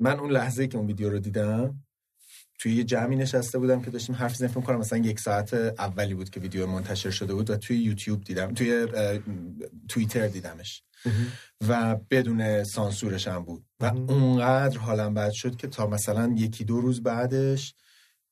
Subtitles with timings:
[0.00, 1.84] من اون لحظه که اون ویدیو رو دیدم
[2.58, 6.30] توی یه جمعی نشسته بودم که داشتیم حرف زنیم کنم مثلا یک ساعت اولی بود
[6.30, 8.86] که ویدیو منتشر شده بود و توی یوتیوب دیدم توی
[9.88, 10.82] توییتر دیدمش.
[11.68, 13.64] و بدون سانسورش هم بود.
[13.80, 17.74] و اونقدر حالم بد شد که تا مثلا یکی دو روز بعدش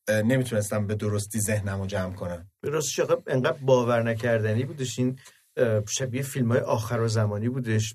[0.08, 2.50] نمی‌تونستم به درستی ذهنم رو جمع کنم.
[2.61, 5.18] به راستش انقدر باور نکردنی بودش این
[5.88, 7.95] شبیه فیلم های آخر و زمانی بودش.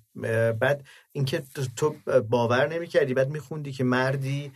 [0.60, 1.44] بعد اینکه
[1.76, 1.96] تو
[2.30, 4.52] باور نمی‌کردی بعد میخوندی که مردی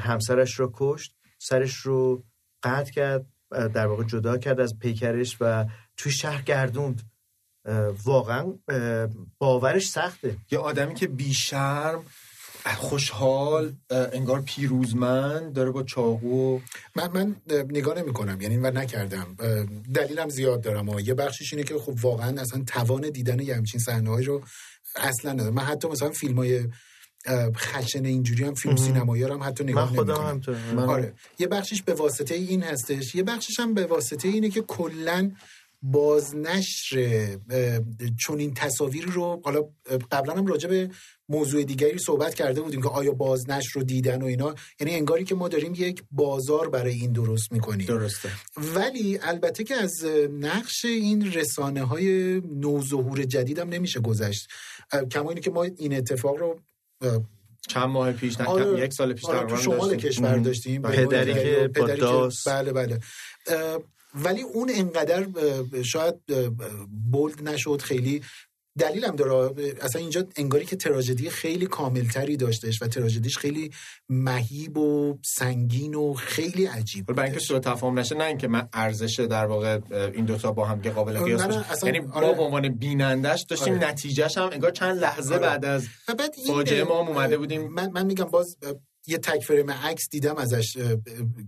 [0.00, 2.24] همسرش رو کشت سرش رو
[2.62, 5.66] قطع کرد در واقع جدا کرد از پیکرش و
[5.96, 7.02] توی شهر گردوند.
[8.04, 8.52] واقعا
[9.38, 10.36] باورش سخته.
[10.50, 12.04] یه آدمی که بیشرم
[12.74, 16.60] خوشحال انگار پیروزمند داره با چاقو
[16.96, 19.36] من من نگاه نمی کنم یعنی و نکردم.
[19.94, 23.80] دلیلم زیاد دارم و یه بخشش اینه که خب واقعا اصلا توان دیدن یه همچین
[23.80, 24.42] صحنه رو
[24.96, 25.54] اصلا ندارم.
[25.54, 26.64] من حتی مثلا فیلم های
[27.56, 30.40] خشن اینجوری هم فیلم سینمایی هم حتی نگاه نمی کنم
[30.78, 31.14] آره.
[31.38, 33.14] یه بخشش به واسطه این هستش.
[33.14, 35.30] یه بخشش هم به واسطه اینه که کلا
[35.82, 37.38] بازنشر
[38.18, 39.62] چون این تصاویر رو حالا
[40.10, 40.90] قبلا هم راجع به
[41.28, 44.54] موضوع دیگری صحبت کرده بودیم که آیا بازنشر رو دیدن و اینا.
[44.80, 47.86] یعنی انگاری که ما داریم یک بازار برای این درست می‌کنیم.
[47.86, 48.30] درسته.
[48.56, 50.04] ولی البته که از
[50.40, 54.48] نقش این رسانه های نوظهور جدید هم نمیشه گذشت.
[55.10, 56.60] کما اینه که ما این اتفاق رو
[57.68, 61.86] چند ماه پیش آره، یک سال پیش آره تو شمال کشور داشتیم پدری که با
[61.86, 63.00] داست بله بله.
[64.14, 65.26] ولی اون انقدر
[65.82, 66.14] شاید
[67.10, 68.22] بولد نشد خیلی
[68.78, 73.70] دلیلم داره اصلا اینجا انگاری که تراژدی خیلی کاملتری داشتش و تراژدیش خیلی
[74.08, 79.20] مهیب و سنگین و خیلی عجیب برای اینکه سوء تفاهم نشه نه اینکه من ارزش
[79.20, 79.80] در واقع
[80.14, 82.26] این دوتا با هم قابل قیاس باشه یعنی آره.
[82.26, 83.88] ما به عنوان بینندش داشتیم آره.
[83.88, 85.46] نتیجهش هم انگار چند لحظه آره.
[85.46, 85.86] بعد از
[86.46, 88.56] فاجعه ما اومده بودیم من, من میگم باز
[89.06, 90.78] یه تک فریم عکس دیدم ازش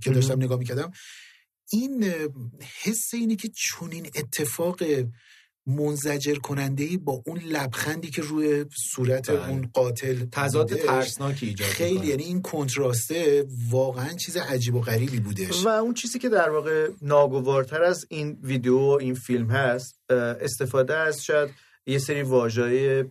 [0.03, 0.91] که داشتم نگاه می‌کردم
[1.73, 2.12] این
[2.83, 4.83] حس اینه که چونین اتفاق
[5.66, 9.48] منزجر کننده ای با اون لبخندی که روی صورت بله.
[9.48, 15.65] اون قاتل تضاد ترسناکی ایجاد خیلی یعنی این کنتراسته واقعا چیز عجیب و غریبی بودش.
[15.65, 20.00] و اون چیزی که در واقع ناگوارتر از این ویدیو و این فیلم هست
[20.41, 21.50] استفاده از شاید
[21.91, 23.05] یه سری واژه‌های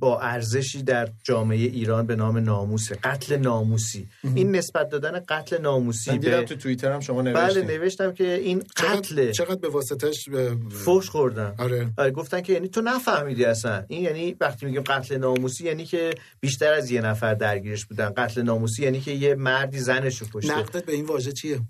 [0.00, 4.08] با ارزشی در جامعه ایران به نام ناموس قتل ناموسی.
[4.34, 8.62] این نسبت دادن قتل ناموسی به تو توییتر هم شما نوشتید بله نوشتم که این
[8.76, 9.30] قتل.
[9.30, 10.28] چقدر, به واسطش
[10.70, 11.54] فوش خوردن.
[11.58, 11.90] آره.
[11.98, 12.10] آره.
[12.10, 13.84] گفتن که یعنی تو نفهمیدی اصلا.
[13.88, 18.08] این یعنی وقتی میگیم قتل ناموسی یعنی که بیشتر از یه نفر درگیرش بودن.
[18.16, 20.58] قتل ناموسی یعنی که یه مردی زنش رو کشته.
[20.58, 21.60] نقدت به این واژه چیه؟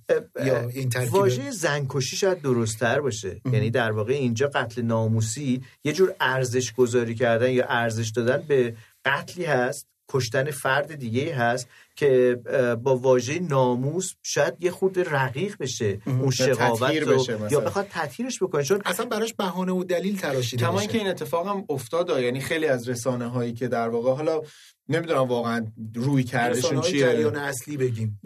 [0.47, 3.41] یا این ترکیب واژه زنکشی شاید درست‌تر باشه.
[3.53, 8.77] یعنی در واقع اینجا قتل ناموسی یه جور ارزش گذاری کردن یا ارزش دادن به
[9.05, 12.41] قتلی هست کشتن فرد دیگه هست که
[12.82, 18.62] با واژه ناموس شاید یه خود رقیق بشه اون شقاوت رو یا بخواد تطهیرش بکنه.
[18.62, 22.66] چون اصلا براش بهانه و دلیل تراشیده کما که این اتفاق هم افتاد یعنی خیلی
[22.66, 24.42] از رسانه هایی که در واقع حالا
[24.88, 27.00] نمی‌دونم واقعا روی کردشون چیه.
[27.00, 28.20] جریان اصلی بگیم.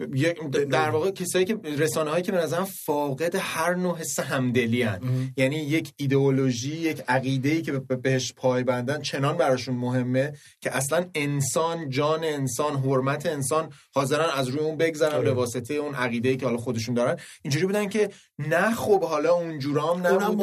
[0.71, 4.99] در واقع کسایی که رسانه هایی که به نظرم فاقد هر نوع حس همدلی هن.
[5.37, 11.89] یعنی یک ایدئولوژی یک عقیده ای که بهش پایبندن چنان براشون مهمه که اصلا انسان
[11.89, 13.62] جان انسان حرمت انسان
[13.93, 17.17] حاضرن از روی اون بگذرن به واسطه اون عقیده ای که حالا خودشون دارن.
[17.41, 18.09] اینجوری بودن که
[18.39, 20.35] نه خب حالا اونجورام نبوده اونم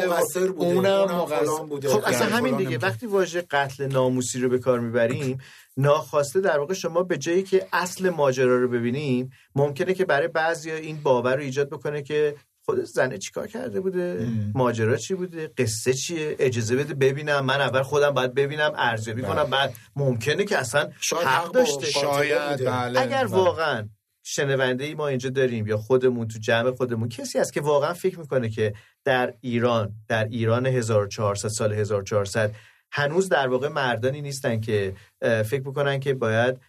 [0.52, 0.98] بوده.
[1.40, 1.88] اونم بوده.
[1.88, 2.78] خب اصلا همین دیگه.
[2.78, 5.38] وقتی واژه قتل ناموسی رو به کار می‌بریم
[5.76, 10.70] ناخواسته در واقع شما به جایی که اصل ماجرا رو ببینیم ممکنه که برای بعضی
[10.70, 12.34] این باور رو ایجاد بکنه که
[12.64, 17.82] خود زنه چیکار کرده بوده ماجرا چی بوده قصه چیه اجازه بده ببینم من اول
[17.82, 19.50] خودم باید ببینم ارزیابی کنم بله.
[19.50, 23.00] بعد ممکنه که اصلا شاید حق داشته شاید بله.
[23.00, 23.36] اگر بله.
[23.36, 23.88] واقعا
[24.22, 28.18] شنونده ای ما اینجا داریم یا خودمون تو جمع خودمون کسی هست که واقعا فکر
[28.18, 32.54] می‌کنه که در ایران در ایران 1400 سال 1400
[32.92, 36.60] هنوز در واقع مردانی نیستن که فکر بکنن که باید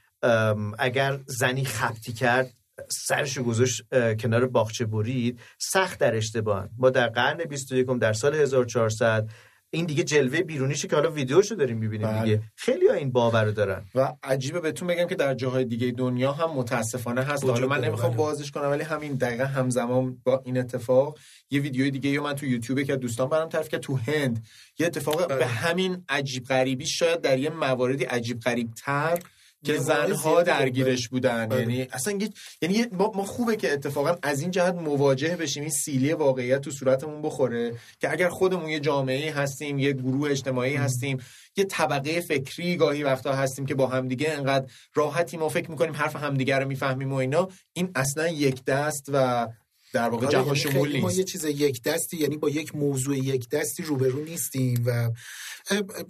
[0.79, 2.53] اگر زنی خبتی کرد
[2.91, 3.83] سرش گذاشت
[4.19, 9.29] کنار باغچه برید سخت در اشتباه ما در قرن 21 در سال 1400
[9.73, 12.23] این دیگه جلوه بیرونیشه که حالا ویدیوشو داریم می‌بینیم بله.
[12.23, 15.91] دیگه خیلی ها این باور رو دارن و عجیبه بهتون بگم که در جاهای دیگه
[15.91, 18.17] دنیا هم متاسفانه هست حالا من نمی‌خوام بله.
[18.17, 21.17] بازش کنم ولی همین دقیقه همزمان با این اتفاق
[21.49, 24.45] یه ویدیوی دیگه یا من تو یوتیوب که دوستان برام تعریف که تو هند
[24.79, 25.37] یه اتفاق بله.
[25.37, 29.19] به همین عجیب غریبی شاید در یه مواردی عجیب غریب تر
[29.65, 31.45] که زنها درگیرش بودن.
[31.45, 31.59] بله.
[31.59, 32.19] یعنی اصلا
[32.61, 35.63] یعنی ما, ما خوبه که اتفاقا از این جهت مواجه بشیم.
[35.63, 37.73] این سیلی واقعیت تو صورتمون بخوره.
[37.99, 41.17] که اگر خودمون یه جامعه هستیم یه گروه اجتماعی هستیم
[41.57, 46.15] یه طبقه فکری گاهی وقتا هستیم که با همدیگه انقدر راحتی ما فکر می‌کنیم حرف
[46.15, 49.47] همدیگه رو می‌فهمیم و اینا این اصلا یک دست و
[49.93, 52.75] در واقع آره، جهان یعنی شمول نیست ما یه چیز یک دستی یعنی با یک
[52.75, 55.09] موضوع یک دستی روبرو نیستیم و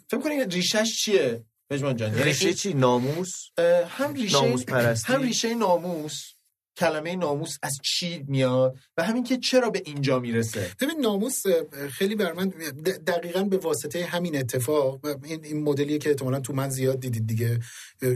[0.09, 3.50] فکر کنید ریشش چیه؟ پژمان جان ریشه چی؟ ناموس؟
[3.89, 6.33] هم ریشه ناموس پرستی؟ هم ریشه ناموس.
[6.77, 11.44] کلمه ناموس از چی میاد و همین که چرا به اینجا می‌رسه؟ ببین ناموس
[11.91, 12.47] خیلی بر من
[13.07, 17.59] دقیقا به واسطه همین اتفاق این, این مدلیه که احتمالا تو من زیاد دیدید دیگه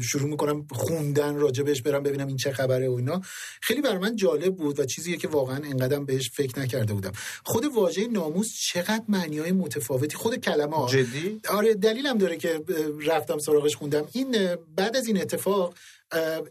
[0.02, 3.22] شروع می‌کنم خوندن راجبش برم ببینم این چه خبره و اینا.
[3.62, 7.12] خیلی بر من جالب بود و چیزیه که واقعا انقدرم بهش فکر نکرده بودم.
[7.44, 12.62] خود واژه ناموس چقدر معنی های متفاوتی خود کلمه ها جدی؟ آره دلیلم داره که
[13.06, 14.08] رفتم سراغش خوندم.
[14.12, 15.74] این بعد از این اتفاق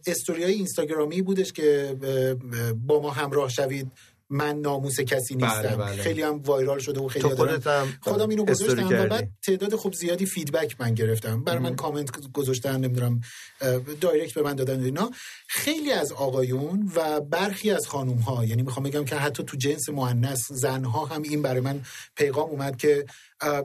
[0.07, 1.97] استوریای اینستاگرامی بودش که
[2.87, 3.93] با ما همراه شوید.
[4.31, 5.63] من ناموس کسی نیستم.
[5.63, 5.77] بله.
[5.77, 6.03] بله.
[6.03, 7.29] خیلی هم وایرال شده و خیلی
[8.01, 11.45] خودم اینو گذاشتم و بعد تعداد خوب زیادی فیدبک من گرفتم.
[11.45, 13.21] برای من کامنت گذاشتن نمی‌دونم
[14.01, 15.11] دایرکت به من دادن اینا.
[15.49, 19.89] خیلی از آقایون و برخی از خانوم ها یعنی می‌خوام بگم که حتی تو جنس
[19.89, 21.81] مؤنث زنها هم این برای من
[22.17, 23.07] پیغام اومد که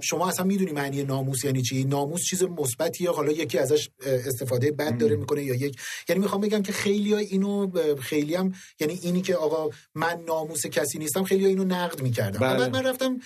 [0.01, 4.97] شما اصلا می‌دونی معنی ناموس یعنی چی؟ ناموس چیز مثبتیه حالا یکی ازش استفاده بد
[4.97, 5.77] داره می‌کنه یا یک.
[6.09, 10.65] یعنی می‌خوام بگم که خیلی ها اینو خیلی هم یعنی اینی که آقا من ناموس
[10.65, 12.59] کسی نیستم خیلی ها اینو نقد می‌کردم بله.
[12.59, 13.19] بعد من رفتم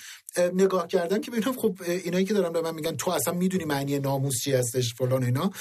[0.54, 4.00] نگاه کردم که ببینم خب اینایی که دارن به من میگن تو اصلا می‌دونی معنی
[4.00, 5.52] ناموس چی هستش فلان اینا.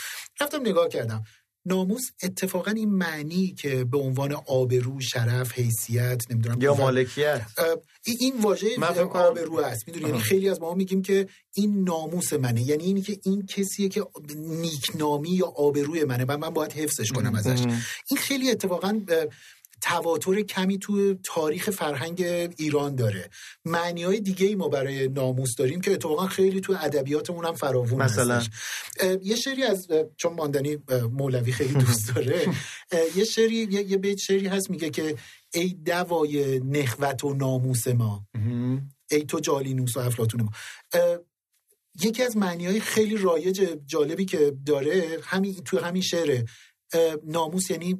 [0.41, 1.25] رفتم نگاه کردم.
[1.65, 7.43] ناموس اتفاقا این معنی که به عنوان آبرو شرف حیثیت نمی‌دونم یا مالکیت.
[8.05, 8.69] این واژه
[9.13, 9.89] آبرو است.
[9.89, 12.63] می‌دونی؟ یعنی خیلی از ما میگیم که این ناموس منه.
[12.63, 14.05] یعنی اینی که این کسیه که
[14.37, 16.25] نیکنامی یا آبروی منه.
[16.25, 17.61] و من باید حفظش کنم ازش.
[18.11, 19.01] این خیلی اتفاقا
[19.83, 22.23] تواتر کمی تو تاریخ فرهنگ
[22.57, 23.31] ایران داره.
[23.65, 28.03] معنی های دیگه ای ما برای ناموس داریم که اتفاقا خیلی تو ادبیاتمون هم فراوون
[28.03, 28.51] مثلا؟ هستش.
[29.23, 30.79] یه شعری از چون ماندنی
[31.13, 32.47] مولوی خیلی دوست داره.
[33.17, 35.17] یه شعری یه بیت شعری هست میگه که
[35.55, 38.27] ای دوای نخوت و ناموس ما.
[39.11, 40.51] ای تو جالینوس و افلاطون ما.
[42.01, 46.45] یکی از معنی های خیلی رایج جالبی که داره همین تو همین شعره.
[47.25, 47.99] ناموس یعنی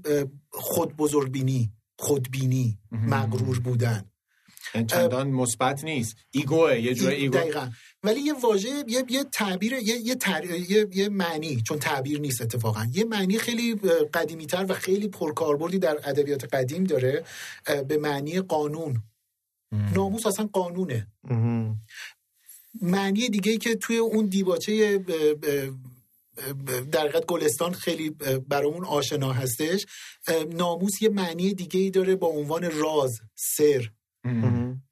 [0.51, 4.05] خود بزرگبینی خودبینی مغرور بودن.
[4.87, 6.17] چندان مثبت نیست.
[6.31, 7.39] ایگوه یه جور ego.
[7.39, 7.71] دقیقا.
[8.03, 10.17] ولی یه واژه یه یه تعبیر یه یه,
[10.69, 12.87] یه یه معنی چون تعبیر نیست اتفاقا.
[12.93, 13.75] یه معنی خیلی
[14.15, 17.25] قدیمی تر و خیلی پرکاربردی در ادبیات قدیم داره
[17.89, 19.03] به معنی قانون.
[19.95, 21.07] ناموس اصلا قانونه.
[22.83, 25.05] معنی دیگه ای که توی اون دیباچه
[26.93, 28.11] در گلستان خیلی
[28.49, 29.87] برامون آشنا هستش.
[30.53, 33.91] ناموس یه معنی دیگه ای داره با عنوان راز سر.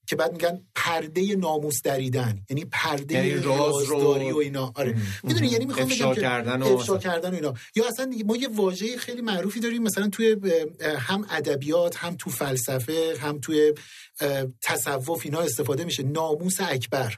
[0.07, 2.41] که بعد میگن پرده ناموس دریدن.
[2.51, 4.73] یعنی پرده یعنی رازداری و اینا.
[4.75, 4.97] آره.
[5.23, 7.55] می‌دونی یعنی می‌خوام بگم کردن و افشا کردن و اینا.
[7.77, 10.37] یا اصلا ما یه واژه خیلی معروفی داریم مثلا توی
[10.99, 13.75] هم ادبیات هم تو فلسفه هم توی
[14.63, 16.03] تصوف اینا استفاده میشه.
[16.03, 17.15] ناموس اکبر.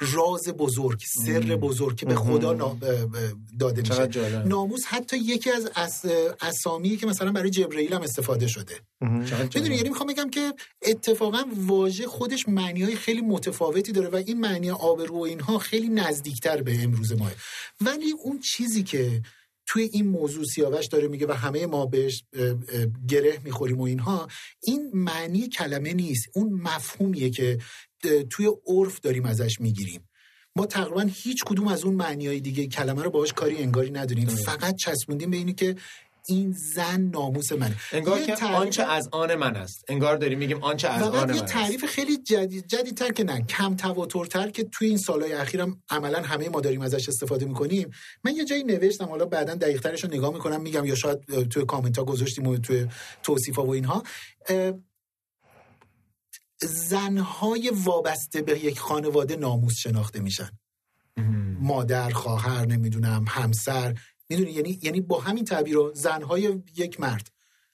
[0.00, 2.76] راز بزرگ سر بزرگ که به خدا
[3.58, 4.44] داده میشه.
[4.44, 6.06] ناموس حتی یکی از
[6.40, 8.74] اسامی که مثلا برای جبرئیل هم استفاده شده.
[9.00, 14.40] می‌دونی؟ یعنی می‌خوام بگم که اتفاقا واژه خودش معنی های خیلی متفاوتی داره و این
[14.40, 17.30] معنی آبرو و اینها خیلی نزدیکتر به امروز ما
[17.80, 19.22] ولی اون چیزی که
[19.66, 22.24] توی این موضوع سیاوش داره میگه و همه ما بهش
[23.08, 24.28] گره می‌خوریم و اینها
[24.62, 26.28] این معنی کلمه نیست.
[26.34, 27.58] اون مفهومیه که
[28.30, 30.08] توی عرف داریم ازش می‌گیریم.
[30.56, 34.26] ما تقریبا هیچ کدوم از اون معنی دیگه کلمه رو باهاش کاری انگاری نداریم.
[34.26, 35.76] فقط چسبوندیم به اینی که
[36.28, 37.76] این زن ناموس منه.
[37.92, 39.84] انگار که آنچه از آن من است.
[39.88, 43.42] انگار داریم میگیم آنچه از آن من یه تعریف خیلی جدید جدیدتر که نه.
[43.46, 47.90] کم تواترتر که توی این سالهای اخیرم عملا همه ما داریم ازش استفاده می‌کنیم.
[48.24, 51.98] من یه جایی نوشتم حالا بعدا دقیقترش رو نگاه می‌کنم میگم یا شاید توی کامنت
[51.98, 52.86] ها گذاشتیم و توی
[53.22, 54.02] توصیف ها و اینها.
[56.62, 60.50] زنهای وابسته به یک خانواده ناموس شناخته میشن.
[61.60, 63.94] مادر خواهر نمی‌دونم همسر.
[64.28, 67.30] می‌دونی یعنی یعنی با همین تعبیر زنهای یک مرد.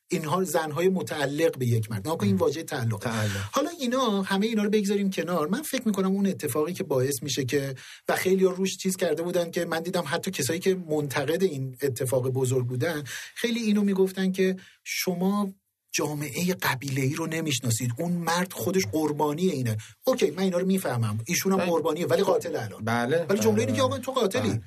[0.09, 2.23] اینها زنهای متعلق به یک مرد.
[2.23, 2.99] این واژه تعلق.
[2.99, 3.49] تعلق.
[3.52, 5.49] حالا اینا همه اینا رو بگذاریم کنار.
[5.49, 7.75] من فکر می‌کنم اون اتفاقی که باعث میشه که
[8.09, 12.28] و خیلی روش چیز کرده بودن که من دیدم حتی کسایی که منتقد این اتفاق
[12.28, 15.52] بزرگ بودن خیلی اینو می‌گفتن که شما
[15.98, 17.90] جامعه قبیله ای رو نمی‌شناسید.
[17.98, 19.76] اون مرد خودش قربانی اینه.
[20.06, 21.18] اوکی من اینا رو می‌فهمم.
[21.26, 21.66] ایشون هم بله.
[21.70, 22.84] قربانیه ولی قاتل الان.
[22.84, 23.26] بله.
[23.28, 24.50] ولی جمله اینه که آقا تو قاتلی.
[24.50, 24.62] بله.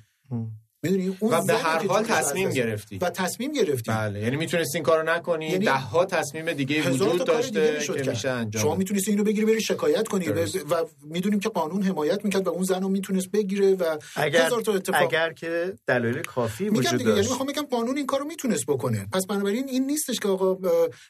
[0.83, 2.97] می‌دونی؟ اون و به هر که حال تصمیم گرفتی.
[2.97, 3.91] و تصمیم گرفتی.
[3.91, 5.45] بله یعنی می‌تونستی این کارو نکنی.
[5.45, 8.09] یعنی ده ها تصمیم دیگه وجود دیگه داشته می‌شد که.
[8.09, 8.75] میشه انجام شما.
[8.75, 10.27] می‌تونستی اینو بگیری بری شکایت کنی.
[10.27, 10.55] و, درست.
[10.55, 14.61] و می‌دونیم که قانون حمایت می‌کرد و اون زن رو می‌تونست بگیره و اگر هزار
[14.61, 17.29] تا اتفاق اگر که دلایل کافی میگم وجود دیگه یعنی داشت.
[17.29, 19.07] می‌خوام بگم قانون این کارو می‌تونست بکنه.
[19.13, 20.57] پس بنابراین این نیستش که آقا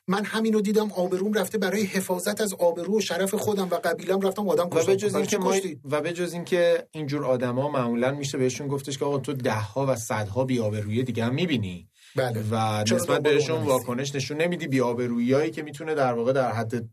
[0.08, 4.50] من همینو دیدم آبروم رفته برای حفاظت از آبرو و شرف خودم و قبیلم رفتم
[4.50, 4.86] آدم و کشتم.
[4.86, 8.38] به جز برای چی اینکه ما کشتی؟ و به جز اینکه اینجور آدما معمولا میشه
[8.38, 11.88] بهشون گفتش که آقا تو ده ها و صدها بی‌آبرویی دیگه هم می‌بینی.
[12.16, 12.44] بله.
[12.52, 14.68] و نسبت بهشون؟ واکنش نشون نمیدی.
[14.68, 16.90] بی‌آبروییایی که می‌تونه در واقع در حد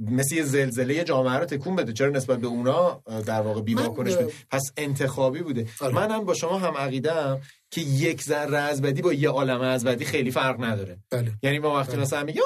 [0.00, 1.92] مثل یه زلزله جامعه رو تکون بده.
[1.92, 5.66] چرا نسبت به اونا در واقع بی من، واکنش بده پس انتخابی بوده.
[5.80, 5.94] آره.
[5.94, 7.40] منم با شما هم عقیدم
[7.70, 10.98] که یک ذره از بدی با یه عالمه از بدی خیلی فرق نداره.
[11.10, 11.32] بله.
[11.42, 12.02] یعنی ما وقتی بله.
[12.02, 12.40] مثلا میگه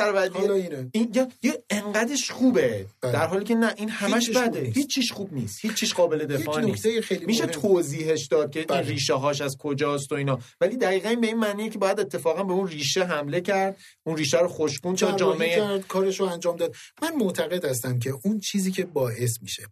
[0.00, 0.88] حالا اینه.
[0.92, 2.86] این یا یه انقدرش خوبه.
[3.00, 3.12] بله.
[3.12, 4.60] در حالی که نه این همش بده.
[4.60, 5.58] هیچ چیش خوب نیست.
[5.62, 6.86] هیچ چیش قابل دفاع نیست.
[7.26, 7.46] میشه.
[7.46, 8.78] توضیحش داد که بله.
[8.78, 10.38] این ریشه هاش از کجاست و اینا.
[10.60, 13.76] ولی دقیقا به این معنیه که باید اتفاقا به اون ریشه حمله کرد.
[14.06, 16.74] اون ریشه رو خوشگون جراحی جامعه کرد کارش رو انجام داد.
[17.02, 19.66] من معتقد هستم که اون چیزی که باعث میشه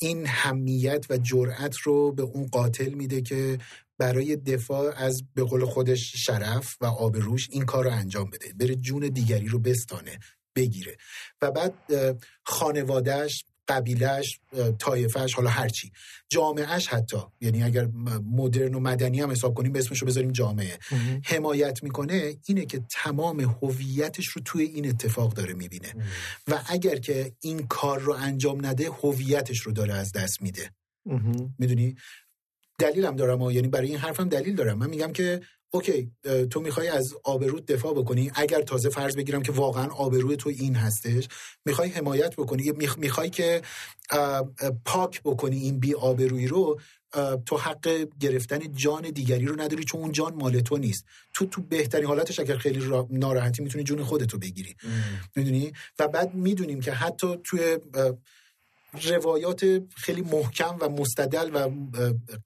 [0.00, 3.58] این همیت و جرأت رو به اون قاتل میده که
[3.98, 8.52] برای دفاع از به قول خودش شرف و آبروش این کار رو انجام بده.
[8.52, 10.18] بره جون دیگری رو بستانه
[10.56, 10.96] بگیره.
[11.42, 11.74] و بعد
[12.44, 14.40] خانوادهش قبیلش
[14.78, 15.92] طایفش حالا هرچی
[16.28, 17.86] جامعهش حتی یعنی اگر
[18.24, 20.78] مدرن و مدنی هم حساب کنیم اسمش رو بذاریم جامعه.
[21.24, 25.94] حمایت می‌کنه اینه که تمام هویتش رو توی این اتفاق داره می‌بینه.
[26.48, 30.70] و اگر که این کار رو انجام نده هویتش رو داره از دست میده.
[31.58, 31.94] می‌دونی؟
[32.82, 34.78] دلیلم دارم و یعنی برای این حرفم دلیل دارم.
[34.78, 36.10] من میگم که اوکی
[36.50, 38.30] تو می‌خوای از آبروت دفاع بکنی.
[38.34, 41.28] اگر تازه فرض بگیرم که واقعا آبروی تو این هستش
[41.64, 42.72] می‌خوای حمایت بکنی.
[42.72, 43.62] میخ- می‌خوای که
[44.84, 46.80] پاک بکنی این بی آبرویی رو
[47.46, 51.04] تو حق گرفتن جان دیگری رو نداری چون اون جان مال تو نیست.
[51.34, 54.76] تو تو بهترین حالتش اگر خیلی را- ناراحتی می‌تونی جون خودتو بگیری.
[55.36, 57.78] می‌دونی؟ و بعد می‌دونیم که حتی توی
[58.92, 61.70] روایات خیلی محکم و مستدل و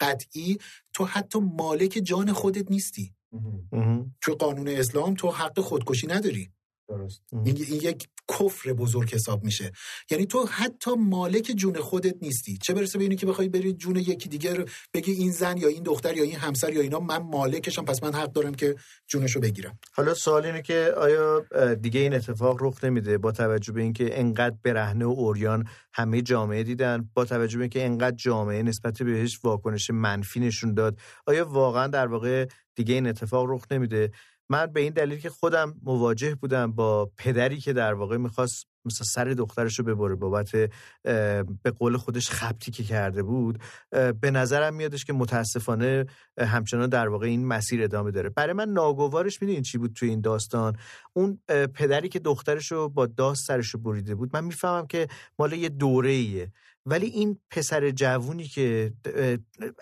[0.00, 0.58] قطعی
[0.92, 3.14] تو حتی مالک جان خودت نیستی.
[4.20, 6.50] توی قانون اسلام تو حق خودکشی نداری.
[6.88, 7.22] درست.
[7.32, 9.72] این, این یک کفر بزرگ حساب میشه.
[10.10, 12.58] یعنی تو حتی مالک جون خودت نیستی.
[12.62, 14.64] چه برسه به اینی که بخوای بری جون یکی دیگه رو
[14.94, 18.14] بگی این زن یا این دختر یا این همسر یا اینا من مالکشم پس من
[18.14, 19.78] حق دارم که جونشو بگیرم.
[19.92, 24.56] حالا سوال اینه که آیا دیگه این اتفاق رخ نمیده با توجه به اینکه انقدر
[24.62, 29.90] برهنه و اوریان همه جامعه دیدن با توجه به اینکه انقدر جامعه نسبت بهش واکنش
[29.90, 34.10] منفی نشون داد آیا واقعا در واقع دیگه این اتفاق رخ نمیده؟
[34.48, 39.04] من به این دلیل که خودم مواجه بودم با پدری که در واقع می‌خواست مثلا
[39.04, 40.50] سر دخترش رو ببره بابت
[41.62, 43.58] به قول خودش خبتی که کرده بود
[44.20, 46.06] به نظرم میادش که متاسفانه
[46.38, 48.28] همچنان در واقع این مسیر ادامه داره.
[48.28, 50.76] برای من ناگوارش می‌دونین چی بود توی این داستان؟
[51.12, 51.38] اون
[51.74, 55.68] پدری که دخترش رو با داست سرش رو بریده بود من می‌فهمم که مال یه
[55.68, 56.52] دوره ایه
[56.86, 58.92] ولی این پسر جوونی که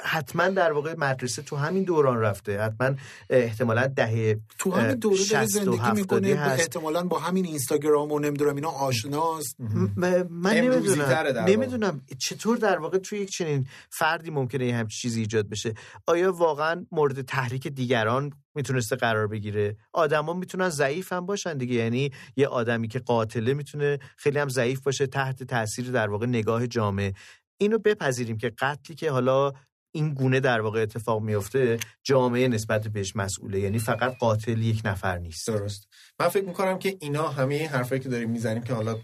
[0.01, 2.91] حتما در واقع مدرسه تو همین دوران رفته حتما
[3.31, 6.61] احتمالا دهه تو همین دوره داره 60 و زندگی 70 می‌کنه هست.
[6.61, 11.05] احتمالا با همین اینستاگرام و نمی‌دونم اینا آشناست م- من نمی‌دونم.
[11.49, 15.75] نمی‌دونم چطور در واقع توی یک چنین فردی ممکنه یه همچین چیزی ایجاد بشه
[16.07, 19.77] آیا واقعا مورد تحریک دیگران می‌تونسته قرار بگیره.
[19.93, 21.75] آدما می‌تونن ضعیف هم باشن دیگه.
[21.75, 26.67] یعنی یه آدمی که قاتله می‌تونه خیلی هم ضعیف باشه تحت تاثیر در واقع نگاه
[26.67, 27.13] جامعه
[27.61, 29.53] اینو بپذیریم که قتلی که حالا
[29.95, 33.61] این گونه در واقع اتفاق میفته جامعه نسبت بهش مسئوله.
[33.61, 35.47] یعنی فقط قاتل یک نفر نیست.
[35.47, 35.89] درست.
[36.21, 38.99] من فکر می‌کنم که اینا همه این حرفایی که داریم می‌زنیم که حالا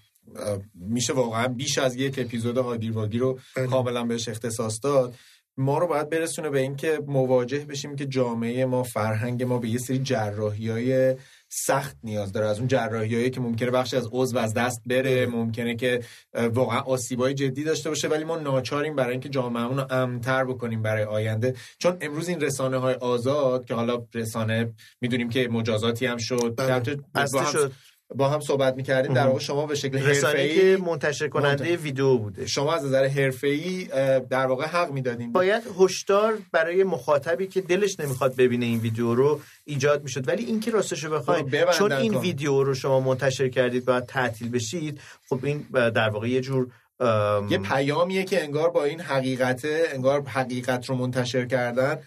[0.74, 3.66] میشه واقعا بیش از یک اپیزود هاگیر واگیر رو بله.
[3.66, 5.14] کاملا بهش اختصاص داد.
[5.60, 9.78] ما رو باید برسونه به اینکه مواجه بشیم که جامعه ما فرهنگ ما به یه
[9.78, 11.14] سری جراحی های
[11.48, 12.46] سخت نیاز داره.
[12.46, 16.00] از اون جراحی هایی که ممکنه بخشی از عضو از دست بره ممکنه که
[16.34, 21.04] واقعا آسیبای جدی داشته باشه ولی ما ناچاریم برای اینکه جامعهمون رو امن‌تر بکنیم برای
[21.04, 21.54] آینده.
[21.78, 27.50] چون امروز این رسانه های آزاد که حالا رسانه می‌دونیم که مجازاتی هم شد بله.
[27.52, 27.72] شد.
[28.14, 31.76] با هم صحبت می‌کردیم در واقع شما به شکل حرفه‌ای که منتشر کننده منتشر.
[31.76, 33.84] ویدیو بوده شما از نظر حرفه‌ای
[34.30, 39.40] در واقع حق می‌دادین باید هشدار برای مخاطبی که دلش نمی‌خواد ببینه این ویدیو رو
[39.64, 42.20] ایجاد می‌شد ولی اینکه راستشو بخواین برو ببندن چون این کن.
[42.20, 46.68] ویدیو رو شما منتشر کردید باید تعطیل بشید خب این در واقع یه جور
[47.00, 51.98] ام، یه پیامیه که انگار با این حقیقته انگار حقیقت رو منتشر کردن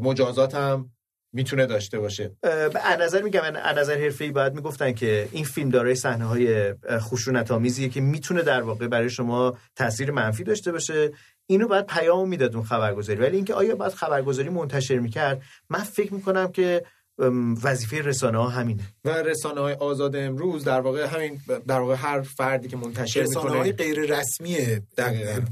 [0.00, 0.90] مجازات هم
[1.32, 2.30] می‌تونه داشته باشه.
[2.84, 7.50] از نظر میگم از نظر حرفه‌ای باید می‌گفتن که این فیلم دارای صحنه های خشونت
[7.50, 11.12] آمیزیه که می‌تونه در واقع برای شما تاثیر منفی داشته باشه.
[11.46, 13.20] اینو باید پیام می‌داد اون خبرگزاری.
[13.20, 16.82] ولی اینکه آیا باید خبرگزاری منتشر می‌کرد؟ من فکر می‌کنم که
[17.64, 18.82] وظیفه رسانه ها همینه.
[19.04, 23.44] و رسانه های آزاد امروز در واقع همین در واقع هر فردی که منتشر رسانه
[23.44, 24.56] می‌کنه های غیر رسمی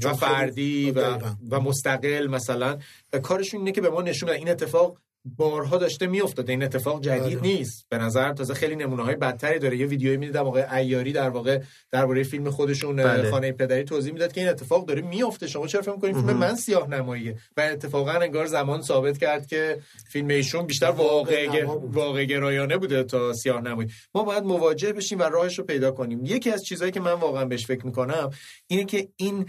[0.03, 1.17] و فردی و,
[1.49, 2.79] و مستقل مثلا.
[3.21, 4.97] کارشون اینه که به ما نشون این اتفاق
[5.37, 6.51] بارها داشته میافتاده.
[6.51, 7.47] این اتفاق جدید آره.
[7.47, 7.85] نیست.
[7.89, 9.77] به نظر تازه خیلی نمونه های بدتری داره.
[9.77, 13.31] یه ویدیویی می‌دیدم آقای ایاری در واقع درباره فیلم خودشون بله.
[13.31, 15.47] خانه پدری توضیح می‌داد که این اتفاق داره میافته.
[15.47, 19.79] شما چرا فکر می‌کنید فیلم من سیاه نماییه و اتفاقا انگار زمان ثابت کرد که
[20.09, 25.23] فیلم ایشون بیشتر واقع واقع گرایانه بوده تا سیاه نمایی ما باید مواجه بشیم و
[25.23, 26.25] راهش رو پیدا کنیم.
[26.25, 28.29] یکی از چیزهایی که من واقعا بهش فکر می‌کنم
[28.67, 29.45] اینه که این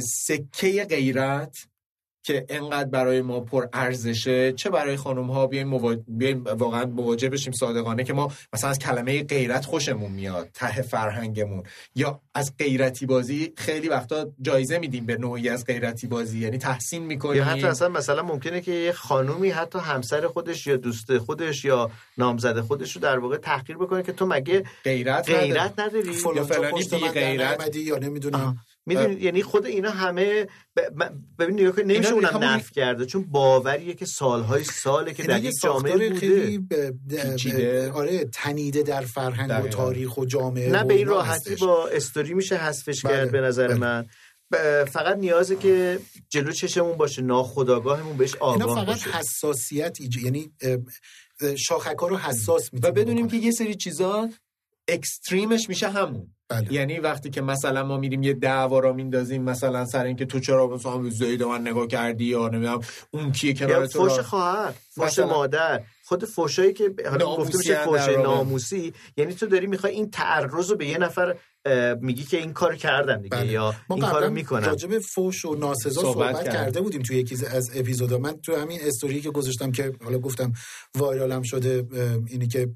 [0.00, 1.66] سکه غیرت
[2.22, 5.74] که انقدر برای ما پر ارزشه چه برای خانم ها بیایم,
[6.44, 11.62] واقعا مواجه بشیم صادقانه که ما مثلا از کلمه غیرت خوشمون میاد ته فرهنگمون.
[11.94, 17.02] یا از غیرتی بازی خیلی وقتا جایزه میدیم به نوعی از غیرتی بازی یعنی تحسین
[17.02, 17.36] می‌کنیم.
[17.36, 21.90] یا حتی اصلا مثلا ممکنه که یه خانومی حتی همسر خودش یا دوست خودش یا
[22.18, 26.44] نامزد خودش رو در واقع تحقیر بکنه که تو مگه غیرت, غیرت نداری, نداری؟ یا
[26.44, 27.76] فلانی بی غیرت.
[27.76, 28.58] یا نمی‌دونم.
[28.86, 30.46] می‌دونی یعنی خود اینا همه
[31.38, 35.54] ببین نگاه که نمیشه اونم نف کرده چون باوریه که سالهای ساله که در یک
[35.62, 36.18] جامعه بوده.
[36.18, 36.66] خیلی
[37.94, 42.56] آره تنیده در فرهنگ و تاریخ و جامعه نه به این راحتی با استوری میشه
[42.56, 43.78] حذفش کرد بله، به نظر بله.
[43.78, 44.06] من.
[44.84, 50.52] فقط نیازه که جلو چشمون باشه ناخداگاهمون بهش آگاه اینا فقط حساسیت یعنی
[51.58, 54.28] شاخک ها رو حساس و بدونیم که یه سری چیزا
[54.88, 56.34] اکستریمش میشه همون.
[56.50, 56.72] بله.
[56.72, 60.66] یعنی وقتی که مثلا ما میریم یه دعوا را میندازیم مثلا سر اینکه تو چرا
[60.66, 62.80] مثلا زید من نگاه کردی یا نمی‌دونم
[63.10, 65.80] اون کیه کنار تو فوش خواهر فوش مادر
[66.10, 70.76] خود فوشایی که حالا گفته میشه فوش ناموسی یعنی تو داری می‌خوای این تعرض رو
[70.76, 71.36] به یه نفر
[72.00, 73.52] میگی که این کار کردن دیگه بله.
[73.52, 74.64] یا این کارو می‌کنن.
[74.64, 78.80] راجب فوش و ناسزا صحبت, صحبت کرده بودیم توی یکی از اپیزودا من تو همین
[78.82, 80.52] استوری که گذاشتم که حالا گفتم
[80.94, 81.86] وایرالم شده
[82.26, 82.70] اینی که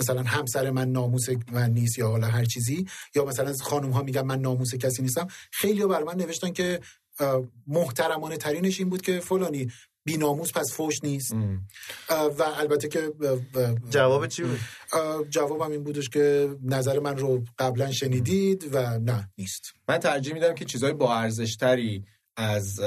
[0.00, 4.22] مثلا همسر من ناموس من نیست یا حالا هر چیزی یا مثلا خانم ها میگن
[4.22, 5.26] من ناموس کسی نیستم.
[5.52, 6.80] خیلی بر من نوشتن که
[7.66, 9.70] محترمانه ترینش این بود که فلانی
[10.04, 11.34] بیناموس پس فوش نیست.
[12.10, 13.12] و البته که
[13.90, 14.58] جواب چی بود؟
[15.30, 19.72] جوابم این بودش که نظر من رو قبلا شنیدید و نه نیست.
[19.88, 22.04] من ترجیح میدم که چیزهای با ارزش تری
[22.36, 22.80] از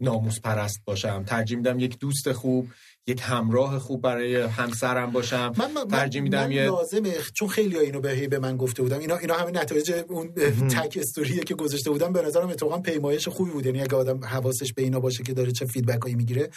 [0.00, 1.24] ناموس پرست باشم.
[1.24, 2.68] ترجیح میدم یک دوست خوب
[3.10, 5.52] یک همراه خوب برای همسرم باشم.
[5.56, 7.14] من, من ترجیح میدم من یه لازمه.
[7.34, 10.34] چون خیلی ها اینو به به من گفته بودم اینا اینا همه نتایج اون
[10.70, 13.66] تک استوریه که گذاشته بودم به نظرم اتفاقا پیمایش خوبی بود.
[13.66, 16.50] یعنی اگه آدم حواسش به اینا باشه که داره چه فیدبک هایی می‌گیره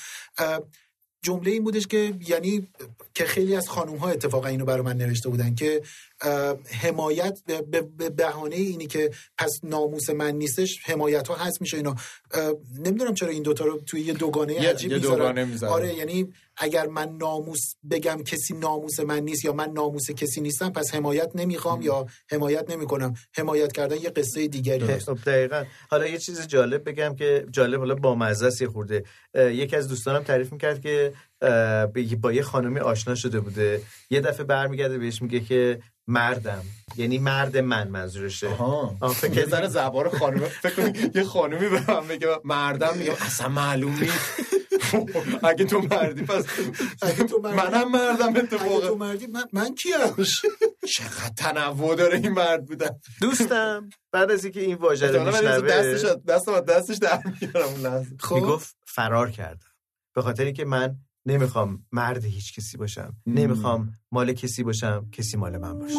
[1.26, 2.68] جمله این بودش که یعنی
[3.14, 5.82] که خیلی از خانوم ها اتفاقا اینو برای من نوشته بودن که
[6.82, 11.96] حمایت به بهانه اینی که پس ناموس من نیستش حمایت ها هست میشه اینا.
[12.80, 15.50] نمی‌دونم چرا این دوتا رو توی یه دوگانه عجیب می‌ذارن.
[15.64, 17.60] آره یعنی اگر من ناموس
[17.92, 22.70] بگم کسی ناموس من نیست یا من ناموس کسی نیستم پس حمایت نمی‌خوام یا حمایت
[22.70, 23.14] نمی‌کنم.
[23.38, 25.64] حمایت کردن یه قصه دیگری هست خب، دقیقا.
[25.90, 29.04] حالا یه چیز جالب بگم که جالب حالا با مزه خورده.
[29.36, 31.14] یکی از دوستانم تعریف می‌کرد که
[32.22, 33.82] با یه خانمی آشنا شده بوده.
[34.10, 36.64] یه دفعه برمیگرده بهش میگه که مردم.
[36.98, 38.48] یعنی مرد من منظورشه.
[39.16, 44.00] فکر یه ذره زبار خانم فکر یه خانمی به من میگه مردم میگه اصلا معلوم
[44.00, 44.63] نیست.
[45.44, 46.46] اگه تو مردی پس
[47.02, 48.78] اگه تو مردی منم مردم اتفاقا.
[48.78, 50.26] اگه تو مردی من, من کیم؟
[50.88, 52.90] چقدر تنوع داره این مرد بودن
[53.22, 58.36] دوستم بعد از اینکه این واژه رو میشنوه دستش دست دستش در میارم خب.
[58.36, 59.68] می‌گفت فرار کردم.
[60.16, 63.14] به خاطر اینکه من نمی‌خوام مرد هیچ کسی باشم.
[63.28, 65.96] نمی‌خوام مال کسی باشم کسی مال من باشه.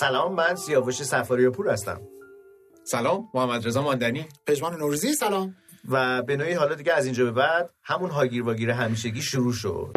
[0.00, 2.00] سلام من سیاوش سفاری پور هستم.
[2.84, 4.26] سلام محمد رضا ماندنی.
[4.46, 5.54] پژمان نوروزی سلام.
[5.88, 9.90] و به نوعی حالا دیگه از اینجا به بعد همون هاگیر واگیر همیشگی شروع شد.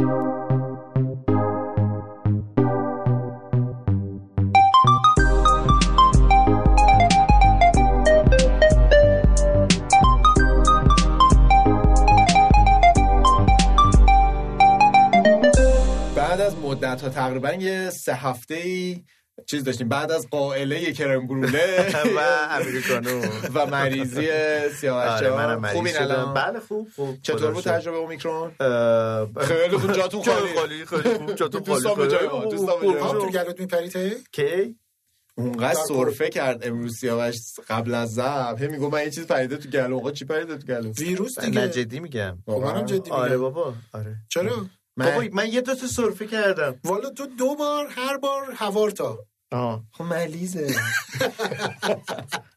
[16.16, 19.04] بعد از مدت ها تقریبا یه سه هفته ای
[19.46, 19.90] چیز داشتیم.
[19.90, 22.20] بعد از قائله کرم گروله و
[22.52, 23.22] امریکانو
[23.56, 24.30] و مریضی
[24.88, 27.18] آره مریض خوبین الان بله خوب خوب.
[27.22, 27.64] چطور بود.
[27.64, 28.52] تجربه اومیکرون؟
[29.42, 30.24] خیلی خوب جاتون
[30.56, 30.86] خالی.
[30.86, 31.36] خیلی خوب.
[31.36, 31.74] جاتون خالی.
[31.82, 32.88] دوستان به جای ما، دوستان به.
[32.88, 33.14] جای ما.
[33.14, 34.76] تو گلوت میپرید هی؟ کی؟
[35.36, 37.36] اونقدر در سرفه کرد امروز سیاوش
[37.70, 39.98] قبل از زب هی میگو من یه چیز پریده تو گلو.
[39.98, 41.70] آقا چی پریده تو گلو؟ ویروس نه دیگه.
[41.70, 42.38] جدی میگم.
[42.48, 44.16] منم جدی آره میگم بابا آره.
[44.30, 44.66] چرا؟
[44.98, 46.76] بابا من من یه دو تا سرفه کردم.
[46.84, 49.20] والا تو دو بار هر بار هوارتا
[49.52, 50.68] آه خب ملیزه.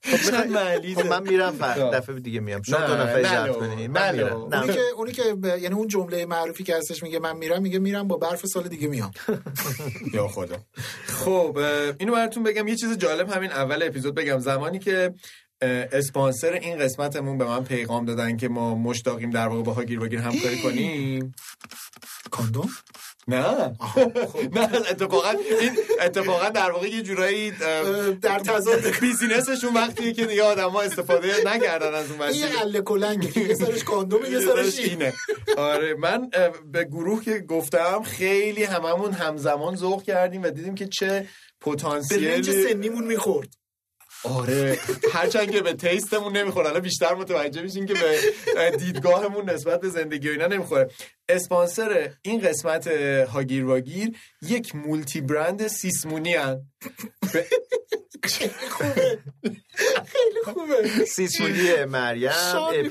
[0.02, 1.56] خب ملیزه؟ خب من میرم.
[1.92, 2.62] دفعه دیگه میام.
[2.62, 4.12] شما دو نفر ضبط لو، کنین نه من.
[4.14, 4.36] میرم.
[4.36, 8.08] اونی که اونی که یعنی اون جمله معروفی که هستش میگه من میرم میگه میرم
[8.08, 9.10] با برف سال دیگه میام.
[10.14, 10.56] یا خدا.
[11.06, 11.58] خب
[11.98, 14.38] اینو براتون بگم یه چیز جالب همین اول اپیزود بگم.
[14.38, 15.14] زمانی که
[15.62, 20.20] اسپانسر این قسمتمون به من پیغام دادن که ما مشتاقیم در واقع با هاگیر واگیر
[20.20, 21.34] همکاری کنیم.
[22.30, 22.70] کاندوم؟
[23.28, 23.76] نه.
[24.56, 27.50] نه اتفاقا این اتفاقا در واقع یه جورایی
[28.22, 28.86] در تضاد.
[29.00, 33.54] بیزینسشون وقتیه که دیگه آدم استفاده نکردن از اون مسیر یه اله کلنگه که یه
[33.54, 34.90] سرش کاندومه یه سرش این.
[34.90, 35.12] اینه.
[35.56, 36.30] آره من
[36.72, 41.26] به گروه که گفتم خیلی هممون همزمان ذوق کردیم و دیدیم که چه به
[41.60, 43.48] پتانسیلی سنیمون می‌خورد.
[44.24, 44.78] آره.
[45.12, 46.66] هرچند که به تیستمون نمی‌خوره.
[46.68, 48.18] حالا بیشتر متوجه میشین که به
[48.56, 50.90] اه، دیدگاهمون نسبت به زندگی و اینا نمی‌خوره.
[51.28, 52.86] اسپانسر این قسمت
[53.28, 54.10] هاگیر واگیر
[54.42, 56.62] یک مولتی برند سیسمونی هن.
[57.32, 57.46] به-
[60.44, 61.04] خوبه.
[61.06, 62.30] سیسمونی مریم.
[62.30, 62.88] اپی-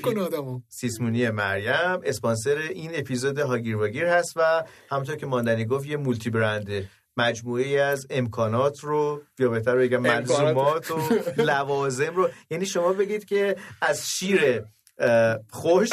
[0.68, 2.00] سیسمونی مریم.
[2.04, 7.80] اسپانسر این اپیزود هاگیر واگیر هست و همونطور که ماندنی گفت یه مولتی برنده مجموعه
[7.80, 9.98] از امکانات رو یا بهتر بگم.
[9.98, 10.98] ملزومات و
[11.42, 12.28] لوازم رو.
[12.50, 14.64] یعنی شما بگید که از شیر
[15.50, 15.90] خوش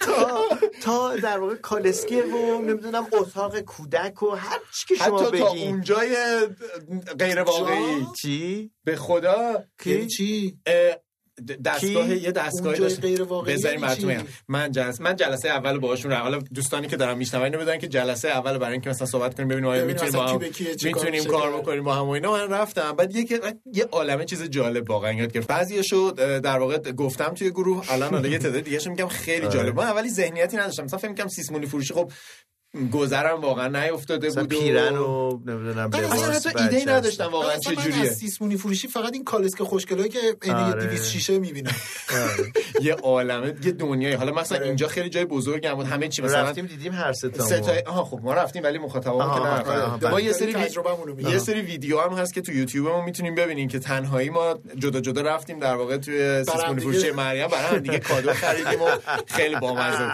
[0.00, 0.42] تا
[0.82, 5.48] تا در واقع کالسکه و نمی‌دونم اتاق کودک و هر چی که شما حتی تا
[5.48, 6.16] اونجای
[7.18, 8.06] غیر واقعی.
[8.22, 10.58] چی؟ به خدا؟ یعنی چی؟
[11.64, 13.00] دستگاه کی؟ یه دستگاه داشت.
[13.00, 17.44] غیر واقعی بذاریم یعنی من جلسه من جلسه اول باهاشون حالا دوستانی که دارن میشنون
[17.44, 20.40] اینو بدونن که جلسه اول برای اینکه مثلا صحبت کنیم ببینیم آیا می‌تونیم با هم
[20.84, 21.52] می‌تونیم کار.
[21.52, 22.32] بکنیم با هم و اینا.
[22.32, 22.92] من رفتم.
[22.92, 23.26] بعد یه
[23.72, 25.46] یه عالمه چیز جالب واقعا یاد گرفت.
[25.46, 27.92] بعضی شد در واقع گفتم توی گروه.
[27.92, 29.54] الان حالا یه تعداد دیگه میگم خیلی آره.
[29.54, 29.76] جالب.
[29.76, 30.84] من اولی ذهنیتی نداشتم.
[30.84, 31.94] مثلا فکر می‌کردم سیسمونی فروشی.
[31.94, 32.12] خب
[32.92, 37.26] گذرم واقعا نیافتاده بود و- پیرن و نمی‌دونم من اصلا لباس حتی ایده ای نداشتم.
[37.26, 40.86] واقعا چه جوریه سیسمونی فروشی فقط این کالسکه خوشگلایی که عین یه آره.
[40.86, 41.72] 200 شیشه می‌بینم
[42.12, 42.52] آره.
[42.86, 44.66] یه عالمه یه دنیایی حالا مثلا آره.
[44.66, 47.78] اینجا خیلی جای بزرگی هم بود همه چی مثلا رفتیم دیدیم هر سه تا ستای
[47.86, 49.24] آها خب ما رفتیم ولی مخاطبمون که.
[49.24, 50.24] آها، ما بله.
[50.24, 50.54] یه سری
[51.18, 55.20] یه سری ویدیو هم هست که تو یوتیوبمون می‌تونیم ببینین که تنهایی ما جدا جدا
[55.20, 57.10] رفتیم در واقع توی سیسمونی فروشی.
[57.10, 58.88] مریم برای هم دیگه کادو خریدیم و
[59.26, 60.12] خیلی بامزه بود.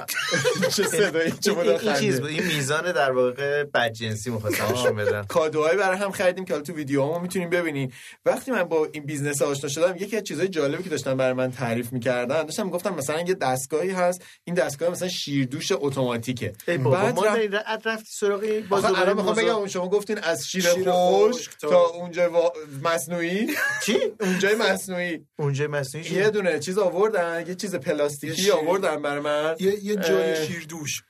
[0.76, 2.20] چه صدایی چه این, چیز.
[2.20, 6.62] بود این میزان در واقع بدجنسی می‌خواستم نشون بدم کادوهایی برای هم خریدیم که حالا
[6.64, 7.92] تو ویدیوهامون می‌تونیم ببینین
[8.24, 11.50] وقتی من با این business آشنا شدم یکی از چیزهای جالبی که داشتن برای من
[11.52, 16.94] تعریف می‌کردن داشتم می‌گفتم مثلا یه دستگاهی هست این دستگاه مثلا شیردوش اتوماتیکه بعد ما
[16.96, 19.36] رفت- داریم ر- رفتی سراغ بازار الان می‌خوام.
[19.36, 22.52] بگم شما گفتین از شیر, شیر خشک خشک تا, اونجا وا...
[22.84, 23.46] مصنوعی
[23.86, 28.50] چی اونجای مصنوعی اونجا مصنوعی؟ یه دونه چیز آوردن یه چیز پلاستیکی.
[28.50, 31.02] آوردن برای من یه یه جای شیردوش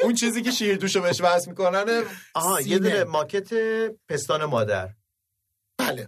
[0.00, 2.02] اون چیزی که شیر دوشو بهش وصل می‌کنن
[2.34, 2.78] آها یه.
[2.78, 3.50] دونه ماکت
[4.08, 4.88] پستان مادر.
[5.78, 6.06] بله.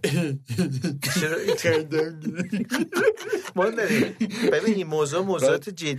[1.15, 1.37] چرا
[3.55, 4.15] ما داریم
[4.51, 5.97] ببین این موضوع موضوعات جدیه.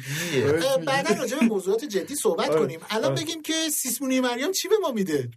[0.87, 2.59] بعدا راجع به موضوعات جدی صحبت آره.
[2.59, 2.81] کنیم.
[2.91, 5.31] الان بگیم که سیسمونی مریم چی به ما میده؟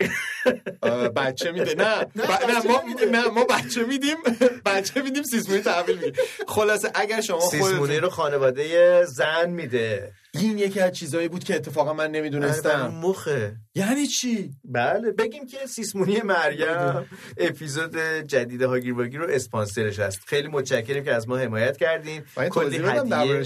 [0.82, 1.76] آه، بچه میده.
[1.76, 2.06] نه.
[2.16, 2.84] نه، ما.
[3.12, 4.18] نه ما بچه میدیم.
[4.66, 10.14] بچه میدیم سیسمونی تحویل میدیم خلاصه اگر شما سیسمونی رو خانواده زن میده.
[10.42, 12.88] این یکی از چیزایی بود که اتفاقا من نمی‌دونستم.
[12.88, 13.56] مخه.
[13.76, 17.06] یعنی چی؟ بله بگیم که سیسمونی مریم
[17.38, 17.98] اپیزود
[18.28, 20.20] جدید هاگیر واگیر رو اسپانسرش هست.
[20.26, 22.24] خیلی متشکریم که از ما حمایت کردین.
[22.50, 23.44] کلی هدیه.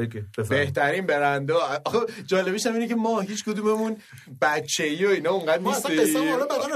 [0.00, 1.54] بگه بهترین برنده.
[1.84, 3.96] آخه جالبیش هم اینه که ما هیچ کدوممون
[4.42, 6.28] بچه ای و اینا اونقدر ما اصلا نیستیم.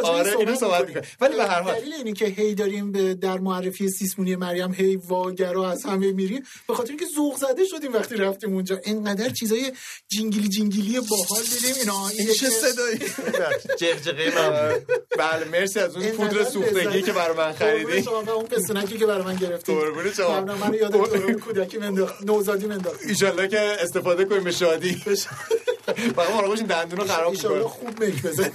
[0.05, 1.05] آره اینو صحبت می‌کنیم.
[1.21, 1.75] ولی به هر حال.
[1.75, 6.43] دلیل اینی که هی داریم به در معرفی سیسمونی مریم هی واگرا از همه میریم.
[6.69, 8.81] به خاطر اینکه ذوق زده شدیم وقتی رفتیم اونجا.
[8.85, 9.73] اینقدر چیزای
[10.09, 11.75] جینگلی جینگلی باحال دیدیم.
[11.81, 12.99] اینا این چه صدایی؟
[13.81, 14.87] جغجغه من بود.
[15.19, 18.03] بله مرسی از اون پودر سوختگی که برای من خریدی.
[18.03, 20.41] شما اون پستونکی که برای من گرفتی قربون شما.
[20.41, 22.25] من یاد دوران کودکی منداخت.
[22.25, 23.14] نوزادی منداخت.
[23.15, 24.95] ایشالله که استفاده کنیم به شادی.
[24.95, 27.69] فقط مراقب باشین دندون رو خراب ایشالله کنیم.
[27.69, 28.51] خوب میک بزن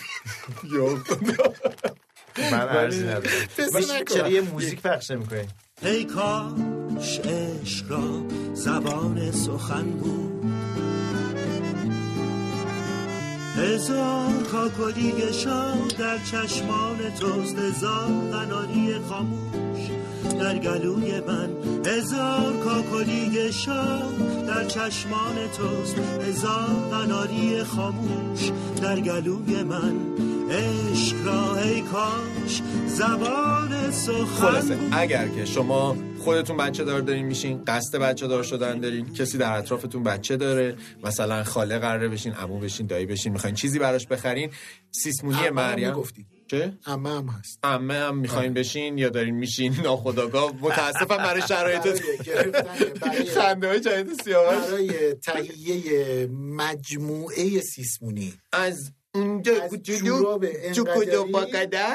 [2.51, 4.05] من عرضی ندارم.
[4.05, 5.47] چرا یه موزیک پخش نمی‌کنی؟
[5.81, 10.43] ای کاش عشق را زبان سخن بود.
[13.55, 19.89] هزار کاکلی شام در چشمان توست هزار قناری خاموش.
[20.39, 21.49] در گلوی من.
[21.85, 25.95] هزار کاکلی شام در چشمان توست.
[26.27, 28.51] هزار قناری خاموش
[28.81, 29.93] در گلوی من.
[30.51, 37.63] عشق را ای کاش زبان سخن خلاصه اگر که شما خودتون بچه دار دارین میشین
[37.67, 42.59] قصد بچه دار شدن دارین کسی در اطرافتون بچه داره مثلا خاله قراره بشین عمو
[42.59, 44.49] بشین دایی بشین می‌خواین چیزی براش بخرین
[44.91, 45.89] سیسمونی مریم.
[45.89, 46.25] می‌گفتی.
[46.51, 47.59] چه؟ عمه هم هست.
[47.63, 52.01] عمه هم می‌خواین بشین یا دارین میشین؟ ناخداگاه متاسفم برای شرایط
[53.35, 54.65] خنده های جدید سیاوش.
[54.65, 58.33] برای تهیه مجموعه سیسمونی.
[58.53, 61.85] از اونجا کوچولو انقدری؟ باگده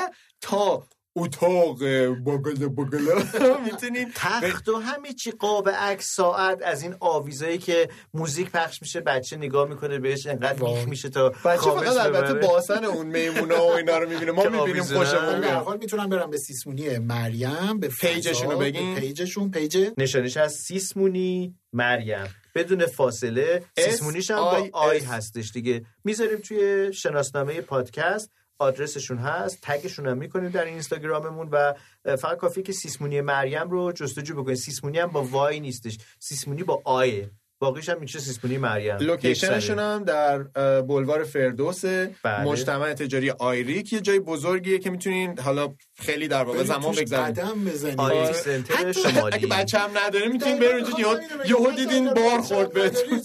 [0.41, 0.87] تا
[1.17, 1.79] اتاق
[2.25, 3.15] باگله باگله
[3.73, 9.01] می‌تونین تخت و همه چی قاب عکس ساعت از این آویزایی که موزیک پخش میشه
[9.01, 10.63] بچه نگاه می‌کنه بهش انقدر.
[10.63, 12.35] میخ میشه تا بچه فقط البته.
[12.35, 14.83] باسن اون میمونا و اینا رو می‌بینه ما می‌بینیم.
[14.83, 18.95] خوشمون میاد حال می‌تونم برم به سیسمونی مریم به page شون رو بگین.
[18.95, 24.99] page شون page نشانش از سیسمونی مریم بدون فاصله سیسمونیش هم با I.
[24.99, 28.31] هستش دیگه می‌ذاریم توی شناسنامه پادکست
[28.65, 31.75] آدرسشون هست tag شون هم می‌کنیم در Instagram مون و
[32.17, 34.57] فقط کافیه که سیسمونی مریم رو جستجو بکنید.
[34.57, 35.99] سیسمونی هم با Y نیستش.
[36.19, 37.31] سیسمونی با I ئه.
[37.59, 38.97] باقیش هم میشه سیسمونی مریم.
[38.97, 40.39] لوکیشنشون هم در
[40.83, 42.45] بلوار فردوس بله.
[42.45, 43.93] مجتمع تجاری آیریک.
[43.93, 48.01] یه جای بزرگیه که می‌تونین حالا خیلی در واقع زمان توش بگذارید قدم بزنید.
[48.01, 48.33] آیریک آره.
[48.33, 49.37] سنتر حتی شمالی.
[49.37, 51.21] اگه بچه هم نداره می‌تونین برید اونجا.
[51.47, 53.21] یهو- دیدین بار خورد بهتون.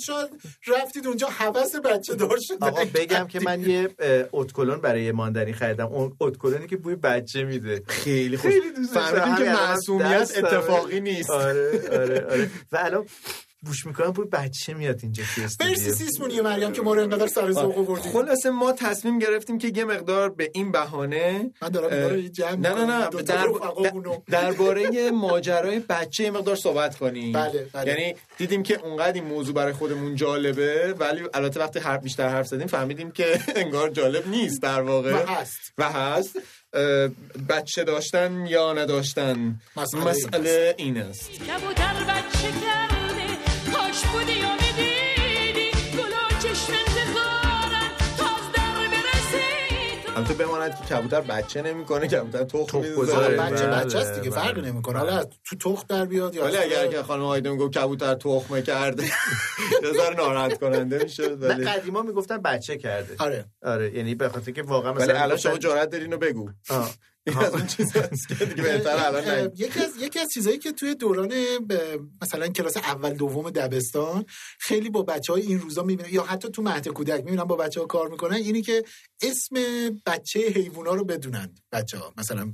[0.67, 2.57] رفتید اونجا حوس بچه دار شده.
[2.65, 3.89] آقا بگم که من یه
[4.33, 5.87] اتکلون برای ماندنی خریدم.
[5.87, 7.83] اون اتکلونی که بوی بچه میده.
[7.87, 9.19] خیلی خوش خیلی دوست داشتم.
[9.19, 10.31] فهمیدیم که معصومیت.
[10.37, 11.29] اتفاقی نیست.
[11.29, 12.49] آره آره آره.
[12.71, 13.05] و الان
[13.61, 15.23] بوش می‌کنم بوی بچه میاد اینجا
[15.59, 19.71] مرسی سیسمونی مریم که ما رو انقدر سر ذوق آوردید خلاصه ما تصمیم گرفتیم که
[19.75, 23.09] یه مقدار به این بهانه من دارم جمع نه نه نه.
[24.29, 27.33] درباره ماجرای بچه یه مقدار صحبت کنیم.
[27.33, 27.87] بله، بله.
[27.91, 32.47] یعنی دیدیم که اونقدر این موضوع برای خودمون جالبه ولی البته وقتی حرف بیشتر حرف
[32.47, 35.13] زدیم فهمیدیم که انگار جالب نیست در واقع.
[35.13, 35.73] و هست.
[35.77, 36.37] و هست.
[37.49, 41.29] بچه داشتن یا نداشتن؟ مسئله مسئله این است.
[41.31, 42.88] کبوتر بچه
[50.29, 52.95] البته بماند که کبوتر بچه نمی‌کنه کبوتر تخم تخم می‌ذاره.
[52.95, 53.37] گذاره.
[53.37, 54.41] بچه بله، بچه است دیگه بله.
[54.45, 57.77] فرقی نمی‌کنه حالا تو تخت در بیاد یا ولی اگر تو- که خانم آیدون گفت
[57.77, 59.03] کبوتر تخمه کرده
[59.83, 64.51] یه ذره ناراحت کننده میشه ولی قدیما می‌گفتن بچه کرده آره آره یعنی به خاطر
[64.51, 66.49] که واقعا مثلا الان شما جرأت دارین بگو.
[67.29, 69.63] این از اون چیز هست که دیگه بهتر الان اه، نگی.
[69.63, 71.33] یکی از یکی از چیزایی که توی دوران
[72.21, 74.25] مثلا کلاس اول دوم دبستان
[74.59, 77.79] خیلی با بچه های این روزا می‌بینم یا حتی تو مهد کودک می‌بینم با بچه
[77.79, 78.83] ها کار می‌کنن اینی که
[79.21, 79.55] اسم
[80.05, 82.53] بچه حیوونا رو بدونند بچه ها مثلا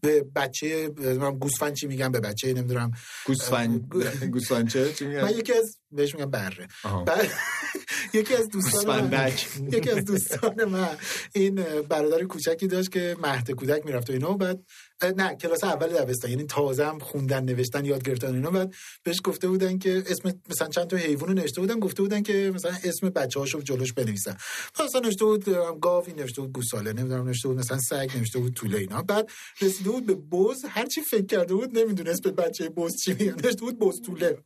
[0.00, 2.90] به بچه نمی‌دونم گوسفند چی میگن؟ به بچه نمی‌دونم.
[3.26, 3.94] گوسفند
[4.32, 6.68] گوسفند چی من میگن یکی از بهش میگم بره.
[7.06, 7.30] بعد
[8.14, 9.32] یکی از دوستان من.
[9.76, 10.96] یکی از دوستان من
[11.32, 11.54] این
[11.88, 14.60] برادر کوچکی داشت که مهد کودک می‌رفت و اینا بعد
[15.02, 18.50] نه کلاس اول دبستان یعنی تازه هم خوندن نوشتن یاد گرفتن اینا.
[18.50, 22.52] بعد بهش گفته بودن که اسم مثلا چند تا حیوان نوشته بودن گفته بودن که
[22.54, 24.36] مثلا اسم بچه هاشو جلوش بنویسن.
[24.84, 25.44] مثلا نوشته بود
[25.80, 29.02] گاوی نوشته بود گوساله نمی‌دونم نوشته بود مثلا سگ نوشته بود توله اینا.
[29.02, 29.30] بعد
[29.62, 33.34] رسیده بود به بز هر چی فکر کرده بود نمی‌دونست به بچه بز چی میگن
[33.44, 34.38] نوشته بود بز توله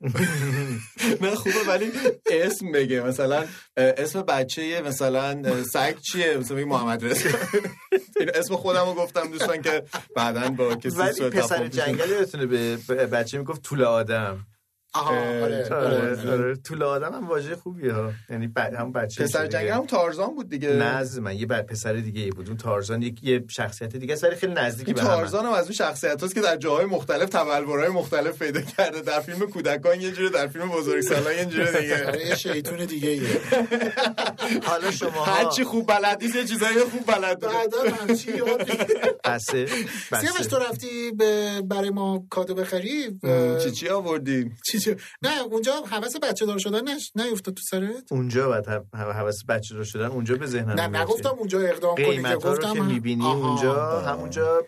[1.22, 1.90] نه خوبه ولی
[2.26, 3.00] اسم بگه.
[3.00, 3.44] مثلا
[3.76, 7.28] اسم بچه مثلا سگ چیه؟ مثلا محمد رضا.
[8.34, 9.82] اسم خودم رو گفتم دوستان که
[10.40, 14.46] بعدا با کسی ولی پسر جنگلی بتونه به بچه می‌گفت طول آدم.
[14.94, 18.12] آره آره آره آره طول آدم هم واژه خوبیه ها.
[18.30, 18.58] یعنی ب...
[18.58, 19.46] هم بچه پسر.
[19.46, 20.68] جنگل هم تارزان بود دیگه.
[20.68, 22.48] نه از من یه بعد پسر دیگه ای بود.
[22.48, 25.72] اون تارزان یک یه شخصیت دیگه است ولی خیلی نزدیکی به تارزان هم از اون
[25.72, 29.00] شخصیت هست که در جاهای مختلف تبلورهای مختلف پیدا کرده.
[29.00, 32.18] در فیلم کودکان یه جوره در فیلم بزرگسالان یه جوره دیگه.
[32.28, 33.40] یه شیطون دیگه ایه.
[34.68, 38.96] حالا شما هر چی خوب بلد نیست یه چیزایی خوب بلد بعدا همچی یاد بگیر.
[39.24, 39.66] بسه
[40.20, 41.12] سیاوش تو رفتی
[41.64, 43.20] برای ما کادو بخری؟
[43.62, 44.77] چی چی آوردی؟ چی چی
[45.22, 49.84] نه اونجا حوث بچه دار شدن نش نیفتاد تو سرت اونجا هم- حواس بچه رو
[49.84, 51.00] شدن اونجا به ذهنم نه.
[51.02, 53.24] نگفتم اونجا اقدام کنی که گفتم که می‌بینی.
[53.26, 54.62] اونجا همونجا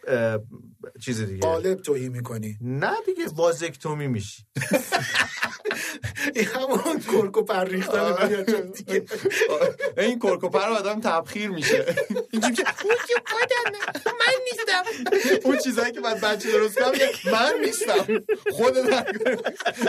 [1.04, 1.40] چیز دیگه.
[1.40, 2.58] قالب توهی می‌کنی.
[2.60, 4.42] نه دیگه وازکتومی میشی.
[6.34, 9.04] این همون کرکو پر ریختن دیگه.
[9.98, 11.96] این کرکوپر آدم تبخیر میشه.
[12.32, 14.84] اینجوری که اون که خودمه من نیستم.
[15.44, 16.92] اون چیزایی که بعد بچه درست کنم
[17.32, 18.22] من نیستم.
[18.52, 19.06] خودت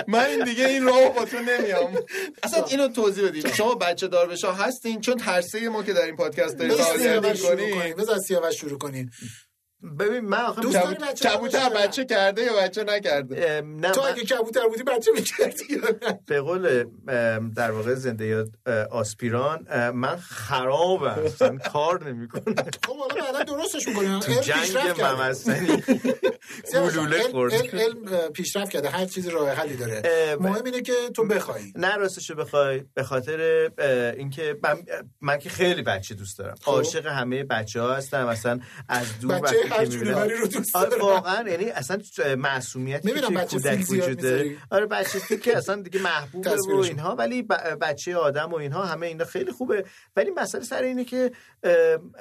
[0.08, 1.98] من این دیگه این راه با تو نمیام.
[2.44, 6.16] اصلا اینو توضیح بدیم شما بچه دار بشا هستین چون ترسه ما که در این
[6.16, 6.76] پادکست داریم
[7.94, 9.12] بذار سیاوش شروع کنیم.
[10.00, 14.08] ببین من آخه دوست داری بچه کبوتر؟ بچه کرده یا بچه نکرده؟ نه تو من-
[14.08, 15.82] اگه کبوتر بودی بچه می‌کردی
[16.26, 16.86] به قول
[17.56, 18.50] در واقع زنده یاد
[18.92, 22.56] آسپیران من خرابم اصلا کار نمی‌کنم.
[22.88, 25.84] خب حالا بعدا درستش می‌کنیم تو جنگ ممسنی
[26.74, 28.90] گلوله خورد علم, پیشرفت کرده.
[28.90, 30.02] هر چیزی راه حلی داره.
[30.40, 31.62] مهم اینه که تو بخوای.
[31.76, 32.84] نه راستشو بخوای.
[32.94, 33.70] به خاطر
[34.18, 34.78] اینکه من,
[35.22, 36.56] من که خیلی بچه دوست دارم.
[36.66, 38.30] عاشق همه بچه ها هستم.
[38.30, 39.40] مثلا از دور
[39.72, 40.18] که می‌بینم-
[40.74, 40.98] آره.
[41.02, 41.98] واقعا یعنی اصلا
[42.38, 44.58] معصومیتی که کودک وجود داره.
[44.72, 46.76] آره بچه که اصلا دیگه محبوبه و.
[46.76, 47.42] اینها ولی
[47.82, 51.32] بچه آدم و اینها همه اینا خیلی خوبه ولی مسئله سر اینه که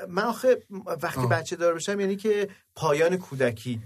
[0.09, 0.59] من آخه
[1.03, 1.27] وقتی.
[1.27, 3.81] بچه دار بشم یعنی که پایان کودکی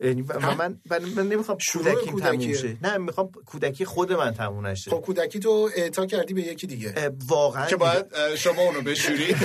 [0.00, 2.54] و- و؟ من من, من نمی‌خوام شروع کودکیم تموم.
[2.54, 2.76] شه.
[2.82, 4.90] نه می‌خوام کودکی خود من تموم نشه.
[4.90, 7.10] خب کودکی تو اعطا کردی به یکی دیگه.
[7.26, 8.06] واقعا که باید
[8.36, 9.34] شما اونو بشوری.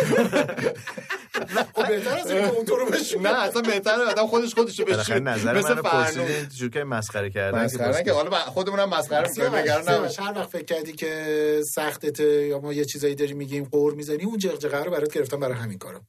[1.76, 2.90] خب بهتر از اینکه اون تو رو
[3.22, 5.40] نه اصلا بهتره آدم خودش خودشو بالاخره بشوری.
[5.40, 9.90] نظر فرنوش پرسیدین شروع که مسخره کردن مسخره نه که حالا خودمونم مسخره می‌کنیم نگران
[9.90, 10.20] نباش.
[10.20, 14.38] هر وقت فکر کردی که سختته یا ما یه چیزایی داریم میگیم قور می‌زنی اون
[14.38, 16.02] جغجغه رو برات گرفتم برای همین کارا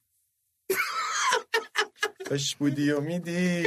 [2.29, 3.65] خوش بودی و میدی.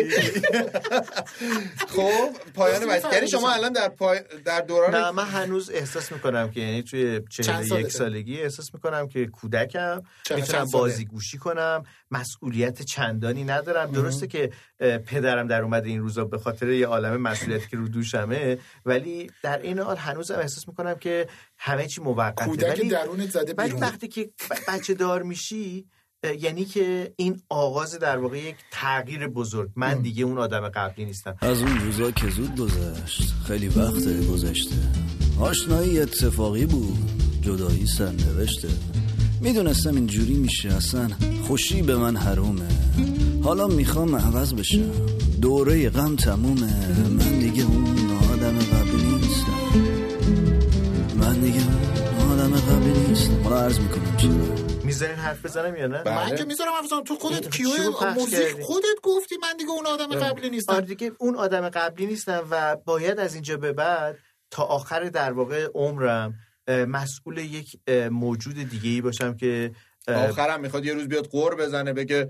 [1.87, 3.51] خب پایان بچه یعنی شما.
[3.51, 7.91] الان در پای در نه دوران من هنوز احساس می‌کنم که یعنی توی چهل یک؟
[7.91, 10.01] سالگی احساس می‌کنم که کودکم.
[10.35, 11.83] می‌تونم؟ بازی گوشی کنم.
[12.11, 13.91] مسئولیت چندانی ندارم.
[13.91, 14.51] درسته که
[15.05, 18.57] پدرم در اومده این روزا به خاطر یه عالم مسئولیتی که رو دوشمه.
[18.85, 22.45] ولی در این حال هنوزم احساس می‌کنم که همه چی موقته.
[22.45, 23.81] کودک ولی درونت زده ولی بیرون.
[23.81, 24.29] وقتی که
[24.67, 25.85] بچه دار میشی
[26.23, 29.69] یعنی که این آغاز در واقع یک تغییر بزرگ.
[29.75, 31.35] من دیگه اون آدم قبلی نیستم.
[31.41, 34.75] از اون روزا که زود گذشت خیلی وقت گذشته.
[35.39, 36.97] آشنایی اتفاقی بود
[37.41, 38.67] جدایی سرنوشته.
[39.41, 41.09] می‌دونستم اینجوری میشه اصلا
[41.47, 42.67] خوشی به من حرومه.
[43.43, 44.91] حالا می‌خوام عوض بشم.
[45.41, 47.09] دوره غم تمومه.
[47.09, 49.59] من دیگه اون آدم قبلی نیستم.
[51.19, 51.61] من دیگه
[52.19, 53.43] اون آدم قبلی نیستم.
[53.43, 57.49] حالا عرض می‌کنم چرا می‌ذارین حرف بزنم یا نه؟ من که می‌ذارم حرف تو خودت
[57.55, 57.67] کیو
[58.15, 62.47] موزیک؟ خودت گفتی من دیگه اون آدم قبلی آره نیستم دیگه اون آدم قبلی نیستم
[62.51, 64.17] و باید از اینجا به بعد
[64.51, 66.35] تا آخر در واقع عمرم
[66.67, 69.71] مسئول یک موجود دیگه ای باشم که
[70.07, 72.29] آخرم می‌خواد یه روز بیاد قور بزنه بگه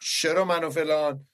[0.00, 1.26] چرا منو فلان؟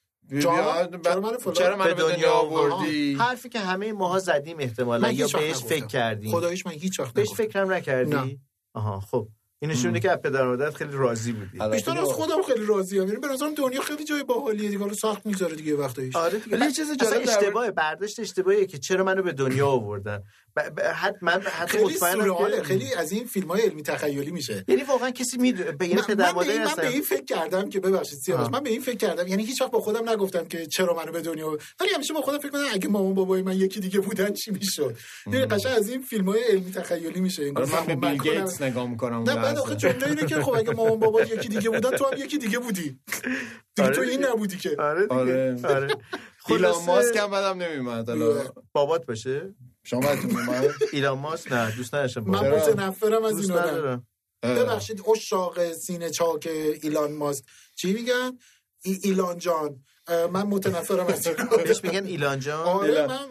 [0.42, 5.14] چرا منو فلان؟ چرا منو به دنیا آوردی؟ حرفی که همه ماها زدیم احتمالا من
[5.14, 5.56] یا بهش.
[5.56, 6.32] فکر کردیم.
[6.32, 7.32] خداییش من هیچ وقت بهش.
[7.32, 8.40] فکرم نکردی.
[8.74, 9.28] آها خب.
[9.62, 11.58] این نشون میده که از پدر و مادرت خیلی راضی بودی.
[11.70, 13.08] بیشتر از خودم خیلی راضی ام.
[13.08, 14.80] یعنی به نظرم دنیا خیلی جای باحالیه دیگه.
[14.80, 16.58] حالا سخت می‌ذاره دیگه وقتایش آره دیگه.
[16.58, 20.22] ولی چیز جالب در اشتباه برداشت اشتباهیه که چرا منو به دنیا آوردن.
[20.62, 20.74] ب...
[20.74, 20.80] ب...
[20.80, 21.16] حت...
[21.22, 24.82] من حتی خیلی مطمئنم سورئاله که خیلی از این فیلم های علمی تخیلی میشه یعنی
[24.82, 28.18] واقعا کسی می‌دونه به این من, پدر این, من به این فکر کردم که ببخشید
[28.18, 28.48] سیاوش.
[28.52, 31.20] من به این فکر کردم یعنی هیچ وقت با خودم نگفتم که چرا منو به
[31.20, 31.58] دنیا.
[31.80, 34.96] ولی همیشه با خودم فکر کنم اگه مامان بابای من یکی دیگه بودن چی می‌شد
[35.26, 38.22] یعنی قشنگ از این فیلم های علمی تخیلی میشه این من به بیل.
[38.22, 41.70] گیتس نگاه می‌کنم نه بعد آخه جمله اینه که خب اگه مامان بابا یکی دیگه
[41.70, 42.98] بودن تو هم یکی دیگه بودی
[43.76, 44.26] دیگه آره تو این.
[44.26, 45.56] نبودی که آره دیگه آره.
[45.64, 45.88] آره
[46.48, 52.20] ایلان ماسک هم بدم حالا بابات باشه شما بدتون اومد ایلان ماسک نه دوست نداشتم
[52.20, 54.06] من؟ متنفرم از این آدم.
[54.42, 56.48] ببخشید اشاق سینه چاک
[56.82, 57.44] ایلان ماسک.
[57.74, 58.38] چی میگن؟
[58.82, 59.84] ای ایلان جان.
[60.08, 61.64] من متنفرم از این آدم.
[61.64, 62.66] بهش میگن ایلان جان.
[62.66, 63.28] آره من.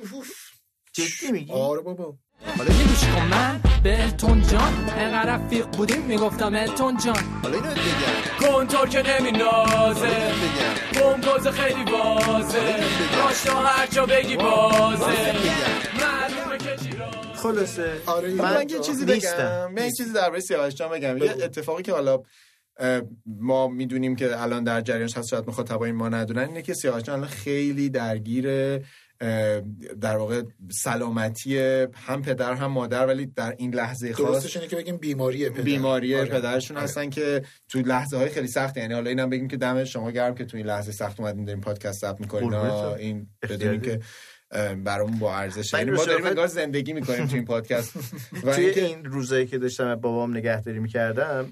[0.94, 2.18] جدی میگی؟ آره بابا.
[2.46, 3.60] حالا یه گوش کن من.
[3.84, 7.24] بهتون جان انقدر رفیق بودیم می‌گفتم التون جان.
[7.44, 8.52] حالا اینو بگم.
[8.52, 10.32] کنتور که نمی نازه
[10.96, 12.76] بمباز خیلی بازه.
[13.18, 15.36] راشتا هر جا بگی بازه.
[16.02, 16.90] معلومه که چی
[17.36, 17.92] خلاصه.
[18.06, 19.06] آره، من, من یه چیزی.
[19.06, 19.72] بگم.
[19.72, 21.18] من یه چیزی درباره سیاوش جان بگم.
[21.18, 21.32] یه.
[21.32, 22.24] اتفاقی که حالا
[23.26, 27.16] ما می‌دونیم که الان در جریانش هست شاید مخاطبای ما ندونن اینه که سیاوش جان
[27.16, 28.48] الان خیلی درگیر
[30.02, 31.58] در واقع سلامتی
[31.94, 35.62] هم پدر هم مادر ولی در این لحظه خاص درستش اینه که بگیم بیماری پدر
[35.62, 36.30] بیماری آره.
[36.30, 36.84] پدرشون آره.
[36.84, 40.36] هستن که تو لحظه های خیلی سخت یعنی حالا اینم بگیم که دم شما گرم
[40.36, 42.54] که تو این لحظه سخت اومدین داریم پادکست ضبط می‌کنین.
[42.54, 43.28] این.
[43.50, 44.00] بدونیم که
[44.86, 47.96] برامون با ارزش یعنی ما داریم انگار زندگی می‌کنیم تو این پادکست
[48.44, 51.52] و توی اینکه- این روزایی که داشتم بابام نگهداری می‌کردم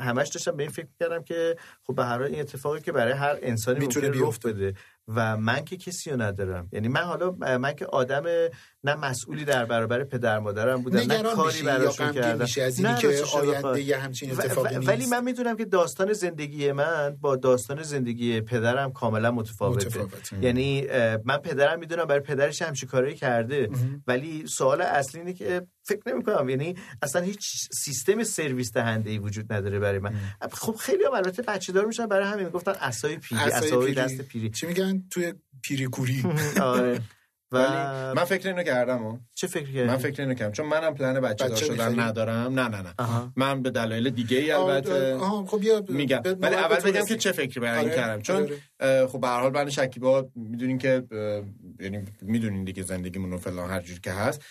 [0.00, 3.12] همش داشتم به این فکر می‌کردم که خب به هر حال این اتفاقی که برای
[3.12, 4.74] هر انسانی می‌تونه بیفته.
[5.14, 6.68] و من که کسی رو ندارم.
[6.72, 8.22] یعنی من حالا من که آدم
[8.84, 13.22] نه مسئولی در برابر پدر مادرم بودم نه کاری براشون کردم از نه، که.
[13.34, 18.92] آینده همچین اتفاقی نیست؟ ولی من می‌دونم که داستان زندگی من با داستان زندگی پدرم
[18.92, 19.86] کاملا متفاوته.
[19.86, 20.44] متفاوته.
[20.44, 20.86] یعنی
[21.24, 23.70] من پدرم می‌دونم برای پدرش همچی کارایی کرده
[24.06, 29.18] ولی سوال اصلی اینه که فکر نمی کنم یعنی اصلا هیچ سیستم سرویس دهنده ای
[29.18, 30.14] وجود نداره برای من.
[30.52, 33.94] خب خیلی هم البته بچه دار میشن برای همین گفتن اسای پیری اسای پیری.
[33.94, 34.50] دست پیری.
[34.50, 36.24] چی میگن؟ توی پیری کوری.
[36.62, 37.00] آره.
[37.52, 40.52] و ولی من فکر اینو کردم و چه فکر کردی؟ من فکر اینو کردم.
[40.52, 42.60] چون منم پلن بچه دار بچه شدن؟ ندارم.
[42.60, 42.94] نه نه نه.
[42.98, 43.32] آها.
[43.36, 46.22] من به دلایل دیگه ای البته خب میگم.
[46.40, 47.16] ولی اول بگم که.
[47.16, 48.22] چه فکری برای این آره، کردم.
[48.22, 48.48] چون
[48.80, 49.06] آره.
[49.06, 51.02] خب به هر حال بند شکیبا می‌دونین که
[51.80, 54.42] یعنی می‌دونین دیگه زندگیمون فلان هر جور که هست.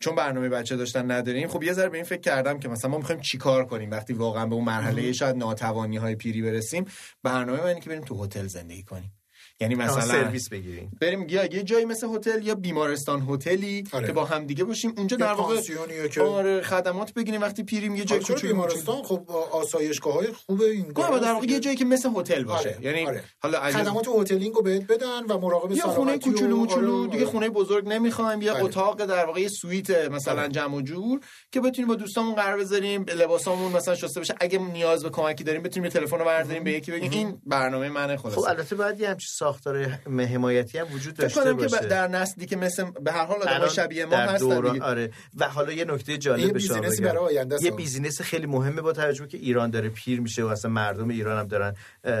[0.00, 2.98] چون برنامه بچه داشتن نداریم خب یه ذره به این فکر کردم که مثلا ما
[2.98, 6.84] می‌خوایم چیکار کنیم وقتی واقعا به اون مرحله شاید ناتوانی های پیری برسیم.
[7.22, 9.17] برنامه من اینه که بریم تو هتل زندگی کنیم.
[9.60, 14.06] یعنی مثلا سرویس بگیریم بریم یا یه جایی مثل هتل یا بیمارستان هتلی آره.
[14.06, 15.60] که با هم دیگه باشیم اونجا در واقع
[16.08, 20.62] که آره خدمات بگیریم وقتی پیریم یه جای چرا کوچولو بیمارستان خب آسایشگاه های خوب
[20.62, 23.24] این نه در واقع یه جایی که مثل هتل باشه آره، یعنی آره.
[23.38, 27.10] حالا اگه خدمات hotelling رو بهت بدن و مراقب یا خونه سلامتی کوچولو موچولو آره،
[27.10, 27.32] دیگه آره.
[27.32, 28.64] خونه بزرگ نمی‌خوایم یه بله.
[28.64, 30.48] اتاق در واقع یه سوئیت مثلا آره.
[30.48, 31.20] جمع و جور
[31.52, 35.62] که بتونیم با دوستامون قرار بزنیم لباسامون مثلا شسته بشه اگه نیاز به کمکی داریم
[35.62, 39.08] بتونیم تلفن رو برداریم به یکی بگیم این برنامه منه خب خلاص البته باید یه
[39.08, 43.24] همچین ساختار حمایتی هم وجود داشته که باشه ب- در نسلی که مثل به هر
[43.24, 44.82] حال آدم شبیه ما هستن.
[44.82, 47.12] آره و حالا یه نکته جالب business ی بگم.
[47.12, 47.56] برای آینده.
[47.62, 51.08] یه business خیلی مهمه با توجه به که ایران داره پیر میشه و اصلا مردم
[51.08, 51.74] ایران هم دارن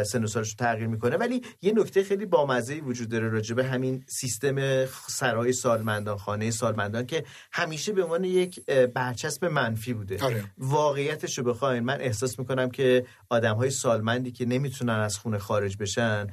[0.04, 3.64] سن و سالش رو تغییر می‌کنه ولی یه نکته خیلی بامزه وجود داره راجع به
[3.64, 10.44] همین سیستم سرای سالمندان خانه سالمندان که همیشه به عنوان یک برچسب منفی بوده آره.
[10.58, 15.76] واقعیتش رو بخواین من احساس می‌کنم که آدم های سالمندی که نمی‌تونن از خونه خارج
[15.76, 16.26] بشن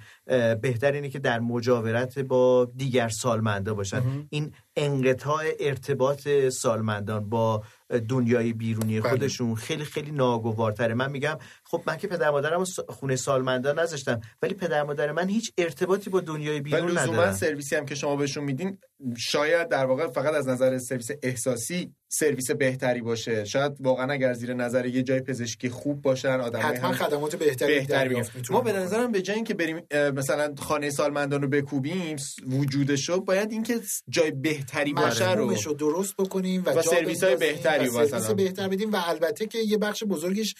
[0.62, 4.02] بهتر اینه که در مجاورت با دیگر سالمندا باشن.
[4.30, 7.64] این انقطاع ارتباط سالمندان با
[8.10, 9.10] دنیای بیرونی بله.
[9.10, 14.22] خودشون خیلی خیلی ناگوارتره من میگم خب من که پدر مادرم رو خونه سالمندان نذاشتم
[14.42, 18.44] ولی پدر مادر من هیچ ارتباطی با دنیای بیرون ندارن سرویسی هم که شما بهشون
[18.44, 18.78] میدین
[19.18, 24.54] شاید در واقع فقط از نظر سرویس احساسی سرویس بهتری باشه شاید واقعا اگر زیر
[24.54, 28.74] نظر یه جای پزشکی خوب باشن آدم حتما خدمات بهتری بهتری ما به.
[28.74, 29.82] نظرم به جای اینکه بریم
[30.16, 36.16] مثلا خانه سالمندان رو بکوبیم س- وجودشو باید اینکه جای بهتری باشه رو رو درست
[36.18, 38.30] بکنیم و, و سرویس‌های بندازیم بهتری و سرویس.
[38.30, 40.56] بهتر بدیم و البته که یه بخش بزرگش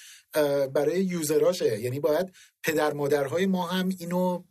[0.74, 2.34] برای یوزراشه یعنی باید
[2.64, 4.44] پدر مادرهای ما هم اینو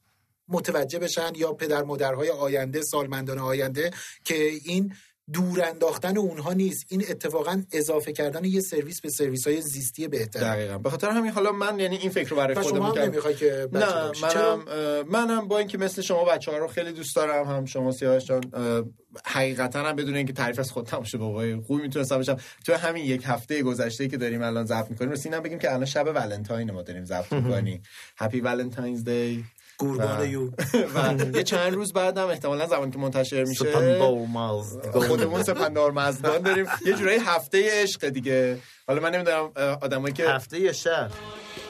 [0.49, 3.91] متوجه بشن یا پدر مادرهای آینده سالمندان آینده
[4.25, 4.95] که این
[5.33, 6.87] دور انداختن اونها نیست.
[6.89, 10.79] این اتفاقا اضافه کردن یه سرویس به سرویس های زیستی بهتر دقیقا.
[10.79, 13.11] به خاطر همین حالا من یعنی این فکر رو برای خودم شما هم کردم.
[13.11, 14.65] نمی‌خوای که بچه نه؟ منم
[15.09, 18.43] منم با اینکه مثل شما بچه ها رو خیلی دوست دارم هم شما سیاوش جان
[19.25, 23.23] حقیقتا هم بدون اینکه تعریف از خود نباشه بابای خوبی می‌تونستم بشم تو همین یک
[23.25, 27.05] هفته گذشته که داریم الان ضبط می‌کنیم رسیدم بگیم که الان شب ولنتاین ما داریم
[27.05, 27.83] ضبط می‌کنیم.
[28.17, 29.45] هپی ولنتاینز دی
[29.83, 30.47] و- یو.
[30.95, 33.65] و یه چند روز بعدم احتمالا زمانی که منتشر میشه.
[35.09, 36.67] خودمون سپندار مزدان داریم.
[36.87, 38.59] یه جورایی هفته عشق دیگه.
[38.87, 39.51] حالا من نمی‌دونم
[39.83, 41.11] آدمایی که هفته یه شب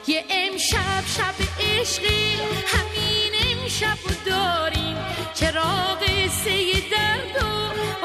[0.07, 2.35] یه امشب شب عشقی
[2.67, 4.97] همین امشب رو داریم.
[5.33, 5.99] چراغ
[6.43, 7.47] سه درد و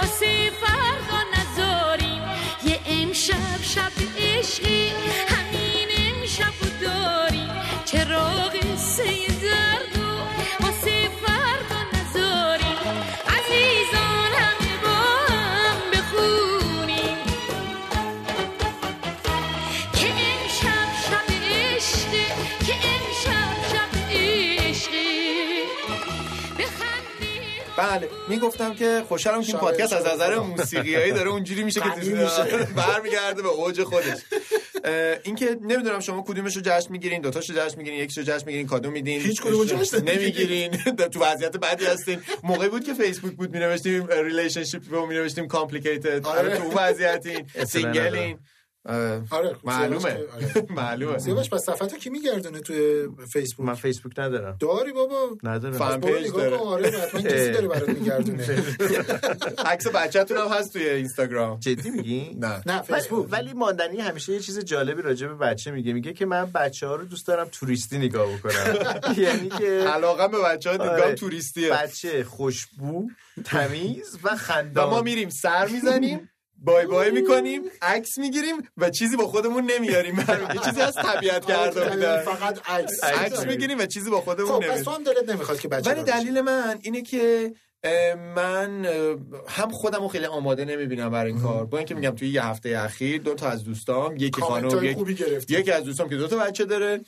[0.01, 2.23] واسه فردا نذاریم.
[2.67, 4.89] یه امشب شب عشقی
[5.29, 7.49] همین امشب رو داریم.
[7.85, 9.30] چراغ سه
[27.81, 28.09] بله.
[28.29, 30.07] می‌گفتم که خوشحالم که این پادکست از.
[30.07, 31.87] نظر موسیقیایی داره اونجوری میشه که.
[32.77, 34.19] برمیگرده به اوج خودش.
[35.25, 39.21] اینکه نمی‌دونم شما کدومش رو جشن می‌گیرین دوتاشو جشن می‌گیرین یکیشو جشن می‌گیرین کادو میدین؟
[39.21, 40.71] هیچ کدومو جشن نمی‌گیرین.
[41.13, 42.23] تو وضعیت بدی هستین.
[42.43, 46.39] موقعی بود که فیسبوک بود مینوشتیم relationship رو مینوشتیم complicated آره.
[46.39, 47.47] آره تو وضعیتین.
[47.69, 48.39] single ین.
[48.89, 50.19] آره معلومه.
[50.35, 50.67] آره.
[50.77, 51.19] معلومه.
[51.19, 54.57] سیاوش پس صفحتو کی میگردونه توی فیسبوک؟ من فیسبوک ندارم.
[54.61, 55.37] داری بابا.
[55.43, 55.79] ندارم.
[55.79, 56.57] برو page نگاه داره.
[56.57, 58.47] آره حتما کسی داره برات میگردونه.
[59.73, 61.59] عکس بچه‌تون هم هست توی اینستاگرام.
[61.61, 62.63] جدی میگی؟ نه.
[62.67, 63.27] نه فیسبوک.
[63.31, 65.93] ولی ماندنی همیشه یه چیز جالبی راجع به بچه میگه.
[65.93, 68.75] میگه که من بچه ها رو دوست دارم توریستی نگاه بکنم.
[69.25, 71.15] یعنی که علاقه به بچه‌ها دیدگاه آره.
[71.15, 71.71] توریستیه.
[71.71, 73.09] بچه خوشبو
[73.45, 74.91] تمیز و و خندان.
[74.91, 76.31] ما میریم سر می‌زنیم.
[76.61, 80.25] بای بای می‌کنیم عکس می‌گیریم و چیزی با خودمون نمیاریم.
[80.65, 83.05] چیزی از طبیعت گردانیدن فقط عکس.
[83.05, 84.85] عکس می‌گیریم و چیزی با خودمون خب پس نمیاریم.
[84.85, 86.03] تو هم دلت نمی‌خواد که بچه ولی.
[86.03, 87.53] دلیل من اینه که
[88.37, 88.85] من
[89.49, 91.67] هم خودم رو خیلی آماده نمی‌بینم برای این کار.
[91.67, 95.73] با اینکه میگم توی یه هفته اخیر دو تا از دوستام یکی خانم یک یکی
[95.73, 97.01] از دوستام که دو تا بچه داره.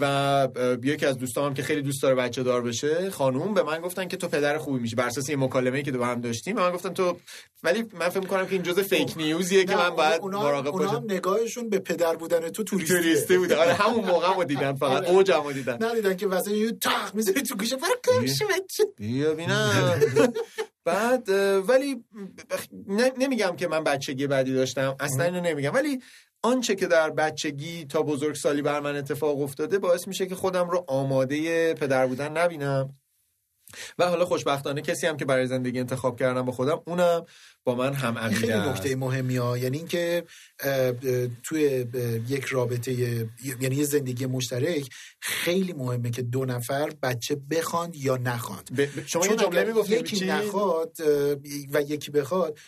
[0.00, 0.48] و
[0.82, 4.16] یکی از دوستام که خیلی دوست داره بچه دار بشه خانوم به من گفتن که
[4.16, 4.96] تو پدر خوبی میشی.
[4.96, 7.16] بر اساس یه مکالمه‌ای که با هم داشتیم به من گفتن تو
[7.62, 10.86] ولی من فکر می‌کنم که این جزء فیک نیوزیه که من باید اونا, مراقب اونا
[10.86, 10.96] باشم.
[10.96, 12.94] هم نگاهشون به پدر بودن تو توریستی.
[12.94, 13.56] توریستی بوده.
[13.56, 14.90] آره همون موقع رو دیدن فقط.
[14.92, 15.10] آره.
[15.10, 15.78] اوجم رو دیدن.
[15.80, 17.76] ندیدن که واسه یه تاق می‌ذاری تو گوشه.
[17.76, 18.84] برو بچه.
[18.96, 20.00] بیا بینم.
[20.84, 21.28] بعد
[21.68, 22.04] ولی
[23.18, 24.96] نمیگم که من بچگی بعدی داشتم.
[25.00, 25.74] اصلا اینو نمیگم.
[25.74, 26.00] ولی
[26.42, 30.84] آنچه که در بچگی تا بزرگسالی بر من اتفاق افتاده باعث میشه که خودم رو
[30.88, 32.94] آماده پدر بودن نبینم
[33.98, 37.26] و حالا خوشبختانه کسی هم که برای زندگی انتخاب کردم با خودم اونم
[37.64, 38.68] با من هم عقیده خیلی.
[38.68, 40.24] نکته مهمی ها یعنی اینکه
[41.42, 41.86] توی
[42.28, 42.92] یک رابطه
[43.60, 44.88] یعنی یه زندگی مشترک
[45.20, 50.16] خیلی مهمه که دو نفر بچه بخواند یا نخواند ب- شما یه جمله می‌گفتید یکی
[50.16, 50.96] چی؟ نخواد
[51.72, 52.58] و یکی بخواد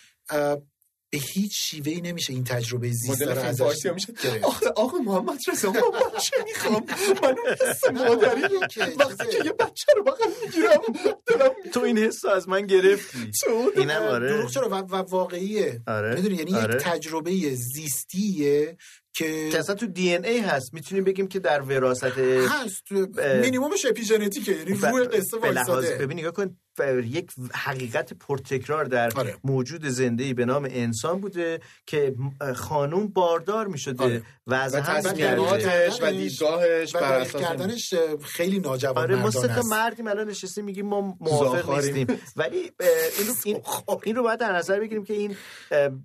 [1.12, 4.12] به هیچ شیوهی نمیشه این تجربه زیسته مدل رو فیلم ازش میشه.
[4.42, 5.80] آخه آقا محمد رضا من
[6.16, 6.84] بچه می‌خوام.
[7.22, 8.42] من اون حس مادری
[8.98, 10.80] وقتی که یه بچه رو بغل می‌گیرم
[11.26, 13.30] دلم تو این حس رو از من گرفتی.
[13.76, 14.28] اینم آره.
[14.28, 15.82] دروغ چرا؟ و, و واقعیه.
[15.86, 16.14] آره.
[16.14, 16.74] می‌دونی یعنی آره.
[16.74, 18.76] یک تجربه زیستیه
[19.14, 20.74] که اصلا تو دی ان ای هست.
[20.74, 22.92] می‌تونیم بگیم که در وراثت هست.
[23.40, 24.52] مینیممش اپیژنتیکه.
[24.52, 26.56] یعنی روی قصه وایساده ببین نگاه کن.
[27.04, 29.36] یک حقیقت پرتکرار در آره.
[29.44, 32.14] موجود زنده به نام انسان بوده که
[32.54, 34.22] خانوم باردار می شده آره.
[34.46, 35.40] و از هم کرده.
[35.40, 39.72] و دیدگاهش و بر دریغ اساس کردنش خیلی ناجوان آره ما سه مردانه تا است
[39.72, 41.74] مردیم الان نشستیم میگیم ما موافق.
[41.74, 42.06] نیستیم
[42.36, 42.56] ولی
[43.18, 43.60] این رو, این,
[44.02, 45.36] این رو باید در نظر بگیریم که این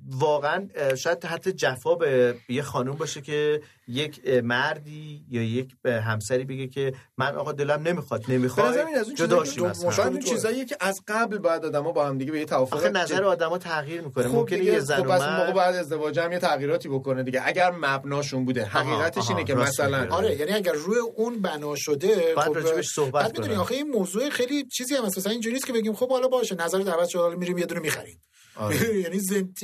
[0.09, 6.67] واقعا شاید حتی جفا به یه خانوم باشه که یک مردی یا یک همسری بگه
[6.67, 9.91] که من آقا دلم نمی‌خواد به نمی‌خواد نظر این از اون جدا چیزایی شیم.
[9.91, 12.89] شاید اون چیزاییه که از قبل باید آدما با هم دیگه به یه توافق آخه
[12.89, 15.75] نظر آدما تغییر می‌کنه خب ممکنه یه زن خب و پس اون موقع مرد بعد
[15.75, 20.07] ازدواج هم یه تغییراتی بکنه دیگه اگر مبناشون بوده حقیقتش آها، اینه که مثلا.
[20.09, 23.55] آره یعنی اگر روی اون بنا شده باید خب راجبش صحبت بعد می‌دونی.
[23.55, 26.79] آخه این موضوع خیلی چیزی هم مثلا اینجوری نیست که بگیم خب حالا باشه نظر
[26.79, 28.21] دعوت شد حالا میریم یه دونه می‌خریم
[28.57, 28.99] آره.
[29.03, 29.21] یعنی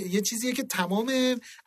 [0.09, 1.11] یه چیزیه که تمام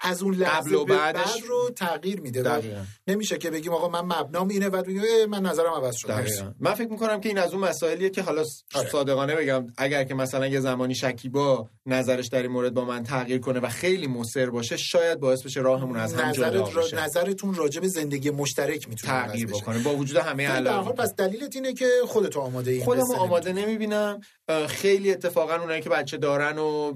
[0.01, 2.63] از اون قبل لحظه و به بعدش بعد رو تغییر میده و.
[3.07, 6.35] نمیشه که بگیم آقا من مبنام اینه و بگیم من نظرم عوض شد مرسی.
[6.35, 6.53] دقیقاً.
[6.61, 8.89] من فکر می‌کنم که این از اون مسائلیه که حالا آره.
[8.89, 13.39] صادقانه بگم اگر که مثلا یه زمانی شکیبا نظرش در این مورد با من تغییر
[13.39, 16.63] کنه و خیلی مصر باشه شاید باعث بشه راهمون از هم جدا.
[16.63, 21.57] بشه نظرتون راجع به زندگی مشترک می‌تونه تغییر بکنه با وجود همه علائم پس دلیلت
[21.57, 24.21] اینه که خودت آماده این خودم قصه آماده نمی‌بینم
[24.69, 26.93] خیلی اتفاقا اونایی که بچه دارن و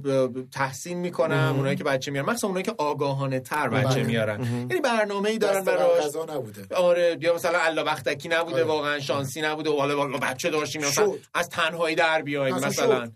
[0.52, 4.02] تحسین می‌کنم اونایی که بچه میارن مخصوصا اونایی که آگاهانه تر بچه بله.
[4.02, 6.04] میارن یعنی برنامه ای دارن براش.
[6.04, 6.74] قضا نبوده.
[6.74, 8.64] آره یا مثلا الله وقتکی نبوده آره.
[8.64, 9.70] واقعا شانسی نبوده.
[9.70, 11.12] و حالا والا بچه داشتیم مثلا.
[11.34, 13.10] از تنهایی در بیایم اصلا مثلا.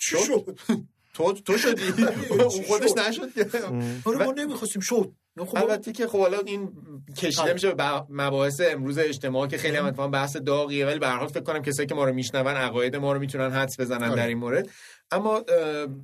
[0.00, 0.58] چی شد.
[1.14, 1.82] تو تو شدی؟
[2.30, 2.98] اون خودش شد.
[2.98, 3.30] نشد.
[4.04, 4.82] آره ما نمی‌خواستیم.
[4.82, 5.12] شد.
[5.38, 6.72] خب البته که خب حالا این
[7.16, 7.52] کشیده آره.
[7.52, 11.28] میشه به مباحث امروز اجتماع که خیلی هم اتفاقا بحث داغیه ولی به هر حال
[11.28, 14.16] فکر کنم کسایی که ما رو میشنون عقاید ما رو می‌تونن حدس بزنن آره.
[14.16, 14.68] در این مورد
[15.12, 15.44] اما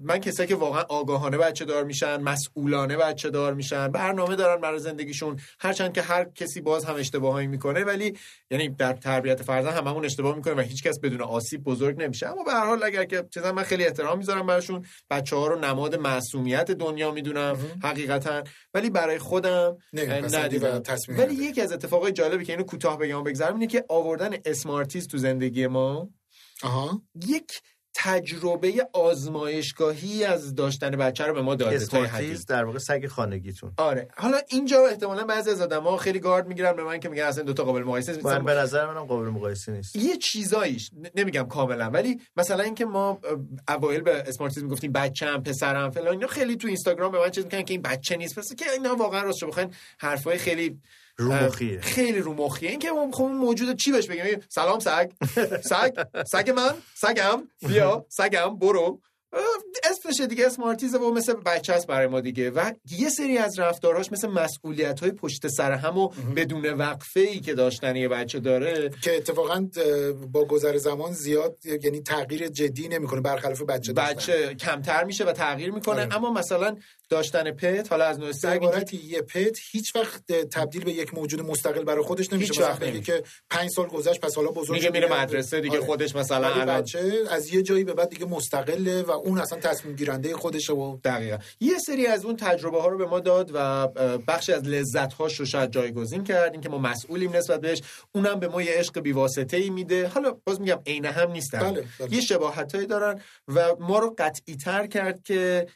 [0.02, 4.78] من کسایی که واقعا آگاهانه بچه دار میشن مسئولانه بچه دار میشن برنامه دارن برای
[4.78, 8.18] زندگیشون هرچند که هر کسی باز هم اشتباهایی می‌کنه ولی
[8.50, 12.28] یعنی در تربیت فرزند هممون اشتباه می‌کنه و هیچکس بدون آسیب بزرگ نمیشه.
[12.28, 15.58] اما به هر حال اگر که چیزا من خیلی احترام می‌ذارم براشون بچه ها رو
[15.58, 18.42] نماد معصومیت دنیا می‌دونم حقیقتا
[18.74, 20.82] ولی برای خودم ندیدم.
[21.08, 21.34] ولی.
[21.34, 25.18] یکی از اتفاقای جالبی که اینو کوتاه بگم و بگذرم اینه که آوردن اسمارتیز تو
[25.18, 26.08] زندگی ما
[26.62, 27.02] آها.
[27.28, 27.60] یک
[27.98, 31.98] تجربه آزمایشگاهی از داشتن بچه رو به ما داده تا.
[31.98, 36.72] اسمارتیز در واقع سگ خانگیتون آره حالا اینجا احتمالا بعضی از آدما خیلی گارد می‌گیرن
[36.72, 38.26] به من که میگن اصلا دوتا قابل مقایسه نیست.
[38.26, 43.20] من به نظر منم قابل مقایسه نیست یه چیزاییش نمیگم کاملا ولی مثلا اینکه ما
[43.68, 47.62] اوایل به اسمارتیز می‌گفتیم بچه‌ام پسرم فلان اینا خیلی تو اینستاگرام به من چیز می‌کنن
[47.62, 50.80] که این بچه نیست پس که اینا واقعا راست بخواین حرفای خیلی
[51.18, 51.80] رو اه، مخیه.
[51.80, 55.10] خیلی رو مخیه این که خب موجود چی بهش بگیم؟ سلام سگ.
[55.62, 56.22] سگ.
[56.26, 56.74] سگ من.
[56.94, 57.48] سگم.
[57.68, 58.06] بیا.
[58.08, 58.58] سگم.
[58.58, 59.00] برو.
[59.36, 63.58] اه، اسمشه دیگه اسمارتیزه و مثل بچه است برای ما دیگه و یه سری از
[63.58, 68.40] رفتاراش مثل مسئولیت های پشت سر هم و بدون وقفه ای که داشتن یه بچه
[68.40, 69.68] داره که اتفاقا
[70.32, 74.14] با گذر زمان زیاد یعنی تغییر جدی نمی‌کنه برخلاف بچه داشتن.
[74.14, 76.16] بچه کمتر میشه و تغییر می‌کنه آره.
[76.16, 76.76] اما مثلا
[77.08, 78.62] داشتن پت حالا از نوع سگ
[78.92, 83.02] یه پت هیچ وقت تبدیل به یک موجود مستقل برای خودش نمیشه هیچ وقت نمیشه.
[83.02, 85.86] که پنج سال گذشت پس حالا بزرگ میگه میره مدرسه دیگه آره.
[85.86, 89.96] خودش مثلا الان بچه از یه جایی به بعد دیگه مستقله و اون اصلا تصمیم
[89.96, 93.88] گیرنده خودشه و دقیقا یه سری از اون تجربه ها رو به ما داد و
[94.28, 97.82] بخشی از لذت هاش رو شاید جایگزین کرد اینکه ما مسئولیم نسبت بهش
[98.14, 101.84] اونم به ما یه عشق بیواسطه ای میده حالا باز میگم عین هم نیستن بله،
[102.00, 102.14] بله.
[102.14, 105.66] یه شباهت دارن و ما رو قطعی تر کرد که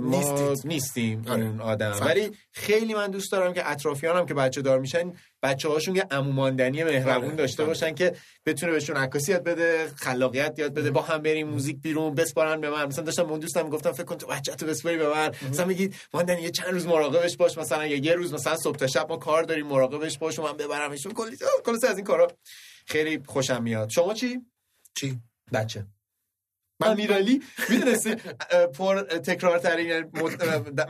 [0.00, 0.66] ما نیستید.
[0.66, 1.42] نیستیم آره.
[1.42, 1.96] اون آدم.
[2.00, 6.84] ولی خیلی من دوست دارم که اطرافیانم که بچه دار میشن بچه هاشون یه عموماندنی
[6.84, 7.66] مهربون بله، داشته بله.
[7.66, 8.16] باشن که
[8.46, 12.70] بتونه بهشون عکاسی یاد بده خلاقیت یاد بده با هم بریم موزیک بیرون بسپارن به
[12.70, 12.86] من.
[12.86, 15.32] مثلا داشتم اون دوستم گفتم فکر کن تو بچه تو بسپاری به من.
[15.50, 18.86] مثلا میگید ماندن یه چند روز مراقبش باش مثلا یا یه روز مثلا صبح تا
[18.86, 21.06] شب ما کار داریم مراقبش باش و من ببرمش.
[21.06, 22.28] کلی کلی از این کارا
[22.86, 23.88] خیلی خوشم میاد.
[23.88, 24.40] شما چی؟
[24.94, 25.20] چی؟
[25.52, 25.86] بچه.
[26.80, 28.14] امیرعلی می‌دونستی
[28.74, 30.10] پر تکرار ترین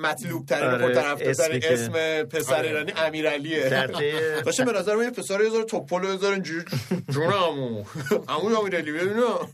[0.01, 2.69] مطلوب ترین آره، پر طرفدار اسم پسر آره.
[2.69, 3.89] ایرانی امیرعلیه
[4.47, 6.65] باشه به نظر من یه پسر یه ذره توپل یه ذره اینجوری
[7.09, 7.33] جون
[8.29, 9.49] عمو امیرعلی ببینم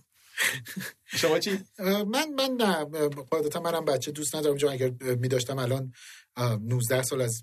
[1.06, 2.84] شما چی؟ من من نه.
[3.30, 5.92] قاعدتا منم بچه دوست ندارم چون اگر می داشتم الان
[6.36, 7.42] اه، 19 سال از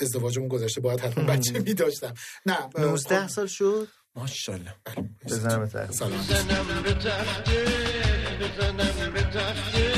[0.00, 2.14] ازدواجمون گذشته باید حتما بچه می داشتم
[2.46, 3.88] نه اه، 19 خب، سال شد؟
[4.20, 4.74] ماشاءالله.
[5.24, 5.92] بزنم تخت.
[5.92, 6.18] سلام.
[6.18, 7.64] بزنم به تخته
[8.40, 9.92] بزنم به تخته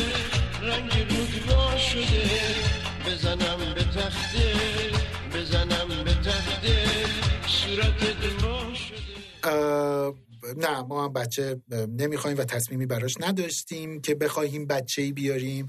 [0.62, 2.30] رنگ رود وا شده.
[3.06, 4.52] بزنم به تخته
[5.34, 6.84] بزنم به تخته
[7.46, 8.02] صورت
[8.42, 9.12] ما شده.
[10.56, 15.66] نه ما هم بچه نمی‌خوایم و تصمیمی براش نداشتیم که بخواهیم بچه ای بیاریم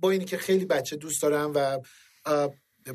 [0.00, 1.78] با اینی که خیلی بچه دوست دارم و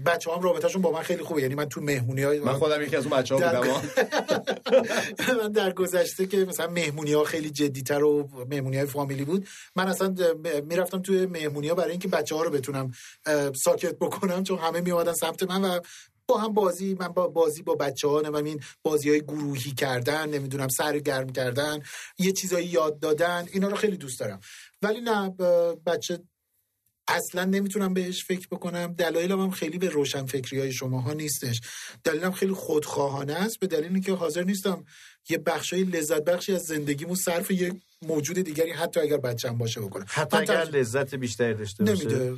[0.05, 2.95] بچه هم رابطهشون با من خیلی خوبه یعنی من تو مهمونی های من خودم یکی
[2.95, 3.81] از اون بچه ها در- بودم.
[5.43, 9.87] من در گذشته که مثلا مهمونی ها خیلی جدیتر و مهمونی های فامیلی بود من
[9.87, 10.15] اصلا
[10.65, 12.91] می‌رفتم توی مهمونی ها برای اینکه بچه ها رو بتونم
[13.63, 15.79] ساکت بکنم چون همه میامدن سمت من و
[16.27, 20.29] با هم بازی من با بازی با بچه ها نمیم این بازی های گروهی کردن
[20.29, 21.79] نمی‌دونم سر گرم کردن
[22.19, 24.39] یه چیزایی یاد دادن اینا رو خیلی دوست دارم
[24.81, 25.29] ولی نه
[25.85, 26.19] بچه
[27.07, 28.93] اصلا نمی‌تونم بهش فکر بکنم.
[28.93, 31.61] دلایلم هم خیلی به روشن فکری های شماها نیستش.
[32.03, 34.85] دلیلم خیلی خودخواهانه است به دلیل اینکه حاضر نیستم
[35.29, 40.05] یه بخشای لذت بخشی از زندگیمو صرف یه موجود دیگری حتی اگر بچه‌م باشه بکنم.
[40.07, 42.35] حتی اگر لذت بیشتری داشته باشه؟ نمیده.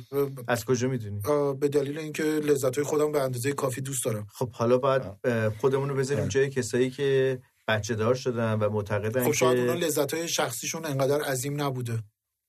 [0.48, 1.20] از کجا می‌دونی؟
[1.60, 4.26] به دلیل اینکه لذت های خودم به اندازه کافی دوست دارم.
[4.34, 7.38] خب حالا باید اه، خودمون رو بذاریم جای کسایی که
[7.68, 11.98] بچه دار شدن و معتقدن خب شاید اونا که لذت های شخصیشون انقدر عظیم نبوده.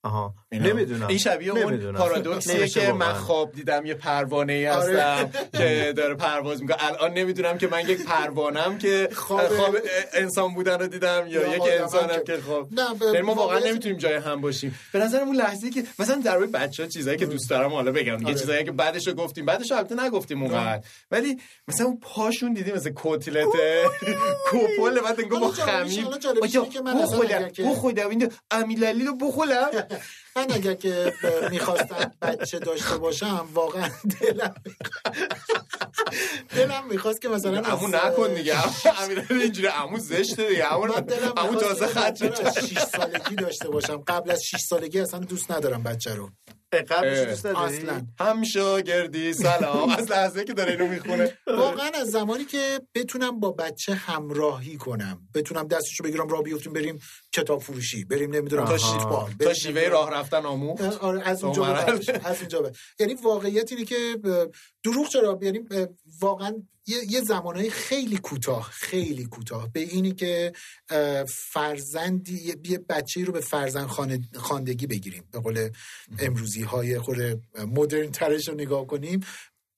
[0.03, 0.33] آها.
[0.51, 1.07] نمی‌دونم.
[1.07, 1.91] این شبیه اون.
[1.93, 3.13] پارادوکسیه که من.
[3.13, 5.01] خواب دیدم یه پروانه ای آره.
[5.01, 6.77] هستم که داره پرواز می‌کنه.
[6.79, 9.77] الان نمی‌دونم که من یک پروانم که خواب-
[10.13, 12.69] انسان بودن رو دیدم یا یک انسانم که- خواب.
[12.73, 14.75] نه، یعنی ما واقعا نمی‌تونیم جای هم باشیم.
[14.93, 18.05] به نظرم اون لحظه که مثلا در بچه ها چیزایی که دوست دارم حالا بگم
[18.21, 18.33] یه آره.
[18.35, 19.45] چیزایی که بعدش رو گفتیم.
[19.45, 20.83] بعدش البته نگفتیم اونقدر.
[21.11, 21.37] ولی
[21.67, 23.47] مثلا اون پاشون دیدی مثل کتلت
[24.49, 24.99] کوپل.
[25.01, 28.31] بعد انگار با خمیر حالا جالبیش اینه که من اصلا بخودم اگر که- بخودم این
[28.51, 29.67] امیلالی رو بخودم
[30.35, 31.13] من اگر که
[31.51, 33.89] می‌خواستم بچه داشته باشم واقعا
[34.21, 34.53] دلم
[36.55, 37.65] دلم می‌خواست که مثلا از-
[37.95, 38.55] نکن دیگه.
[39.03, 40.65] امیرعلی اینجوری عمو زشته دیگه.
[40.65, 43.97] عمو می‌خواست تازه خط بچه رو از 6 سالگی داشته باشم.
[44.07, 46.29] قبل از 6 سالگی اصلا دوست ندارم بچه رو.
[46.77, 52.45] قبلش دوست؟ اصلا هم شاگردی سلام از لحظه که داره اینو می‌خونه واقعا از زمانی
[52.45, 56.99] که بتونم با بچه همراهی کنم بتونم دستشو بگیرم راه بیفتیم بریم
[57.33, 58.77] کتاب فروشی بریم نمی‌دونم تا.
[58.77, 61.65] فوتبال تا شیوه راه رفتن آموخت آره از اونجا.
[61.65, 64.19] از اونجا یعنی واقعیت اینه که
[64.83, 65.59] دروغ چرا یعنی
[66.21, 66.53] واقعا
[66.89, 69.71] یه, یه زمانهای خیلی کوتاه خیلی کوتاه.
[69.71, 70.53] به اینی که
[71.51, 73.87] فرزندی یه- بچه رو به فرزند
[74.35, 75.23] خواندگی بگیریم.
[75.31, 75.69] به قول
[76.19, 77.17] امروزی های خود
[77.57, 79.19] مدرن ترش رو نگاه کنیم.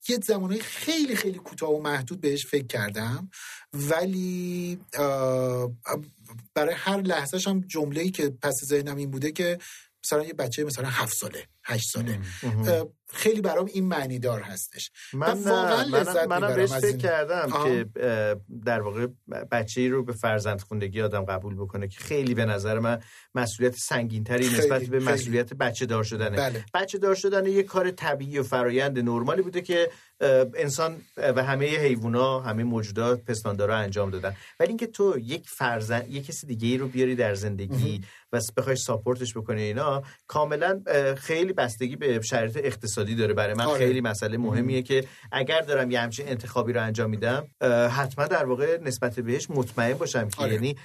[0.08, 3.30] یه زمانهای خیلی خیلی کوتاه و محدود بهش فکر کردم.
[3.72, 4.78] ولی
[6.54, 9.58] برای هر لحظهش هم جمله‌ای که پس ذهنم این بوده که
[10.04, 12.18] مثلا یه بچه مثلا هفت ساله هشت ساله.
[13.12, 16.96] خیلی برام این معنی دار هستش من واقعا لذت منم, بهش فکر.
[16.96, 17.64] کردم آها.
[17.64, 17.86] که
[18.64, 19.06] در واقع
[19.52, 23.00] بچه ای رو به فرزند خوندگی آدم قبول بکنه که خیلی به نظر من
[23.34, 25.12] مسئولیت سنگینتری خیلی، نسبت به خیلی.
[25.12, 26.64] مسئولیت بچه دار شدنه بله.
[26.74, 29.90] بچه دار شدن یه کار طبیعی و فرایند نرمالی بوده که
[30.54, 34.36] انسان و همه حیوونا همه موجودات پستاندارا انجام دادن.
[34.60, 38.00] ولی اینکه تو یک فرزند یک کسی دیگه ای رو بیاری در زندگی
[38.32, 40.82] و بخوای ساپورتش بکنی اینا کاملا
[41.16, 43.64] خیلی بستگی به شرایط اقتصادی داره برای من.
[43.64, 43.78] آره.
[43.78, 47.46] خیلی مسئله مهمیه که اگر دارم یه همچین انتخابی رو انجام میدم
[47.90, 50.54] حتما در واقع نسبت بهش مطمئن باشم که آره.
[50.54, 50.76] یعنی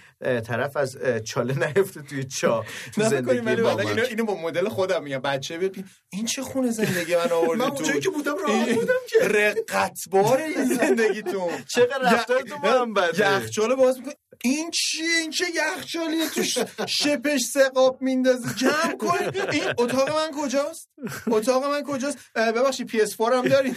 [0.42, 2.66] طرف از چاله نیفته توی چا
[2.96, 3.88] تو زندگی با من.
[3.88, 5.20] اینو, اینو با مدل خودم میگم.
[5.20, 8.94] بچه ببین این چه خونه زندگی من آورده من تو؟ اونجایی که بودم راحت بودم
[9.10, 9.27] که.
[9.28, 11.64] رقتبار این زندگیتون.
[11.68, 13.38] چقدر رفتارتون با هم بده.
[13.38, 14.14] یخچال باز می‌کنه
[14.44, 16.44] این چیه؟ این چه یخچالیه؟ تو
[16.88, 19.18] شپش سقاب میندازه جمع کن.
[19.52, 20.90] این اتاق من کجاست؟
[21.28, 23.76] اتاق من کجاست؟ ببخشید پی اس 4 هم دارین.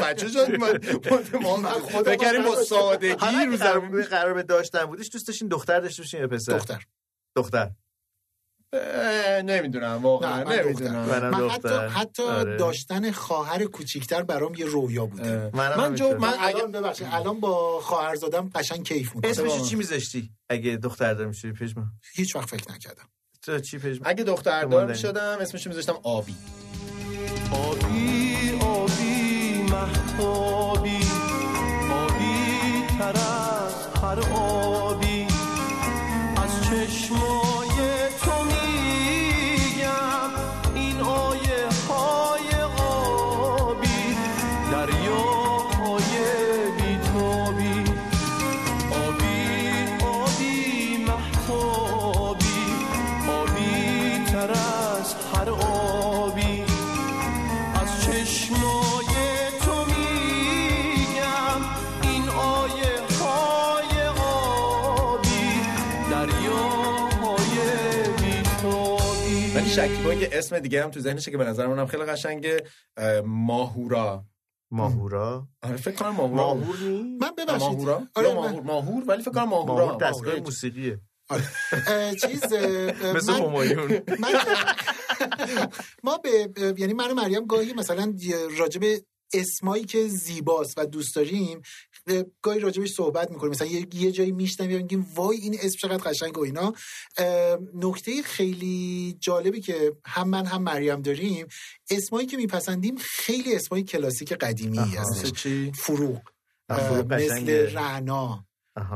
[0.00, 0.80] بچه جان من
[1.40, 3.56] ما خودم بکریم با سادگی رو
[4.02, 6.82] قرار, به داشتن بودش دوست داشتین دختر داشته باشین یا پسر؟ دختر.
[7.36, 7.70] دختر.
[9.44, 10.94] نمی‌دونم واقعا نه، من نمی‌دونم.
[10.94, 11.88] من دختر.
[11.88, 12.56] حتی, حتی آره.
[12.56, 15.50] داشتن خواهر کوچیکتر برام یه رویا بوده.
[15.54, 16.08] منم من جو.
[16.08, 20.30] من من اگه الان ببخشید الان با خواهر زادم قشنگ کیف می‌کنم اسمش چی میذاشتی؟
[20.48, 23.04] اگه دختر دار می‌شدی پژمان هیچ وقت فکر نکردم.
[23.42, 24.92] تو چی پژمان اگه دختردار ماندنی.
[24.92, 26.34] می‌شدم اسمش میذاشتم آبی.
[27.52, 31.00] آبی آبی محتابی.
[31.92, 35.26] آبی تر از هر آبی.
[36.36, 37.63] از چشمای
[69.76, 72.64] شکیبا یه اسم دیگه هم تو ذهنشه که به نظر منم خیلی قشنگه
[72.96, 74.24] اه، ماهورا.
[74.70, 76.54] ماهورا؟ آره فکر کنم ماهورا.
[76.54, 77.60] ماهور نی؟ من ببخشید.
[77.60, 79.86] ماهورا؟ آره ماهور ماهور ولی فکر کنم ماهورا.
[79.86, 80.40] ماهور دستگاه ماهور.
[80.44, 81.00] موسیقیه.
[81.30, 82.44] اه، چیز
[83.14, 83.92] مثل من- همایون.
[84.20, 84.32] من
[86.04, 86.48] ما به
[86.78, 88.14] یعنی من و مریم گاهی مثلا
[88.58, 88.82] راجب
[89.34, 91.62] اسمایی که زیباست و دوست داریم
[92.42, 93.50] گاهی راجبش صحبت می‌کنیم.
[93.50, 96.74] مثلا یه, یه جایی میشنم میگیم وای این اسم چقدر قشنگ و اینا.
[97.74, 101.46] نکته خیلی جالبی که هم من هم مریم داریم
[101.90, 104.78] اسمایی که میپسندیم خیلی اسمای کلاسیک قدیمی
[105.36, 106.20] چی؟ فروغ.
[107.10, 107.50] مثل.
[107.74, 108.46] رعنا.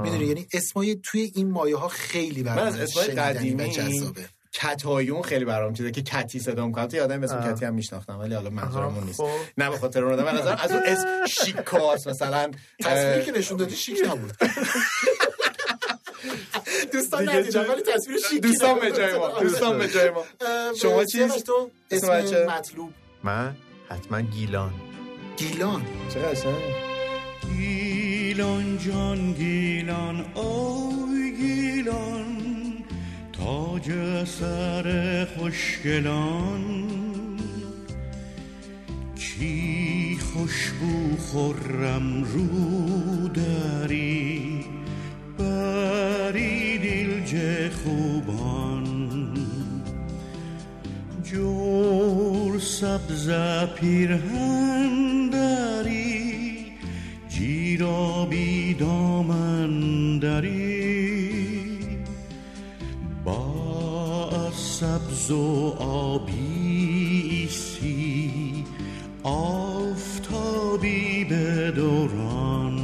[0.02, 4.28] می‌دونی؟ یعنی اسمای توی این مایه ها خیلی من برام از اسمای قدیمی جذابه.
[4.52, 7.52] کتایون خیلی برام چیزه که کتی صدا می‌کنم تو یادم اسم.
[7.54, 9.20] کتی هم میشناختم ولی حالا منظورم اون نیست.
[9.20, 9.28] خب.
[9.58, 10.24] نه به خاطر اون آدم.
[10.24, 14.32] به نظر از اون اسم شیکاس مثلا تصویری که نشون دادی شیک نبود.
[16.92, 20.24] دوستان چه- ولی تصویر شیک دوستان به جای ما دوستان به جای ما.
[20.82, 22.90] شما چیز؟ تو اسم؟ مطلوب.
[23.24, 23.56] من؟
[23.90, 24.72] حتما گیلان.
[25.36, 25.82] گیلان؟
[26.14, 26.54] چه قشنگ
[27.56, 32.47] گیلان جان گیلان اوی گیلان.
[33.48, 33.92] تاج
[34.24, 36.64] سر خوشگلان.
[39.16, 44.64] کی خوشبو خورم رو داری
[45.38, 47.36] بری دیلج
[47.72, 48.84] خوبان.
[51.24, 53.30] جور سبز
[53.80, 56.64] پیرهن داری
[57.28, 60.67] جیرابی دامن داری
[64.80, 68.64] سبز و آبی سی
[69.22, 72.78] آفتابی به دوران.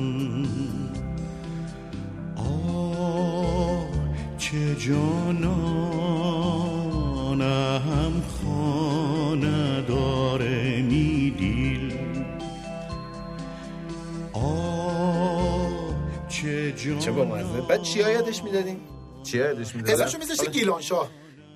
[2.36, 3.88] آه
[4.38, 5.42] چه جانانم
[8.42, 11.92] خانه داره می دیل
[14.32, 15.94] آه
[16.28, 18.80] چه جان چه با مزه؟ بعد چیا یادش می‌دادیم
[19.22, 21.10] چی یادش می‌دادم اسمشو میذاشتی گیلان شاه.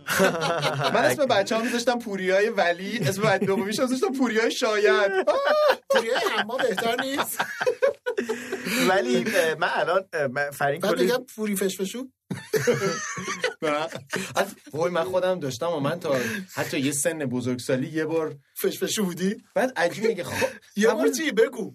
[0.94, 5.12] من اسم بچه ها میذاشتم پوریای ولی اسم بچه دومیش میذاشتم پوریای شاید.
[5.90, 7.38] پوریه اما بهتر نیست.
[8.88, 9.24] ولی
[9.58, 10.04] من الان
[10.52, 12.04] فرین بعد کلی بگم پوری فشفشو.
[14.72, 16.16] وای من خودم داشتم و من تا
[16.54, 20.46] حتی یه سن بزرگسالی یه بار فشفشو بودی؟ بعد عجیبه که خب
[20.76, 21.74] یه بار چی؟ بگو.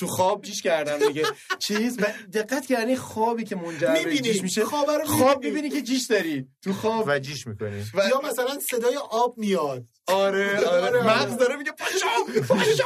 [0.00, 1.24] تو خواب جیش کردم دیگه.
[1.58, 4.18] چیز؟ و دقت کردی خوابی که منجر به.
[4.18, 5.70] جیش میشه؟ خواب رو خواب می‌بینی.
[5.70, 6.46] که جیش داری.
[6.62, 7.04] تو خواب.
[7.06, 7.84] و جیش می‌کنی.
[7.94, 9.84] و یا مثلا صدای آب میاد.
[10.06, 11.02] آره آره، آره.
[11.02, 12.06] مغز داره میگه پاشو
[12.48, 12.84] پاشو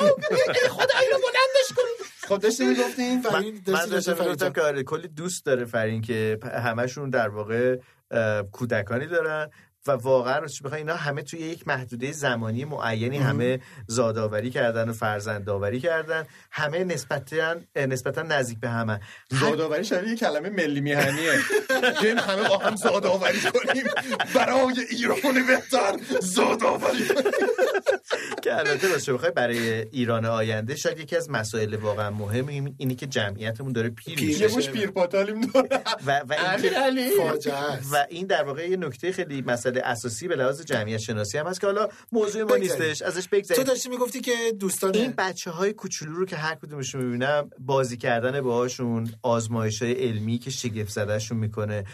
[0.69, 1.83] خدا اینو بلندش کن.
[2.29, 4.53] خب داشتی می‌گفتین فرین من داشتی داشتم می‌گفتم.
[4.53, 7.77] که آره کلی دوست داره فرین که همشون در واقع
[8.53, 9.51] کودکانی دارن.
[9.89, 14.93] و واقعا راستش بخوای اینا همه توی یک محدوده زمانی معینی همه زادآوری کردن و
[14.93, 16.25] فرزندآوری کردن.
[16.51, 19.01] همه نسبتا نسبتا نزدیک به همه.
[19.31, 21.33] زادآوری شبیه یه کلمه ملی میهنیه.
[22.01, 23.85] بیایم همه با هم زادآوری کنیم.
[24.35, 27.05] برای ایران بهتر زادآوری.
[28.43, 29.59] که البته راستش بخوای برای
[29.93, 34.27] ایران آینده شاید یکی از مسائل واقعا مهم این- اینی که جمعیتمون داره پیر پیر
[34.29, 34.51] میشه.
[34.51, 35.69] یه مش پیرپاتالیم داره.
[36.07, 36.35] و و
[37.19, 37.93] فاجعه است.
[37.95, 41.61] و این در واقع یه نکته خیلی مسئله اساسی به لحاظ جمعیت شناسی هم هست
[41.61, 42.57] که حالا موضوع ما.
[42.57, 46.55] نیستش ازش تو بگذاریم داشتی می‌گفتی که دوستان این بچه های کوچولو رو که هر
[46.55, 51.85] کدومشون می‌بینم بازی کردن باهاشون آزمایش های علمی که شگفت زدهشون می‌کنه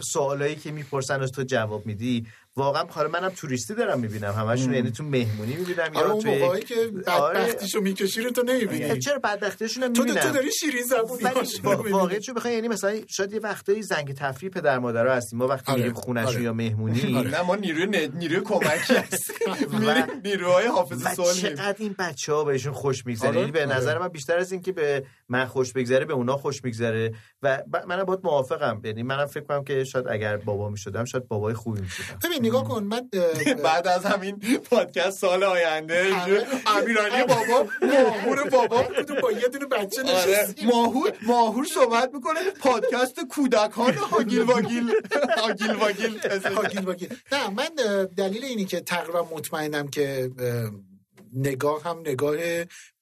[0.00, 2.26] سوالایی که می‌پرسن از تو جواب میدی
[2.56, 4.32] واقعا حالا منم توریستی دارم می‌بینم.
[4.32, 6.74] همشون یعنی تو مهمونی می‌بینم آره یا اون توی موقعی که
[7.06, 7.38] آره.
[7.40, 8.98] بدبختیشو می‌کشی رو تو نمی‌بینی.
[8.98, 11.22] چرا بدبختیشون تو می‌بینم تو داری شیرین زبونی
[11.62, 11.90] رو.
[11.90, 15.38] واقعا چون بخوای یعنی مثلا شاید یه وقتایی زنگ تفریح پدر مادرها هستیم.
[15.38, 16.42] ما وقتی آره، میریم خونهشون آره.
[16.42, 17.00] یا مهمونی
[17.32, 19.32] نه ما نیروی ن- نیروی کمکی هست
[19.80, 23.28] میریم نیروهای حافظ و صلحیم چقدر این بچه ها بهشون خوش میگذره.
[23.28, 23.76] آره، یعنی به آره.
[23.76, 27.14] نظر من بیشتر از این که به من خوش بگذره به اونا خوش میگذره.
[27.42, 28.80] و منم باید موافقم.
[28.84, 32.18] یعنی منم فکر کنم که شاید اگر بابا می‌شدم شاید بابای خوبی می‌شدم.
[32.24, 33.10] ببین نگاه کن من
[33.64, 34.38] بعد از همین
[34.70, 36.14] پادکست سال آینده.
[36.66, 38.84] امیرعلی بابا ماهور بابا
[39.22, 44.92] با یه دونه بچه آره نشستی ماهور ماهور صحبت می‌کنه پادکست کودکان هاگیل واگیل
[45.38, 46.20] هاگیل واگیل
[46.56, 47.08] هاگیل واگیل.
[47.32, 47.68] نه من
[48.16, 50.70] دلیل اینی که تقریبا مطمئنم که اه،
[51.34, 52.36] نگاه هم نگاه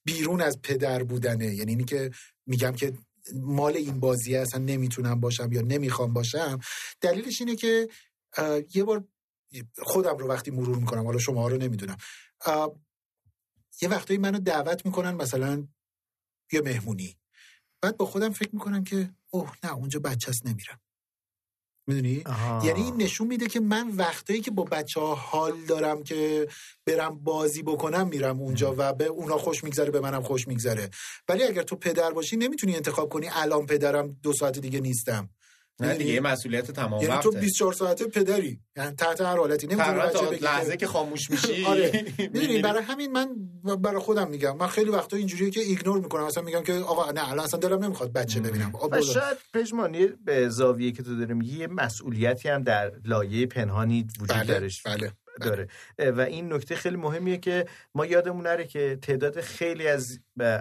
[0.04, 2.10] بیرون از پدر بودنه یعنی اینی که
[2.46, 2.92] میگم که
[3.34, 6.58] مال این بازی اصلا نمی‌تونم باشم یا نمی‌خوام باشم
[7.00, 7.88] دلیلش اینه که
[8.74, 9.04] یه بار
[9.78, 11.96] خودم رو وقتی مرور می‌کنم حالا شما رو نمی‌دونم.
[13.82, 15.68] یه وقتایی منو دعوت می‌کنن مثلا
[16.52, 17.16] یه مهمونی.
[17.82, 20.80] بعد با خودم فکر می‌کنم که اوه نه اونجا بچه هست نمیرم.
[21.86, 22.24] می‌دونی؟
[22.64, 26.48] یعنی این نشون میده که من وقتایی که با بچه ها حال دارم که
[26.86, 30.90] برم بازی بکنم میرم اونجا و به اونا خوش میگذره به منم خوش میگذره.
[31.28, 35.30] ولی اگر تو پدر باشی نمی‌تونی انتخاب کنی الان پدرم دو ساعت دیگه نیستم.
[35.80, 39.66] نه دیگه یه مسئولیت تمام یعنی تو وقته 24 ساعته پدری یعنی تحت هر حالتی.
[39.66, 41.64] نمی‌تونی لحظه که خاموش میشی.
[41.66, 41.90] آره.
[42.18, 42.62] می‌دونی می‌بینی.
[42.62, 43.28] برای همین من
[43.76, 46.24] برای خودم میگم من خیلی وقتا اینجوریه که ایگنور می‌کنم.
[46.24, 48.70] مثلا میگم که آقا نه الان اصلا دلم نمی‌خواد بچه ببینم.
[48.74, 49.00] آقا و.
[49.00, 54.36] شاید پژمانی به زاویه که تو داری میگی یه مسئولیتی هم در لایه پنهانی وجود
[54.36, 55.68] بله درش بله داره.
[55.98, 60.18] و این نکته خیلی مهمیه که ما یادمون نره که تعداد خیلی از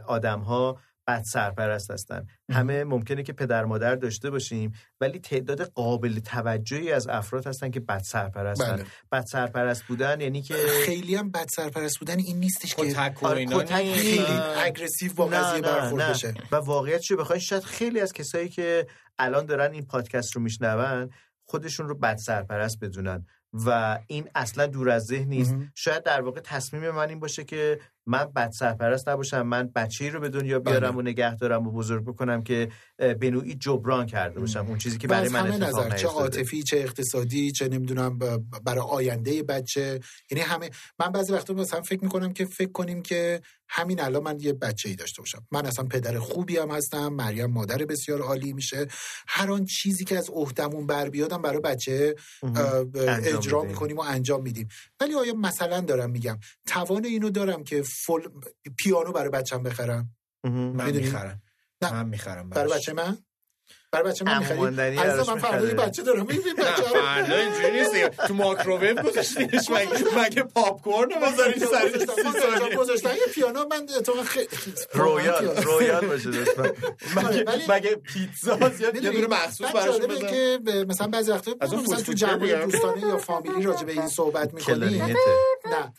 [0.08, 6.20] آدم ها بد سرپرست هستن همه ممکنه که پدر مادر داشته باشیم ولی تعداد قابل
[6.20, 8.86] توجهی از افراد هستن که بد سرپرستن بله.
[9.12, 13.28] بد سرپرست بودن یعنی که خیلی هم بد سرپرست بودن این نیستش که کتک و
[13.28, 13.66] آره،.
[13.66, 14.20] خیلی.
[14.58, 16.10] اگریسیو با قضیه برخورد.
[16.10, 18.88] بشه و واقعیت چه بخواین شاید خیلی از کسایی که
[19.20, 21.10] الان دارن این پادکست رو میشنون
[21.46, 25.72] خودشون رو بد سرپرست بدونن و این اصلا دور از ذهن نیست مهم.
[25.76, 30.20] شاید در واقع تصمیم من این باشه که من بد سرپرست نباشم من بچه‌ای رو
[30.20, 31.00] به دنیا بیارم بله.
[31.00, 34.66] و نگه دارم و بزرگ بکنم که به نوعی جبران کرده باشم.
[34.68, 36.08] اون چیزی که برای من اتفاق نظر چه.
[36.08, 38.20] عاطفی چه اقتصادی چه نمی‌دونم
[38.64, 40.00] برای آینده بچه.
[40.32, 44.40] یعنی همه من بعضی وقتا مثلا فکر می‌کنم که فکر کنیم که همین الان من
[44.40, 45.48] یه بچه ای داشته باشم.
[45.52, 48.88] من اصلا پدر خوبی هم هستم مریم مادر بسیار عالی میشه.
[49.28, 52.16] هر آن چیزی که از عهدمون بر بیادم برای بچه
[53.24, 53.64] اجرا.
[53.64, 54.68] می‌کنیم و انجام میدیم.
[55.00, 58.28] ولی آیا مثلا دارم میگم توان اینو دارم که فل...
[58.78, 60.16] پیانو برای بچم بخرم.
[60.44, 61.42] من می‌دونی؟ می‌خرم
[61.82, 61.94] نه.
[61.94, 63.18] من می‌خرم برای بچه من
[63.94, 65.84] برای بچه من عزیزم براش من فردا.
[65.84, 68.10] بچه دارم این نه بچه فردا اینجوری نیست دیگه.
[68.10, 73.34] تو ماکروویو گذاشتیش مگه مگه پاپ کورن رو بذاری سر سی گذاشتم ثانیه گذاشتم یه
[73.34, 74.48] پیانو من اتفاقا خیلی
[74.94, 76.30] رویال رویال باشه.
[77.18, 81.52] آره، مگه مگه پیتزا یه یه دونه مخصوص براش جالبه بزن که مثلا بعضی وقتا
[81.62, 82.60] از اون مثلا تو بگم.
[82.66, 85.20] دوستانه یا فامیلی راجع به این صحبت می‌کنیم کلارینته.
[85.72, 85.94] نه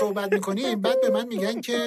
[0.00, 1.78] صحبت می‌کنیم بعد به من میگن که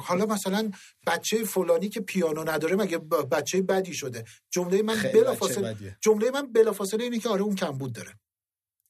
[0.00, 0.70] حالا مثلا
[1.06, 2.98] بچه فلانی که پیانو نداره مگه
[3.30, 4.24] بچه بدی شده
[4.64, 5.76] جمله من بلافاصله.
[6.00, 8.10] جمله من بلافاصله اینه که آره اون کمبود داره.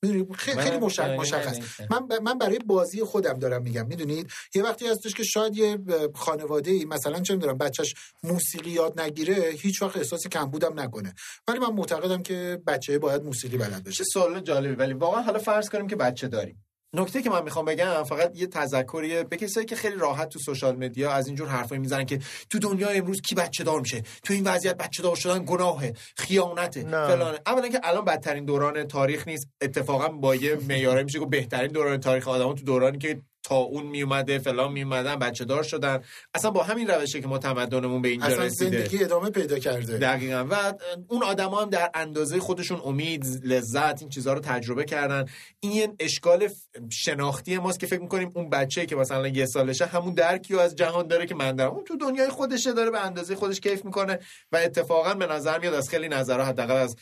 [0.04, 0.76] می‌دونی؟ خیلی خیلی
[1.20, 1.58] مشخص.
[1.90, 5.78] من ب- من برای بازی خودم دارم میگم می‌دونید یه وقتی هستش که شاید یه
[6.14, 11.14] خانواده ای مثلا چه می‌دونم بچهش موسیقی یاد نگیره هیچ وقت احساس کمبودم نکنه.
[11.48, 15.38] ولی من معتقدم که بچه باید موسیقی بلد بشه چه سوال جالبی ولی واقعا حالا
[15.38, 16.64] فرض کنیم که بچه داریم.
[16.94, 20.76] نکته که من می‌خوام بگم فقط یه تذکریه به کسایی که خیلی راحت تو سوشال
[20.76, 22.20] مدیا از اینجور حرفایی می‌زنن که
[22.50, 26.82] تو دنیا امروز کی بچه دار میشه؟ تو این وضعیت بچه دار شدن گناهه خیانته
[26.82, 27.06] نه.
[27.06, 27.38] فلانه.
[27.46, 29.48] اولا که الان بدترین دوران تاریخ نیست.
[29.62, 33.22] اتفاقا با یه معیاره میشه که بهترین دوران تاریخ آدما تو دورانی که
[33.54, 36.00] اون میومده فلان میومدن بچه دار شدن.
[36.34, 38.70] اصلا با همین روشه که ما تمدنمون به اینجا اصلا رسیده.
[38.70, 39.98] زندگی ادامه پیدا کرده.
[39.98, 40.46] دقیقا.
[40.50, 40.74] و
[41.08, 45.24] اون آدما هم در اندازه خودشون امید لذت این چیزها رو تجربه کردن.
[45.60, 46.48] این یه اشکال
[46.90, 50.76] شناختی ماست که فکر می‌کنیم اون بچه که مثلا یه سالشه همون درکی رو از
[50.76, 51.70] جهان داره که من دارم.
[51.70, 54.18] اون تو دنیای خودشه داره به اندازه خودش کیف می‌کنه
[54.52, 56.96] و اتفاقا به نظر میاد از خیلی نظرها حداقل از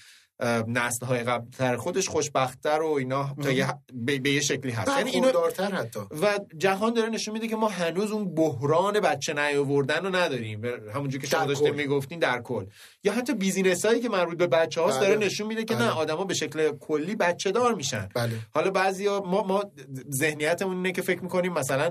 [0.69, 4.99] نسل های قبلتر خودش خوشبختتر و اینا تا یه به, به یه شکلی هست.
[4.99, 6.01] یعنی اینو برخوردارتر حتی.
[6.23, 10.63] و جهان داره نشون میده که ما هنوز اون بحران بچه نیاوردن رو نداریم.
[10.95, 11.71] همونجور که شما داشتین.
[11.71, 12.65] می‌گفتین در کل.
[13.05, 15.09] یا حتی بیزینس هایی که مربوط به بچه هاست بله.
[15.09, 15.85] داره نشون میده که بله.
[15.85, 18.09] نه آدما به شکل کلی بچه دار میشن.
[18.15, 18.33] بله.
[18.55, 19.65] حالا بعضیا ما ما
[20.11, 21.91] ذهنیتمون اینه که فکر می‌کنیم مثلا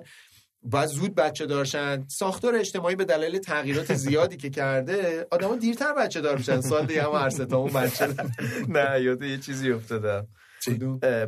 [0.63, 6.21] باید زود بچه دارشن ساختار اجتماعی به دلیل تغییرات زیادی که کرده آدما دیرتر بچه
[6.21, 6.61] دار میشن.
[6.61, 8.07] سال دیگه هم هر تامون بچه.
[8.69, 10.27] نه یاد یه چیزی افتادم.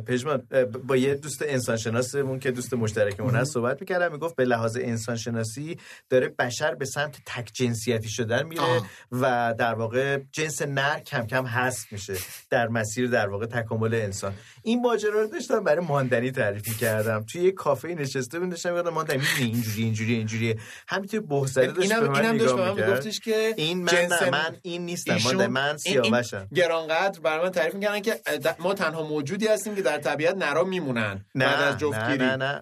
[0.06, 0.42] پژمان
[0.86, 5.78] با یه دوست انسانشناسمون که دوست مشترکمون هست صحبت می‌کردم می‌گفت به لحاظ انسانشناسی
[6.10, 8.86] داره بشر به سمت تک جنسیتی شدن میره آه.
[9.12, 12.14] و در واقع جنس نر کم کم هست میشه
[12.50, 14.34] در مسیر در واقع تکامل انسان.
[14.62, 17.24] این ماجرا رو داشتم برای ماندنی تعریف می‌کردم.
[17.32, 20.54] توی یه کافه نشسته بودم داشتم می‌گفتم ماندنی اینجوری اینجوری اینجوری
[20.88, 22.86] همینطور بهزده داشت اینم اینم داشت به.
[22.86, 26.48] میگفتش که این من جنس من این نیستم من سیاوشم.
[26.54, 28.20] گرانقدر برای من تعریف می‌کنن که
[28.58, 29.02] ما تنها
[29.32, 31.24] موجودی هستیم که در طبیعت نرا میمونن.
[31.34, 32.60] نه، بعد از نه، جفتگیری نه، نه.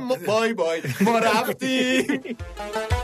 [0.00, 0.82] ما- بای بای.
[1.00, 2.22] ما رفتیم.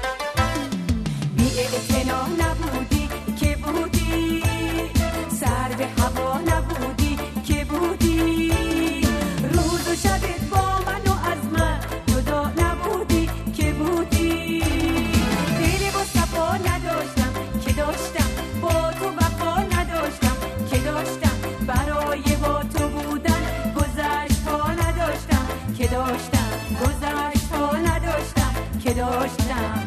[28.94, 29.83] نداشتم که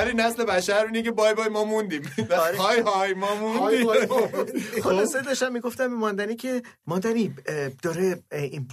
[0.00, 2.02] ولی نسل بشر اینه که بای بای ما موندیم.
[2.58, 4.62] های های ما های های موندیم.
[4.82, 7.34] خلاصه داشتم می‌گفتم به ماندنی که ماندنی
[7.82, 8.22] داره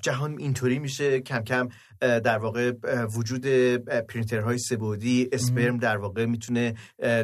[0.01, 1.21] جهان اینطوری میشه.
[1.21, 1.69] کم کم
[1.99, 2.71] در واقع
[3.15, 3.47] وجود
[4.09, 6.73] پرینترهای سبودی اسپرم در واقع می‌تونه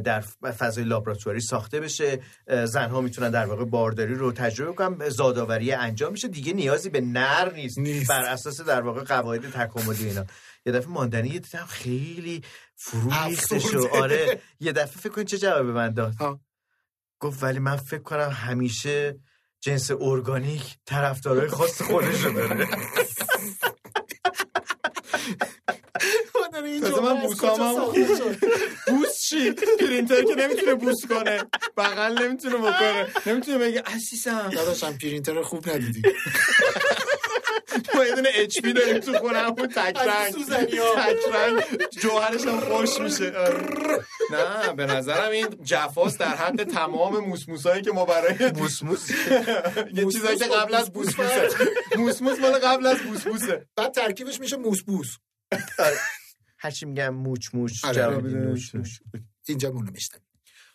[0.04, 0.22] در
[0.60, 2.20] فضای لابراتواری ساخته بشه.
[2.66, 5.10] زنها می‌تونن در واقع بارداری رو تجربه کنن.
[5.10, 6.28] زادآوری انجام میشه.
[6.28, 8.10] دیگه نیازی به نر نیست, نیست.
[8.10, 10.26] بر اساس در واقع قواعد تکاملی اینا.
[10.66, 12.42] یه دفعه ماندنی یه دیدم خیلی
[12.76, 14.00] فرو ریخته شو افسرده.
[14.00, 14.42] آره.
[14.60, 16.40] یه دفعه فکر کن چه جوابی به من داد؟ ها.
[17.20, 19.20] گفت ولی من فکر کنم همیشه
[19.62, 22.68] جنس ارگانیک طرفدارای خاص خودش رو داره
[26.82, 28.38] تازه من شد؟
[28.88, 31.44] بوس چی؟ پرینتر که نمی‌تونه بوس کنه.
[31.78, 33.08] بغل نمی‌تونه بکنه.
[33.26, 34.50] نمی‌تونه بگه عزیزم.
[34.50, 36.02] داداشم پرینتر خوب ندیدی.
[37.96, 40.34] ما یه دونه HP داریم تو خونه همون تک رنگ.
[40.50, 41.64] تک رنگ.
[42.02, 43.32] جوهرش هم خشک میشه.
[43.38, 44.06] آره.
[44.32, 49.10] نه به نظرم این جفاست در حق تمام موسموسایی که ما برای موسموس.
[49.98, 51.50] یه چیزایی که قبل از بوسبوسه
[51.98, 52.40] موسموس.
[52.40, 55.18] مال قبل از بوسبوسه بعد ترکیبش میشه موسبوس
[56.58, 59.00] هرچی میگم موچ موچ آره، آره، نوش نوش
[59.48, 60.18] اینجا مونو میشتن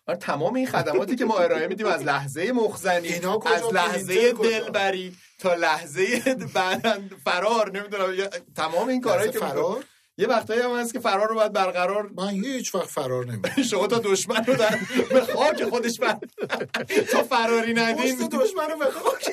[0.07, 3.09] آره تمام این خدماتی که ما ارائه میدیم از لحظه مخزنی؟
[3.47, 5.17] از لحظه؟ دلبری.
[5.39, 6.23] تا لحظه
[6.55, 9.85] بعداً فرار نمی‌دونم تمام این کارهایی که فرار.
[10.21, 13.63] یه وقتایی هم هست که فرار رو باید برقرار من هیچ وقت فرار نمی‌کنم.
[13.71, 14.79] شما تا دشمن رو در
[15.11, 16.19] به خاک خودش بر
[17.13, 18.17] تا فراری ندین.
[18.17, 19.31] پشت دشمن رو به خاک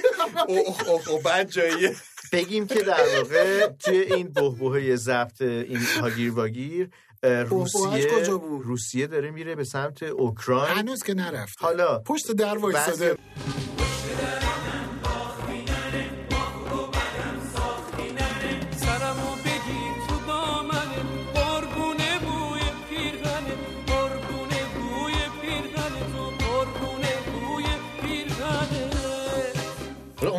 [0.47, 1.95] اوه اوه اوه بد جاییه
[2.31, 6.89] بگیم که در واقع توی این بهبهه ضبط این هاگیر واگیر
[7.23, 10.77] روسیه کجا بود؟ روسیه داره میره به سمت اوکراین.
[10.77, 13.17] هنوز که نرفت حالا پشت در وایساده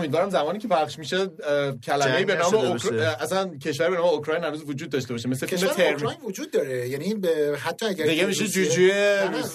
[0.07, 1.27] امیدوارم زمانی که پخش میشه
[1.81, 2.95] جنگ به نام اوکر...
[3.21, 6.51] اصلا کشور به نام اوکراین هنوز وجود داشته باشه مثل فیلم کشور ترم اوکراین وجود
[6.51, 8.93] داره یعنی به حتی اگر دیگه میشه روسیه- جوجوی.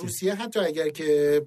[0.02, 1.41] روسیه حتی اگر که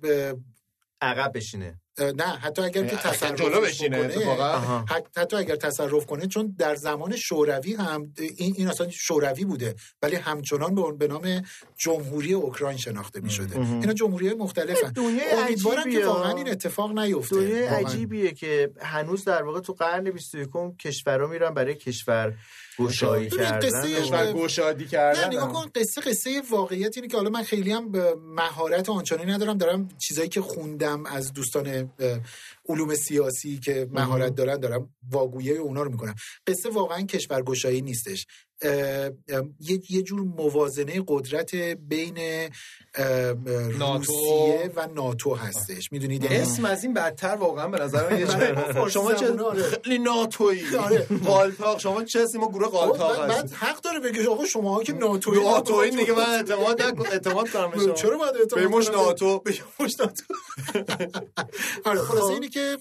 [1.05, 1.81] عقب بشینه.
[1.99, 4.85] نه حتی اگر که تصرف جلو بشینه بکنه، اتفاقا.
[5.17, 10.17] حتی اگر تصرف کنه چون در زمان شوروی هم این, این اصلا شوروی بوده ولی
[10.17, 11.43] همچنان به اون به نام
[11.77, 14.93] جمهوری اوکراین شناخته می شده اینا جمهوری مختلفن.
[15.33, 16.07] امیدوارم که.
[16.07, 17.37] واقعا این اتفاق نیفته.
[17.37, 17.87] دنیای واقعاً.
[17.87, 20.49] عجیبیه که هنوز در واقع تو قرن 21
[20.81, 22.35] کشورها میرن برای کشور
[22.79, 27.31] گشایی کردن قصه و- گشادی نه کردن نگاه کن قصه قصه واقعیت اینه که حالا
[27.31, 31.91] من خیلی هم به مهارت آنچنانی ندارم دارم چیزایی که خوندم از دوستان
[32.69, 36.15] علوم سیاسی که مهارت دارن دارم واگویه اونا رو می‌کنم
[36.47, 38.27] قصه واقعا کشورگشایی نیستش.
[39.61, 42.19] یه یه جور موازنه قدرت بین.
[43.79, 45.93] روسیه و ناتو هستش.
[45.93, 48.11] می‌دونید یعنی؟ اسم از این بدتر واقعا به نظر
[48.75, 49.63] من شما چه آره.
[49.63, 50.77] خیلی ناتویی.
[50.77, 51.07] آره.
[51.25, 51.81] قالتاق.
[51.81, 54.93] شما چه هستی ما گروه قالتاق بعد, بعد هستیم حق داره بگه آقا شما که
[54.93, 57.93] ناتوی ناتویی دیگه من اعتماد اعتماد کنم به شما.
[57.93, 59.39] چرا باید اعتماد به مش کنم؟ ناتو.
[59.45, 60.25] به مش ناتو.
[61.91, 62.33] آره خلاصه خب.
[62.33, 62.79] اینه که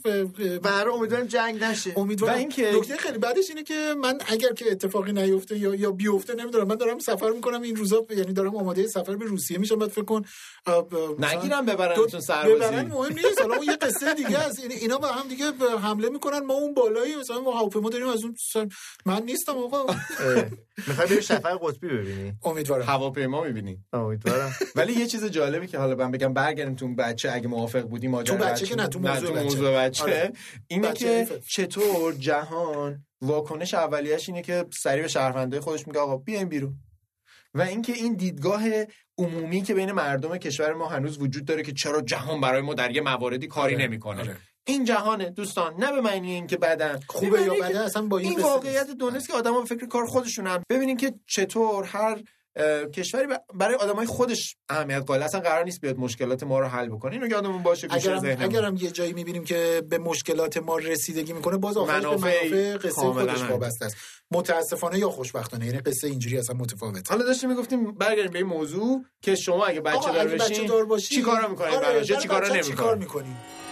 [0.63, 1.93] برای امیدوارم جنگ نشه.
[1.97, 5.91] امیدوارم و اینکه- نکته خیلی بعدش اینه که من اگر که اتفاقی نیفته یا یا
[5.91, 6.67] بیفته نمی‌دونم.
[6.67, 9.80] من دارم سفر می‌کنم این روزا یعنی دارم آماده سفر به روسیه میشم.
[9.80, 10.21] بعد فکر کن
[11.19, 13.41] نگیرم ببرن دو- چون سربازی ببرن مهم نیست.
[13.41, 14.59] حالا اون یه قصه دیگه است.
[14.59, 15.45] یعنی اینا با هم دیگه
[15.82, 16.39] حمله می‌کنن.
[16.39, 18.69] ما اون بالایی مثلا ما هواپیما داریم از اون.
[19.05, 19.93] من نیستم آقا.
[20.88, 25.95] می‌خوای بری سفر قطبی ببینی امیدوارم هواپیما می‌بینی امیدوارم ولی یه چیز جالبی که حالا
[25.95, 28.99] من بگم برگردیم تو اون بچه اگه موافق بودی ماجرا تو بچه که نه، تو
[28.99, 29.43] موضوع بچه.
[29.43, 30.34] موضوع بچه آره.
[30.67, 31.39] اینه بچه که.
[31.39, 36.80] چطور جهان واکنش اولیش اینه که سریع به شهروندای خودش میگه آقا بیاین بیرون
[37.53, 38.63] و اینکه این دیدگاه
[39.17, 42.91] عمومی که بین مردم کشور ما هنوز وجود داره که چرا جهان برای ما در
[42.91, 43.84] یه مواردی کاری آره.
[43.84, 44.38] نمی‌کنه آره.
[44.66, 45.74] این جهانه دوستان.
[45.80, 46.99] نه به معنی اینکه بدن.
[47.07, 48.88] خوبه به یا بده اصلا با این واقعیت.
[48.99, 52.22] دنیاست که آدما به فکر کار خودشونن ببینین که چطور هر
[52.93, 55.24] کشوری برای آدمای خودش اهمیت قائل.
[55.24, 57.14] اصلا قرار نیست بیاد مشکلات ما رو حل بکنه.
[57.14, 58.41] اینو یادمون باشه گوشه اگرم.
[58.41, 62.78] اگرم یه جایی می‌بینیم که به مشکلات ما رسیدگی می‌کنه باز آخرش به منافع منافع
[62.78, 63.41] قصه خودش.
[63.41, 63.95] وابسته است.
[64.32, 65.66] متاسفانه یا خوشبختانه.
[65.66, 67.09] یعنی قصه اینجوری اصلا متفاوته.
[67.09, 70.66] حالا داشتیم می‌گفتیم برگردیم به این موضوع که شما اگه بچه دار اگه بچه بشین
[70.66, 73.28] دار باشی چی کارا می‌کنید آره، براش؟ یا در چی کارا بچه چی کار نمی‌کنید
[73.28, 73.62] می‌کنی سیاوش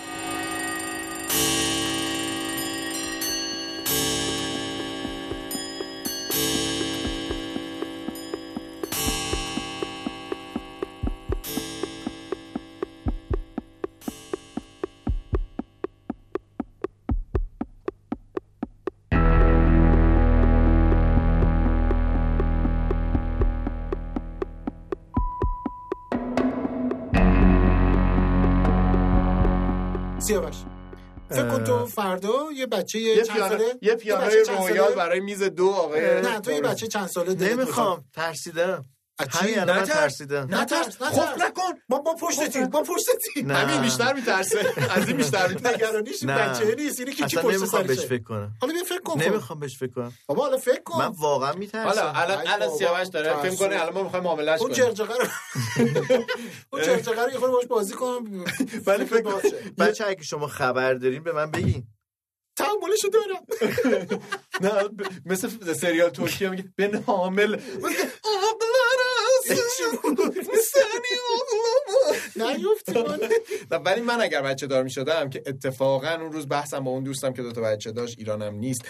[31.32, 34.78] فکر کن تو فردا یه بچه یه چند پیانو ساله یه پیانوی بچه چند رویال
[34.86, 38.86] ساله؟ برای میز دو آقای نه تو یه بچه چند ساله دلت نمی‌خوام ترسیدم؟
[39.30, 39.98] همین الان من نترس.
[39.98, 40.48] ترسیدم.
[40.56, 40.98] نترس نترس.
[40.98, 41.72] خوف نکن.
[41.90, 43.54] ما ما پشتتیم ما پشتتیم نه.
[43.54, 44.74] همین بیشتر میترسه.
[44.90, 46.36] از این بیشتر نگرانیش نه.
[46.50, 47.00] بچه نیست.
[47.00, 48.54] اینی که کی اصلا پشت نمی‌خوام بهش سرشه فکر کنم.
[48.62, 49.20] حالا بیا فکر کن.
[49.20, 49.28] خب.
[49.28, 50.14] نمی‌خوام بهش فکر کنم.
[50.28, 51.00] بابا حالا فکر کن.
[51.00, 51.88] من واقعا میترسم.
[51.88, 53.42] حالا الان الان سیاوش داره.
[53.42, 54.86] فکر کنه الان ما می‌خوایم معاملهش اون کنیم.
[54.86, 55.26] جرجقه رو
[56.74, 58.46] اون جرجقه رو یه خورده باش بازی کنم
[58.86, 59.24] ولی فکر.
[59.80, 61.84] بچه اگه شما خبر دارین به من بگین.
[62.56, 63.46] تحملشو دارم.
[64.64, 64.90] نه
[65.26, 67.60] مثل سریال ترکیه میگه به حامل
[69.52, 70.16] نیفتی من
[73.72, 77.34] نه، ولی من اگر بچه دار می‌شدم که اتفاقا اون روز بحثم با اون دوستم
[77.34, 78.82] که دوتا بچه داشت ایرانم نیست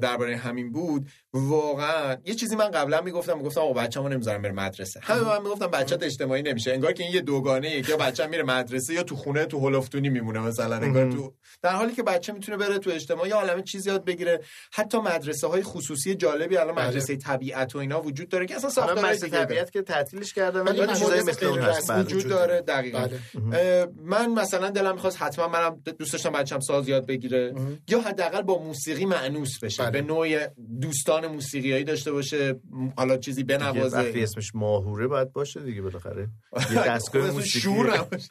[0.00, 1.08] درباره همین بود.
[1.32, 5.00] واقعا یه چیزی من قبلا می‌گفتم می‌گفتم آقا بچه‌مو نمی‌ذارم بره مدرسه.
[5.02, 6.72] همه من می‌گفتم بچه‌ت اجتماعی نمیشه.
[6.72, 10.08] انگار که این یه دوگانه ای که بچه میره مدرسه یا تو خونه تو هلفتونی
[10.08, 10.76] میمونه مثلا.
[10.76, 14.40] انگار تو در حالی که بچه می‌تونه بره تو اجتماعی یا عالمه چیز یاد بگیره.
[14.72, 16.88] حتی مدرسه های خصوصی جالبی الان بله.
[16.88, 19.28] مدرسه طبیعت و اینا وجود داره که اصلا داره.
[19.28, 21.90] طبیعت که تعطیلش ولی مدارس چیزایی مثل اون هست.
[21.90, 22.02] بله.
[22.02, 22.60] وجود داره.
[22.60, 23.08] دقیقا.
[23.34, 23.88] بله.
[24.04, 27.54] من مثلا دلم می‌خواست حتما منم دوست داشتم بچم ساز یاد بگیره.
[27.88, 29.82] یا حداقل با موسیقی معنوس بشه.
[29.82, 29.90] بله.
[29.90, 30.46] به نوع
[30.80, 32.54] دوستان موسیقیایی داشته باشه.
[32.96, 36.28] حالا چیزی دیگه وقتی بنوازه اسمش ماهوره باید باشه دیگه بالاخره.
[36.70, 37.60] یه دستگاه خب، موسیقی.
[37.60, 38.28] شور نباشه.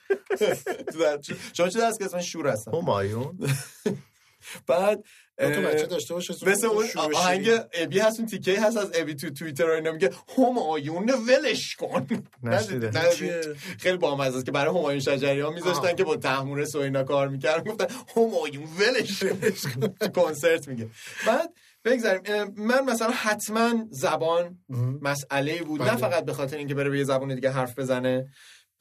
[1.58, 2.72] شما چه دست که اسمش شور هستن.
[2.72, 3.40] همایون
[4.68, 5.04] بعد
[5.42, 7.50] اه، بچه داشته باشه مثل اون آهنگ.
[7.74, 12.08] ابی هست اون تیکه هست از ابی تو توییتر اینا میگه همایون ولش کن؟
[13.80, 15.96] خیلی بامزه است که برای همایون شجریان میذاشتن.
[15.96, 17.86] که با تحمورس و اینا کار می‌کردن گفتن
[18.16, 20.10] همایون ولش کن.
[20.16, 20.90] کنسرت میگه
[21.28, 21.50] بعد
[21.86, 22.22] بگذاریم
[22.58, 24.60] من مثلا حتما زبان
[25.02, 25.98] مسئله بود نه بله.
[25.98, 28.28] فقط به خاطر اینکه بره به یه زبان دیگه حرف بزنه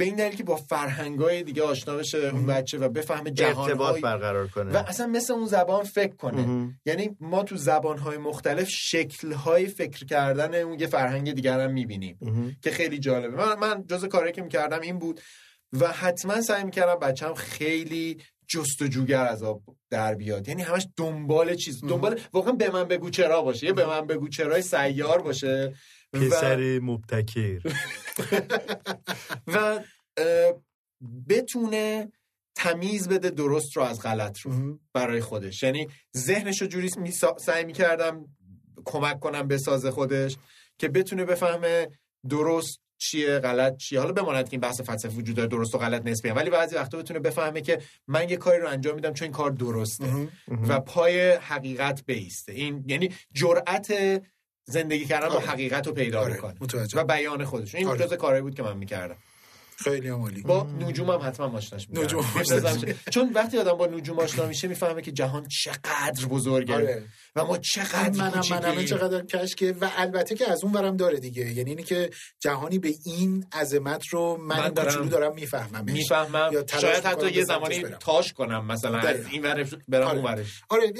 [0.01, 4.01] به این دلیل که با فرهنگای دیگه آشنا بشه اون بچه و بفهمه جهان ارتباط
[4.01, 4.73] برقرار کنه.
[4.73, 6.43] و اصلا مثل اون زبان فکر کنه.
[6.43, 6.81] مهم.
[6.87, 12.19] یعنی ما تو زبانهای مختلف شکلهای فکر کردن اون یه فرهنگ دیگر هم می‌بینیم.
[12.63, 13.37] که خیلی جالبه.
[13.37, 15.21] من, من جز کاری که می‌کردم این بود
[15.73, 20.49] و حتما سعی می‌کردم بچم خیلی جستجوگر از آب در بیاد.
[20.49, 23.67] یعنی همش دنبال چیز دنبال واقعا به من بگو چرا باشه.
[23.67, 25.75] یه به من بگو چرای سیار باشه.
[26.15, 27.61] و- پسر مبتکر.
[29.55, 29.81] و
[31.29, 32.13] بتونه
[32.55, 35.63] تمیز بده درست رو از غلط رو برای خودش.
[35.63, 38.25] یعنی ذهنش رو جوری می سعی می‌کردم
[38.85, 40.37] کمک کنم به ساز خودش
[40.79, 41.89] که بتونه بفهمه
[42.29, 44.01] درست چیه غلط چیه.
[44.01, 46.33] حالا بماند که این بحث فلسفی وجود داره درست و غلط نسبیه.
[46.33, 49.51] ولی بعضی وقتا بتونه بفهمه که من یه کاری رو انجام میدم چون این کار
[49.51, 50.29] درسته
[50.69, 52.53] و پای حقیقت بیسته.
[52.53, 53.93] این یعنی جرأت
[54.71, 55.47] زندگی کردن با آره.
[55.47, 57.01] حقیقت رو پیدا آره، می‌کنه متوجه.
[57.01, 58.07] و بیان خودش این آره.
[58.07, 59.17] جز کارهایی بود که من می‌کردم
[59.85, 61.87] خیلی عالی با نجوم هم حتما آشناش.
[61.91, 62.25] نجوم.
[62.37, 62.77] آشناش.
[63.11, 67.03] چون وقتی آدم با نجوم آشنا میشه می‌فهمه که جهان چقدر بزرگه آره.
[67.37, 68.85] و ما چقدر منم منم.
[68.85, 72.95] چقدر کشکه و البته که از اون ورم داره دیگه یعنی اینی که جهانی به
[73.05, 76.51] این عظمت رو من, من دارم- دارم می‌فهمم می‌فهمم
[76.81, 77.85] شاید حتی یه زمانی.
[78.01, 79.27] تاش کنم مثلا از.
[79.31, 80.17] این ورش برم آره.
[80.19, 80.93] اون ورش آره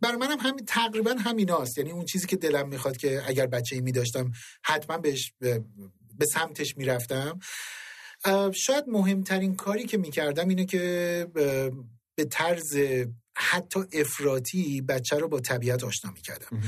[0.00, 3.82] برای منم همین تقریبا همیناست یعنی اون چیزی که دلم می‌خواد که اگر بچه ای
[3.82, 4.32] میداشتم
[4.64, 5.64] حتما بهش به,
[6.18, 7.38] به سمتش می‌رفتم
[8.54, 11.26] شاید مهمترین کاری که می‌کردم اینه که
[12.16, 12.76] به طرز
[13.36, 16.62] حتی افراطی بچه رو با طبیعت آشنا می‌کردم.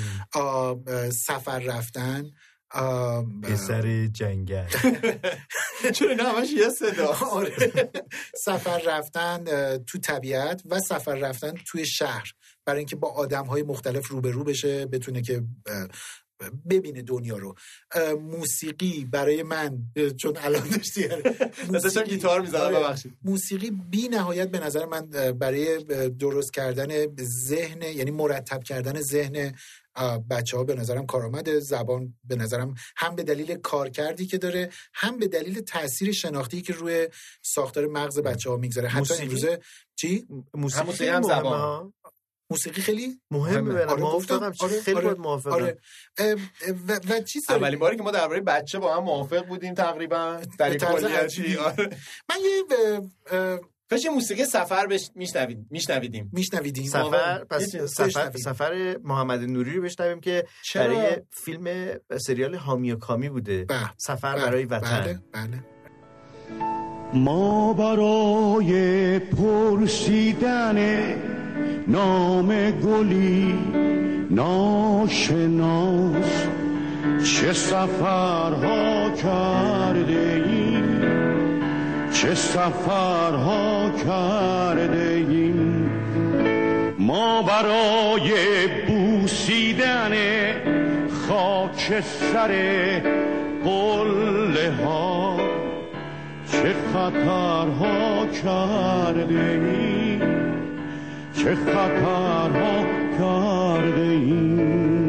[1.11, 2.31] سفر رفتن
[3.43, 4.67] پسر جنگل.
[5.97, 7.91] چون اینا همش یه صدا؟ آره.
[8.45, 9.45] سفر رفتن
[9.77, 12.33] تو طبیعت و سفر رفتن توی شهر.
[12.65, 15.43] برای اینکه با آدم های مختلف روبرو بشه بتونه که
[16.71, 17.55] ببینه دنیا رو
[18.21, 19.79] موسیقی برای من
[20.17, 21.09] چون الان داشتی
[21.73, 22.79] داشتم گیتار می‌زدم، آره.
[22.79, 23.12] ببخشید.
[23.23, 27.07] موسیقی بی نهایت به نظر من برای درست کردن
[27.49, 29.55] ذهن یعنی مرتب کردن ذهن
[30.31, 35.19] بچه ها به نظرم کارآمد زبان به نظرم هم به دلیل کارکردی که داره هم
[35.19, 37.09] به دلیل تاثیر شناختی که روی
[37.43, 39.61] ساختار مغز بچه ها می‌گذاره حتی؟ امروزه
[39.97, 41.93] چی موسیقی هم زبان.
[42.51, 44.53] موسیقی خیلی مهمه برام آره، گفتم.
[44.61, 45.79] آره، خیلی آره، موافقم آره.
[46.89, 47.51] و, و چیز.
[47.51, 51.57] اولین باری که ما درباره بچه با هم موافق بودیم تقریبا در به کلیتی.
[51.57, 51.91] آره.
[52.31, 52.63] من یه
[53.91, 58.31] کاش یه موسیقی سفر بش میشنوید میشنویدیم میشنویدیم سفر پس سفر.
[58.45, 63.91] سفر محمد نوری رو بشنویم که چرا؟ برای فیلم سریال حامی و کامی بوده بله.
[63.97, 65.65] سفر بله، برای وطن بله بله
[67.15, 70.77] ما برای پرسیدن
[71.89, 73.55] نام گلی
[74.31, 75.51] ناشناس
[77.24, 81.01] چه سفرها کرده ایم
[82.12, 85.90] چه سفرها کرده ایم
[86.98, 88.32] ما برای
[88.86, 90.12] بوسیدن
[91.28, 92.48] خاک سر
[93.65, 95.36] قله ها
[96.52, 100.00] چه خطرها کرده ایم
[101.45, 102.85] چه خطرها
[103.19, 105.00] کرده ایم؟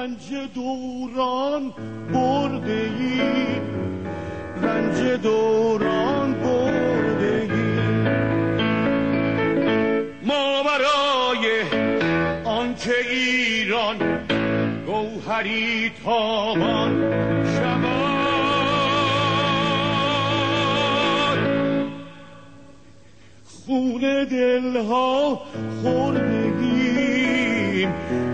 [0.00, 1.72] رنج دوران
[2.12, 3.20] برده ای
[4.62, 7.60] رنج دوران برده ای
[10.22, 11.62] ما برای
[12.44, 13.96] آنچه ایران
[14.86, 17.12] گوهری تابان
[17.44, 18.20] شود
[23.44, 25.40] خون دلها
[25.82, 27.40] خوردگیم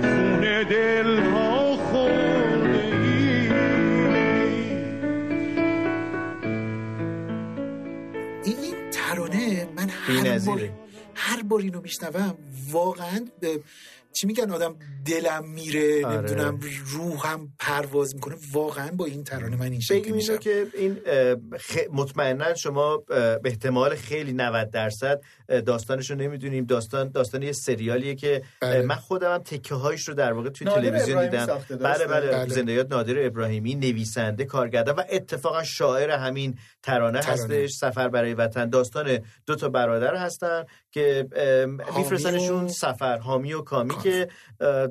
[0.02, 1.45] خون دلها
[10.08, 10.38] هر.
[10.38, 10.68] بار
[11.14, 12.38] هر بار اینو میشنوم
[12.70, 13.60] واقعا به
[14.16, 14.76] چی میگن آدم
[15.06, 16.16] دلم میره آره.
[16.16, 20.96] نمی‌دونم روحم پرواز می‌کنه واقعا با این ترانه من این شکلی میشم که این
[21.54, 25.20] خ- مطمئنا شما به احتمال خیلی 90 درصد
[25.66, 28.82] داستانش رو نمی‌دونیم داستان داستان یه سریالیه که بله.
[28.82, 32.48] من خودم هم تکه هایش رو در واقع توی تلویزیون دیدم بله؟ بله, بله.
[32.48, 37.42] زندگیات نادر ابراهیمی نویسنده کارگردان و اتفاقا شاعر همین ترانه, ترانه.
[37.42, 41.28] هستش سفر برای وطن داستان دو تا برادر هستن که
[41.96, 44.02] میفرستنشون سفر حامی و کامی کامی.
[44.06, 44.28] که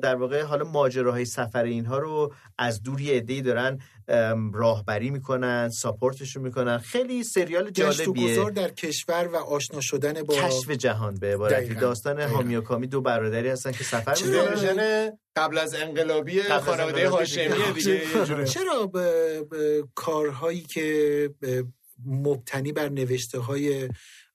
[0.02, 3.78] در واقع حالا ماجراهای سفر اینها رو از دور یه عده‌ای دارن
[4.54, 11.14] راهبری می‌کنن ساپورتشون می‌کنن خیلی سریال جالبیه در کشور و آشنا شدن با کشف جهان
[11.14, 11.74] به عبارتی.
[11.74, 12.34] داستان دقیقاً.
[12.34, 17.08] حامی و کامی دو برادری هستن که سفر؟ می‌کنن قبل از انقلابی قبل از خانواده
[17.08, 18.44] هاشمیه دیگه.
[18.44, 18.92] چرا
[19.94, 20.86] کارهایی که
[22.06, 23.88] مبتنی بر نوشته های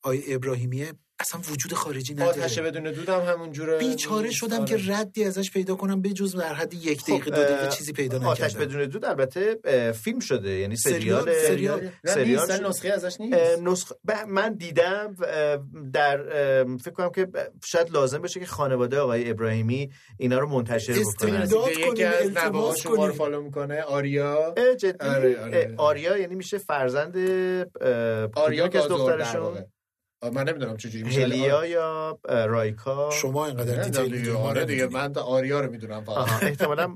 [0.03, 3.77] آی ابراهیمیه اصلا وجود خارجی آتش نداره بدون دود هم همون جوره.
[3.77, 7.67] بیچاره شدم که ردی ازش پیدا کنم به جز در حد یک دقیقه دو دقیقه
[7.67, 9.59] چیزی پیدا آتش نکردم بدون دود البته
[9.91, 12.45] فیلم شده یعنی سریال- سریال سریال.
[12.45, 12.67] سریال.
[12.69, 13.91] نسخه ازش نیست؟ نسخ...
[14.07, 15.15] ب- من دیدم
[15.93, 16.17] در
[16.77, 17.27] فکر کنم که
[17.65, 21.47] شاید لازم بشه که خانواده آقای ابراهیمی اینا رو منتشر بکنن.
[21.47, 23.11] که یکی کنیم، از نوه‌ها شما رو کنیم.
[23.11, 24.55] فالو می‌کنه آریا.
[24.99, 25.73] آره، آره.
[25.77, 27.17] آریا یعنی میشه فرزند
[28.35, 29.65] آریا در دخترشون؟
[30.29, 35.59] من نمی‌دونم چجوری میشه هلیا یا اه، رایکا شما اینقدر دیتیل آره دیگه من آریا
[35.59, 36.87] رو می‌دونم فقط احتمالاً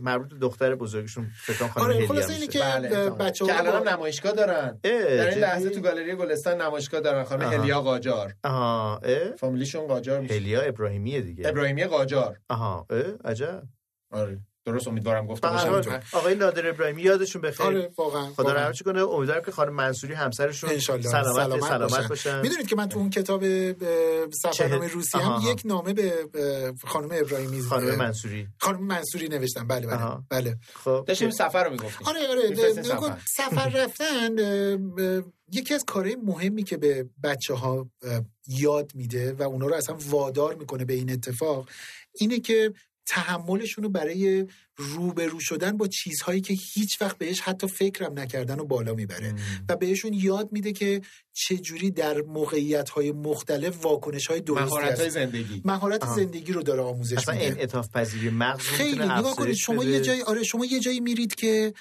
[0.00, 2.46] مربوط به دختر بزرگشون فکر کنم خانم آره اینه میشه.
[2.46, 3.10] که بله، احتمالاً.
[3.10, 7.42] بچه که الان نمایشگاه دارن در این؟ لحظه تو گالری گلستان نمایشگاه دارن خانم.
[7.52, 9.00] هلیا قاجار آها؟
[9.38, 12.86] فامیلیشون قاجار میشه هلیا ابراهیمیه دیگه ابراهیمی قاجار آها؟
[13.24, 13.62] عجب
[14.10, 17.66] آره درست امیدوارم هر باشم آقای نادر ابراهیمی یادشون بخیر.
[17.66, 18.52] آره واقعا خدا.
[18.52, 21.08] رحمتش کنه امیدوارم که خانم منصوری همسرشون انشالله.
[21.10, 22.08] سلامت سلامت, باشن.
[22.08, 22.40] باشن.
[22.40, 23.42] می‌دونید که من تو اون کتاب
[24.30, 25.52] سفرنامه روسی هم آها.
[25.52, 28.48] یک نامه به خانم ابراهیمی خانم منصوری.
[28.58, 29.66] خانم منصوری نوشتم.
[29.66, 30.24] بله بله آها.
[30.30, 30.56] بله.
[30.74, 31.04] خب.
[31.06, 32.08] داشتیم سفر رو می‌گفتیم.
[32.08, 32.94] آره آره.
[33.00, 33.68] کن، سفر.
[33.68, 34.36] رفتن
[35.52, 37.90] یکی از کارهای مهمی که به بچه ها
[38.46, 41.68] یاد میده و اونا رو اصلا وادار می‌کنه به این اتفاق
[42.14, 42.72] اینه که
[43.10, 44.46] تحملشون رو برای
[44.76, 49.34] روبرو شدن با چیزهایی که هیچ وقت بهش حتی فکرم نکردن و بالا می‌بره
[49.68, 51.00] و بهشون یاد میده که
[51.32, 55.10] چجوری در موقعیت های مختلف واکنش های درستی مهارت های.
[55.10, 56.06] زندگی مهارت.
[56.06, 59.90] زندگی رو داره آموزش اصلا میده انعطاف پذیری مغز خیلی نگاه کنید شما بده.
[59.90, 61.72] یه جایی آره شما یه جایی میرید که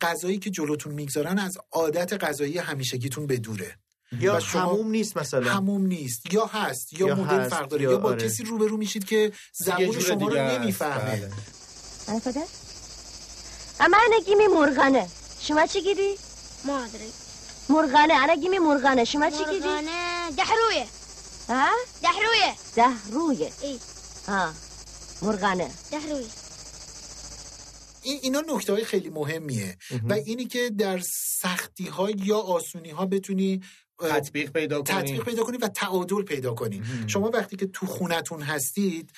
[0.00, 3.76] غذایی که جلوتون می‌گذارن از عادت غذایی همیشگیتون بدوره
[4.20, 7.90] یا شما- هموم نیست مثلا هموم نیست یا هست یا, یا مدل فرق داره یا
[7.90, 8.28] یا, با آره.
[8.28, 10.36] کسی روبرو میشید که زبون شما رو.
[10.38, 11.30] نمی‌فهمه بله.
[12.16, 12.48] Arkadaş?
[13.84, 15.04] Ama ana gimi murgane.
[15.46, 16.08] Şuma çigidi?
[16.68, 17.10] ما ادري
[17.74, 18.14] Murgane.
[18.24, 19.04] Ana gimi murgane.
[19.12, 19.66] Şuma çigidi?
[19.68, 20.00] مرغانه
[20.40, 20.86] دحرويه
[21.52, 21.66] Ha?
[22.06, 23.48] دحرويه Dahruye.
[23.66, 23.74] اي
[24.30, 24.42] Ha.
[25.24, 25.68] Murgane.
[25.92, 26.30] دحرويه
[28.02, 29.76] این اینا نکته های خیلی مهمیه
[30.08, 30.98] و اینی که در
[31.42, 33.60] سختی ها یا آسونی ها بتونی
[34.08, 34.96] تطبیق پیدا کنی.
[34.96, 36.82] تطبیق پیدا کنی و تعادل پیدا کنی.
[37.06, 39.10] شما وقتی که تو خونتون هستید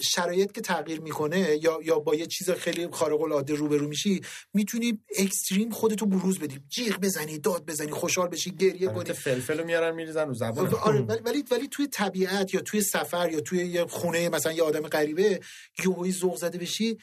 [0.00, 4.20] شرایط که تغییر می‌کنه یا یا با یه چیز خیلی خارق العاده روبرو میشی
[4.54, 6.60] می‌تونی اکستریم خودتو بروز بدی.
[6.68, 10.74] جیغ بزنی داد بزنی خوشحال بشی گریه کنی البته فلفل رو میارن میریزن رو زبان
[10.74, 14.62] آره ولی ولی ولی توی طبیعت یا توی سفر یا توی یه خونه مثلا یه
[14.62, 15.40] آدم غریبه
[15.84, 16.98] یهویی ذوق زده بشی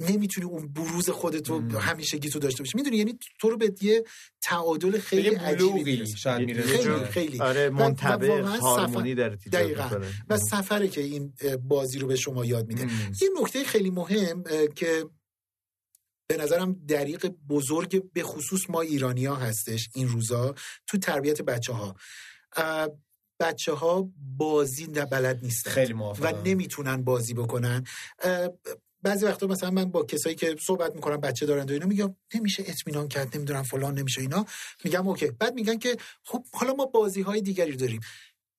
[0.00, 2.76] نمی‌تونی اون بروز خودتو همیشگی تو داشته باشی.
[2.76, 4.04] می‌دونی؟ یعنی تو رو به یه
[4.42, 6.04] تعادل خیلی عجیبی
[6.62, 7.40] خیلی خیلی.
[7.40, 10.06] آره منطبق هارمونی سفر- در ایجاد دقیقاً.
[10.28, 11.32] و سفره که این
[11.68, 12.82] بازی رو به شما یاد میده.
[13.20, 14.44] یه نکته خیلی مهم
[14.74, 15.04] که
[16.28, 20.54] به نظرم دریق بزرگ به خصوص ما ایرانی ها هستش این روزا
[20.86, 21.96] تو تربیت بچه ها
[23.40, 27.84] بچه ها بازی بلد نیستن خیلی و نمی‌تونن بازی بکنن.
[29.02, 32.64] بعضی وقتا مثلا من با کسایی که صحبت می‌کنم بچه دارن و اینا میگم نمیشه
[32.66, 34.46] اطمینان کرد نمی‌دونم فلان نمیشه اینا.
[34.84, 35.26] میگم اوکی.
[35.26, 38.00] بعد میگن که خب حالا ما بازی های دیگری داریم.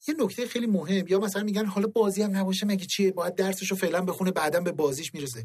[0.07, 3.76] یه نکته خیلی مهم یا مثلا میگن حالا بازی هم نباشه مگه چیه؟ باید درسشو
[3.76, 5.43] فعلا بخونه بعدا به بازیش می‌رسه.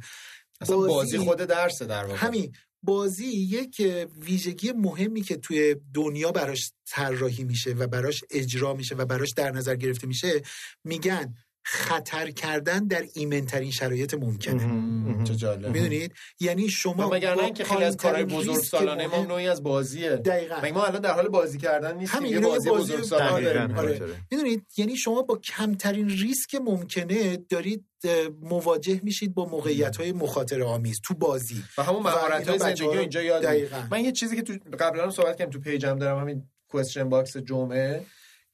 [0.61, 2.19] اصلا بازی خود درسه در واقع.
[2.19, 2.53] همین.
[2.83, 3.83] بازی یک
[4.19, 9.51] ویژگی مهمی که توی دنیا براش طراحی میشه و براش اجرا میشه و براش در
[9.51, 10.43] نظر گرفته میشه
[10.85, 11.35] میگن
[11.69, 14.65] خطر کردن در ایمنترین شرایط ممکنه.
[14.67, 15.67] مم، چه جالب.
[15.67, 19.49] می‌دونید؟ یعنی شما وگرنه با اینکه خیلی از کارهای پایین‌ترین بزرگ ریسک سالانه ما نوعی
[19.49, 20.11] از بازیه.
[20.11, 20.69] دقیقاً.
[20.75, 23.83] ما الان در حال بازی کردن نیستیم؟ همین یه یه بازی بازی بزرگ سالانه دقیقاً.
[23.83, 24.03] داریم.
[24.03, 24.15] آره.
[24.31, 27.85] می‌دونید؟ یعنی شما با کمترین ریسک ممکنه دارید
[28.43, 31.63] مواجه میشید با موقعیت های مخاطره آمیز تو بازی.
[31.79, 33.47] و همون مهارت های زندگی اینجا یاد.
[33.91, 37.37] من یه چیزی که تو قبلا هم صحبت کردم تو پیجم دارم همین question box
[37.37, 38.03] جمعه.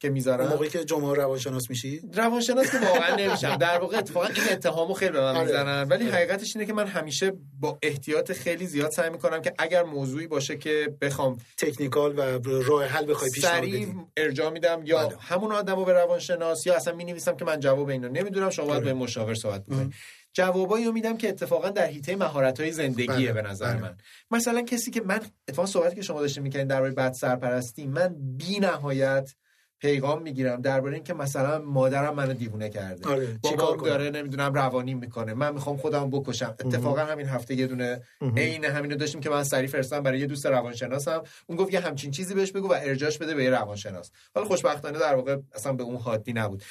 [0.02, 4.44] که می‌ذارم موقعی که جمعه روانشناس میشی روانشناس که واقعا نمیشم در واقع اتفاقا این
[4.50, 5.46] اتهامو خیلی به من آره.
[5.46, 6.14] می‌زنن ولی آره.
[6.14, 10.56] حقیقتش اینه که من همیشه با احتیاط خیلی زیاد سعی می‌کنم که اگر موضوعی باشه
[10.56, 15.16] که بخوام technical و راه حل بخوای پیشنهاد سریع بدی ارجاع میدم یا بله.
[15.20, 18.76] همون آدم رو به روانشناس یا اصلا می‌نویسم که من جواب اینو نمی‌دونم شما باید
[18.76, 18.84] آره.
[18.84, 19.94] به مشاور صحبت بکنید
[20.34, 23.80] جوابایی رو میدم که اتفاقا در حیطه مهارت های زندگیه بله، به نظر بله.
[23.80, 23.96] من
[24.30, 28.60] مثلا کسی که من اتفاقا صحبتی که شما داشتین می‌کنین درباره بد سرپرستی من بی
[28.60, 29.34] نهایت
[29.82, 33.08] پیغام می‌گیرم درباره اینکه مثلا مادرم منو دیوونه کرده.
[33.08, 35.34] آره، چیکار بابام؟ داره نمی‌دونم روانی می‌کنه.
[35.34, 36.54] من می‌خوام خودم بکشم.
[36.60, 38.02] اتفاقا همین هفته یه دونه
[38.36, 41.22] عین همینو داشتیم که من سریع فرستادم برای یه دوست روانشناسم.
[41.46, 44.10] اون گفت یه همچین چیزی بهش بگو و ارجاش بده به یه روانشناس.
[44.34, 46.62] حالا خوشبختانه در واقع اصلا به اون حادی نبود.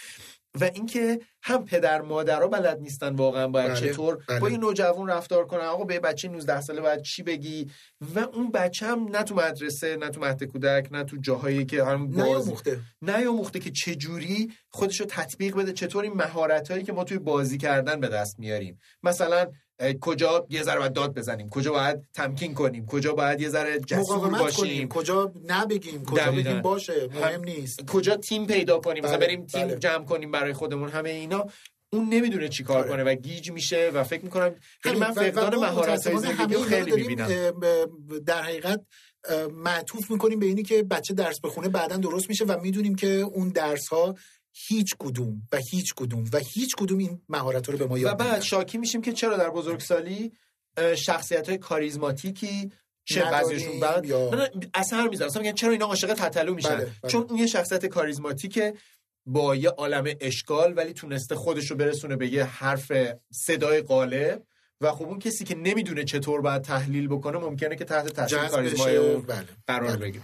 [0.59, 4.17] و اینکه هم پدر مادرها بلد نیستن واقعا باید بله، چطور.
[4.27, 4.39] بله.
[4.39, 5.61] با یه نوجوان رفتار کنن.
[5.61, 7.71] آقا به بچه 19 ساله باید چی بگی؟
[8.15, 11.83] و اون بچه هم نه تو مدرسه نه تو مهد کودک نه تو جاهایی که
[11.83, 15.73] هم باز نیاموخته نیاموخته که چجوری خودش رو تطبیق بده.
[15.73, 18.79] چطور این مهارت هایی که ما توی بازی کردن به دست میاریم.
[19.03, 19.51] مثلا
[20.01, 24.19] کجا یه ذره باید داد بزنیم کجا باید تمکین کنیم کجا باید یه ذره جسور
[24.19, 26.31] کنیم باشیم کجا نبگیم کجا.
[26.31, 29.79] بگیم باشه مهم هم- نیست کجا تیم پیدا کنیم مثلا بله، بریم تیم بله.
[29.79, 31.45] جمع کنیم برای خودمون همه اینا
[31.93, 32.89] اون نمی‌دونه چی کار آره.
[32.89, 34.55] کنه و گیج میشه و فکر می‌کنم
[34.99, 37.53] من فقدان مهارت های زندگی خیلی می‌بینم
[38.25, 38.81] در حقیقت
[39.53, 43.49] معطوف می‌کنیم به اینی که بچه درس بخونه بعدا درست میشه و می‌دونیم که اون
[43.49, 44.15] درس ها
[44.53, 48.17] هیچ کدوم و هیچ کدوم و هیچ کدوم این مهارت رو به ما و یاد
[48.17, 48.41] بعد نمیدن.
[48.43, 50.31] شاکی میشیم که چرا در بزرگسالی
[50.97, 52.71] شخصیت های کاریزماتیکی
[53.05, 57.11] چه بعضیشون بعد یا- اثر می‌ذارن اصلا میگن چرا اینا عاشق تتلو میشن بله، بله.
[57.11, 58.73] چون اون یه شخصیت کاریزماتیکه
[59.25, 62.91] با یه عالم اشکال ولی تونسته خودش رو برسونه به یه حرف
[63.31, 64.43] صدای قالب
[64.81, 68.95] و خب اون کسی که نمی‌دونه چطور باید تحلیل بکنه ممکنه که تحت تاثیر کاریزمای.
[68.97, 69.45] اون بله.
[69.67, 69.97] قرار بله.
[69.97, 70.23] بگیره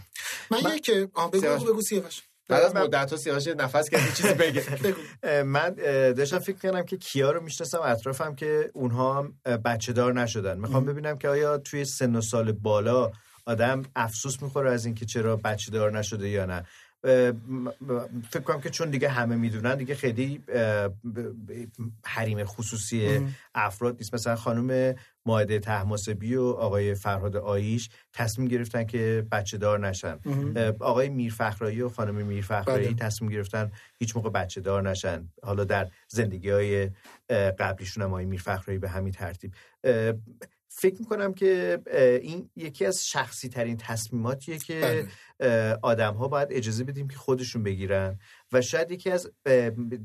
[0.51, 1.27] من من- یک بگو.
[1.29, 4.63] بگو بگو سیاوش بعد از من- مدت ها سیاوش نفس کرد چیزی بگه.
[5.43, 5.73] من
[6.13, 9.33] داشتم فکر کنم که کیا رو می‌شناسم اطرافم که اونها هم
[9.65, 10.57] بچه دار نشدن.
[10.59, 13.11] می‌خوام ببینم که آیا توی سن و سال بالا
[13.45, 16.63] آدم افسوس می‌خوره از اینکه چرا بچه دار نشده یا نه.
[18.29, 20.43] فکر کنم که چون دیگه همه می‌دونن دیگه خیلی
[22.03, 23.19] حریم خصوصی
[23.55, 24.13] افراد نیست.
[24.13, 24.95] مثلا خانم
[25.25, 30.19] ماهده تحماسبی و آقای فرهاد آیش تصمیم گرفتن که بچه دار نشن.
[30.55, 32.95] اه، آقای میرفخرایی و خانم میرفخرایی بله.
[32.95, 35.29] تصمیم گرفتن هیچ موقع بچه دار نشن.
[35.43, 36.89] حالا در زندگی های
[37.59, 39.53] قبلیشون هم آقای میرفخرایی به همین ترتیب.
[40.79, 41.79] فکر می‌کنم که
[42.21, 45.07] این یکی از شخصی ترین تصمیماتیه که
[45.81, 48.19] آدم ها باید اجازه بدیم که خودشون بگیرن.
[48.51, 49.31] و شاید یکی از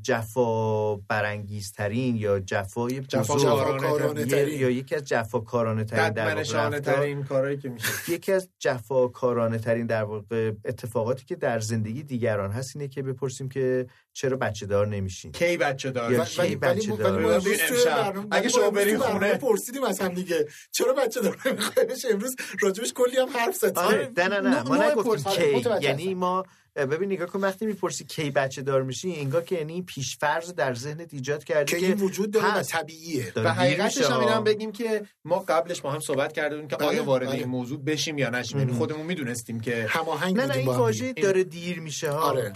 [0.01, 3.07] جفا برانگیزترین یا جفای جفا-
[3.43, 4.59] جفاکارانه یا- ترین.
[4.59, 7.87] یا یکی از جفاکارانه ترین در ترین کارهایی که میشه.
[8.09, 13.49] یکی از جفاکارانه ترین در واقع اتفاقاتی که در زندگی دیگران هست اینه که بپرسیم
[13.49, 18.69] که چرا بچه دار نمیشین؟ کی بچه دار یا کی ولی بچه برنامه- اگه شما
[18.69, 20.47] برین خونه- پرسیدیم از هم دیگه.
[20.71, 23.77] چرا بچه دار نمیخواینش امروز راجبش کلی هم حرف زدیم.
[23.83, 25.55] آره نه نه نه ما نگفتیم کی.
[25.55, 26.13] متوجه یعنی.
[26.13, 26.43] ما
[26.75, 31.13] ببین نگاه کن وقتی می‌پرسی کی بچه دار میشی انگار که یعنی پیشفرض در ذهنت
[31.13, 32.63] ایجاد کردی که که این وجود داره و.
[32.63, 33.31] طبیعیه.
[33.35, 34.19] و حقیقتش هم.
[34.19, 37.37] اینم بگیم که ما قبلش با هم صحبت کرده بودیم که بله، آیا وارد بله.
[37.37, 38.59] این موضوع بشیم یا نشیم.
[38.59, 41.13] یعنی خودمون می‌دونستیم که هماهنگ نه نه این واژه.
[41.13, 42.19] داره دیر میشه ها.
[42.19, 42.53] آره.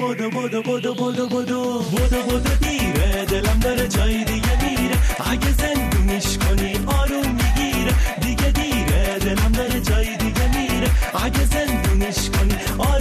[0.00, 4.98] بدو بدو بدو بدو بدو بدو بدو دیره دلم داره جای دیگه میره.
[5.30, 7.94] اگه زندونش کنی آروم می‌گیره.
[8.20, 9.18] دیگه دیره.
[9.18, 10.90] دلم داره جای دیگه میره.
[11.24, 12.97] اگه زندونش کنی آروم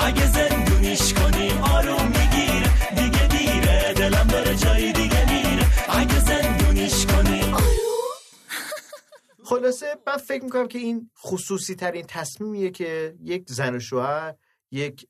[0.00, 7.54] اگه زندونش کنی آروم می‌گیره دیگه دیره دلم داره جای دیگه میره اگه زندونش کنی
[9.44, 14.34] خلاصه من فکر می‌کنم که این خصوصی ترین تصمیمیه که یک زن و شوهر
[14.70, 15.06] یک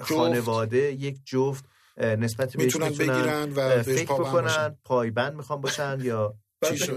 [0.00, 1.64] خانواده یک جفت
[1.96, 4.76] نسبت بهش می‌تونن می‌تونن بگیرن و فکر بکنن.
[4.84, 6.92] پایبند می‌خوان باشن یا چی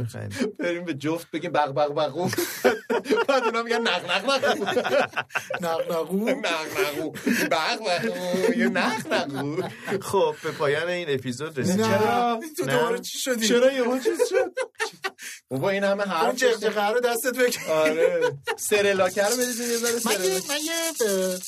[0.60, 2.30] بریم به جفت بگیم بق بق بقو
[3.28, 4.66] بعد اونا میگن نق نق نقو
[5.62, 7.12] نقنقو نق نقو
[7.52, 9.62] بق بقو یه نق نقو
[10.02, 12.66] خب به پایان این اپیزود رسید نه چرا این تو.
[12.66, 14.54] دوباره چی شدی؟ چرا یه چیز شد؟
[15.50, 17.72] بابا این همه اون حرف جغجغه رو دستت بکن.
[17.72, 18.38] آره.
[18.70, 20.18] سرلاکه رو بدید یه ذره
[20.50, 21.40] من یه.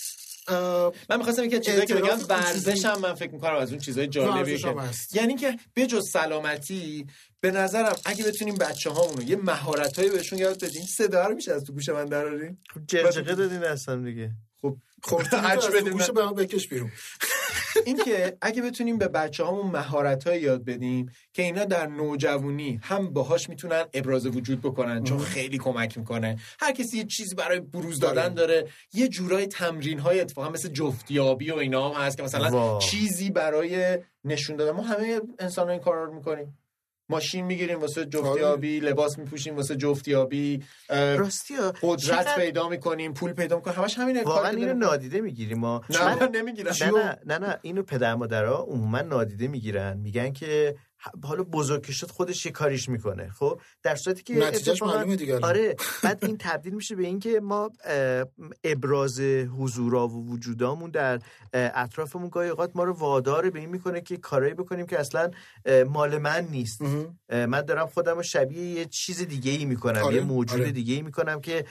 [1.10, 4.58] من می‌خواستم یکی چیزایی که بگم ورزش هم من فکر می‌کنم از اون چیزای جالبیه
[4.58, 4.76] که.
[5.14, 7.08] یعنی که به جز سلامتی
[7.42, 11.64] به نظرم اگه بتونیم بچه هامونو یه مهارت بهشون یاد بدیم صدا رو میشه از
[11.64, 16.14] تو گوش من دراریم جغجغه دادین اصلا دیگه خب تو بدیم گوشه من.
[16.14, 16.92] به من بکش بیرون
[17.86, 23.50] اینکه اگه بتونیم به بچه هامون مهارت یاد بدیم که اینا در نوجوانی هم باهاش
[23.50, 26.40] می‌تونن ابراز وجود بکنن چون خیلی کمک می‌کنه.
[26.60, 31.52] هر کسی یه چیزی برای بروز دادن داره یه جورای تمرین های اتفاقا مثل جفتیابی
[31.52, 32.82] و اینا هم هست که مثلا واو.
[32.82, 34.72] چیزی برای نشون دادن.
[34.72, 36.58] ما همه انسان این کار رو می‌کنیم.
[37.10, 43.14] ماشین می‌گیریم واسه جفتیابی لباس میپوشیم واسه جفتیابی اه، راستی ها قدرت چقدر- پیدا می‌کنیم
[43.14, 44.74] پول پیدا می‌کنیم همش همینه واقعا اینو.
[44.74, 45.82] نادیده می‌گیریم ما.
[45.90, 46.74] نه من- نمی‌گیرم.
[46.82, 49.98] نه نه نه نه اینو پدر مادرها عموما نادیده می‌گیرن.
[49.98, 50.76] میگن که
[51.24, 55.40] حالا بزرگ شد خودش یه کاریش می‌کنه خب در صورتی که نتیجهش اتفاقاً- معلومه دیگه.
[55.40, 57.70] آره بعد این تبدیل میشه به اینکه ما
[58.64, 59.20] ابراز
[59.60, 61.20] حضورا و وجودامون در
[61.54, 65.32] اطرافمون گاهی اوقات ما رو وادار به این می‌کنه که کارایی بکنیم که اصلا
[65.90, 66.82] مال من نیست
[67.30, 70.72] من دارم خودم رو شبیه یه چیز دیگه ای می‌کنم آره، یه موجود آره.
[70.72, 71.66] دیگه ای می‌کنم که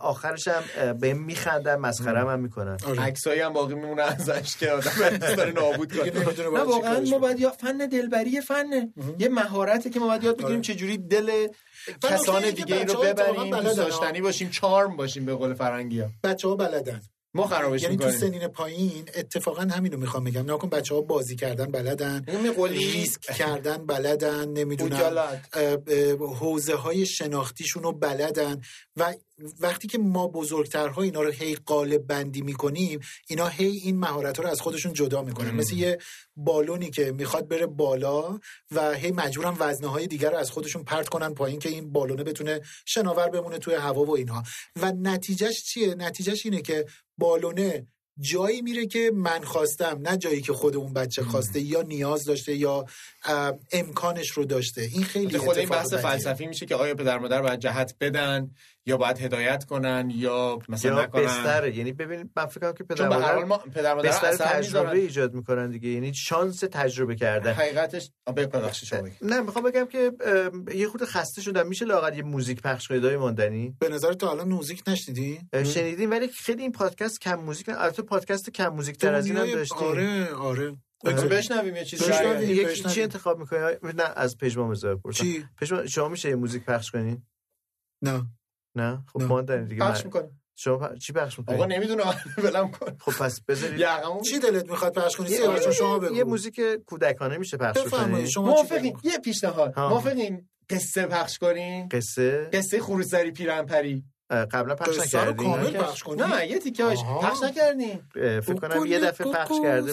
[0.00, 3.00] آخرش هم به میخندن مسخره هم می‌کنن آره.
[3.00, 6.10] عکسایی هم باقی میمونه ازش که آدم داره نابود کنه
[6.40, 7.18] نه واقعا ما.
[7.18, 10.62] باید یا فن دلبری فنه یه مهارته که ما باید یاد بگیریم آره.
[10.62, 11.48] چجوری دل
[12.02, 13.76] کسان دیگه ای رو ببریم دوست.
[13.76, 17.00] داشتنی باشیم چارم باشیم به قول فرنگی ها بچه ها بلدن
[17.36, 18.30] ما خرابش یعنی تو می‌کنیم.
[18.30, 20.52] سنین پایین اتفاقا همینو می‌خوام بگم.
[20.52, 22.24] نکن بچه ها بازی کردن بلدن
[22.56, 25.40] قولی ریسک کردن بلدن نمی‌دونم.
[26.18, 28.60] حوزه های شناختیشون رو بلدن.
[28.96, 29.14] و
[29.60, 34.42] وقتی که ما بزرگترها اینا رو هی قالب بندی می‌کنیم اینا هی این مهارت ها
[34.42, 35.50] رو از خودشون جدا می‌کنن.
[35.50, 35.98] مثل یه
[36.36, 38.38] بالونی که می‌خواد بره بالا
[38.70, 42.24] و هی مجبورن وزنه های دیگر رو از خودشون پرت کنن پایین که این بالونه
[42.24, 44.42] بتونه شناور بمونه توی هوا و اینها.
[44.76, 46.86] و نتیجهش چیه؟ نتیجهش اینه که
[47.18, 47.86] بالونه
[48.18, 52.54] جایی میره که من خواستم نه جایی که خود اون بچه خواسته یا نیاز داشته
[52.54, 52.86] یا
[53.72, 54.80] امکانش رو داشته.
[54.80, 55.94] این خیلی خود این بحث.
[55.94, 58.50] فلسفی میشه که آیا پدر مادر باید جهت بدن؟
[58.88, 61.76] یا باید هدایت کنن یا مثلا یا نکنن؟ بستره.
[61.76, 64.90] یعنی ببین من فکر کنم که پدر مادر ما پدر مادر تجربه می‌ذارن.
[64.90, 65.88] ایجاد می‌کنن دیگه.
[65.88, 67.52] یعنی شانس تجربه کردن.
[67.52, 69.18] حقیقتش ببخشید شما بگید.
[69.22, 70.12] نه می‌خوام بگم که
[70.74, 71.66] یه خود خسته شدم.
[71.68, 75.64] میشه لاغر یه موزیک پخش کنید های ماندنی؟ به نظر تا الان موزیک نشنیدی؟ اه،
[75.64, 77.80] شنیدین ولی خیلی این پادکست کم موزیک نه.
[77.82, 79.78] البته پادکست کم موزیک تر از این هم دنیای- داشتیم.
[79.78, 80.76] آره آره.
[81.04, 82.04] بگو بشنویم یه چیزی.
[82.44, 82.82] یکی.
[82.88, 84.76] چی انتخاب می‌کنی؟ نه از پژمان
[85.14, 87.22] چی؟ پژمان شما میشه یه موزیک پخش کنین
[88.02, 88.26] نه.
[88.76, 89.26] نه؟ خب نه.
[89.26, 90.42] ماندنی دیگه پخش می‌کنیم.
[90.58, 92.14] شما پ- چی پخش آقا می‌کنین نمی‌دونم.
[92.44, 92.96] ولم کن.
[93.00, 96.60] خب پس بذارید یقمون چی دلت می‌خواد پخش کنی؟ یه- سیاوش شما بگو یه موزیک
[96.86, 98.14] کودکانه میشه پخش بفرمایید.
[98.16, 98.96] کنین شما چی موافقین.
[99.02, 99.74] یه پیشنهاد.
[99.74, 99.88] ها.
[99.88, 100.48] موافقین.
[100.70, 104.04] قصه پخش کنین قصه؟ قصه خروسری پیرنپری.
[104.30, 107.30] قبلا پخش کامل پخش کنی؟ نه یه تیکه‌اش آها.
[107.30, 109.92] پخش نکردین اه، فکر کنم یه دفعه پخش کرده.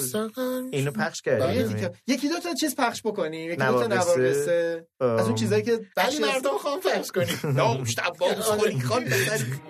[0.71, 1.91] اینو پخش یه کردیم تیکه.
[2.07, 4.29] یکی دو تا چیز پخش بکنیم یکی دو تا نوار نوار قصه.
[4.29, 5.09] قصه ام.
[5.09, 7.53] از اون چیزایی که علی مردم خواهم پخش کنی.
[7.53, 9.61] نه مشتبه خوری خان بزنی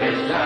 [0.00, 0.36] پشت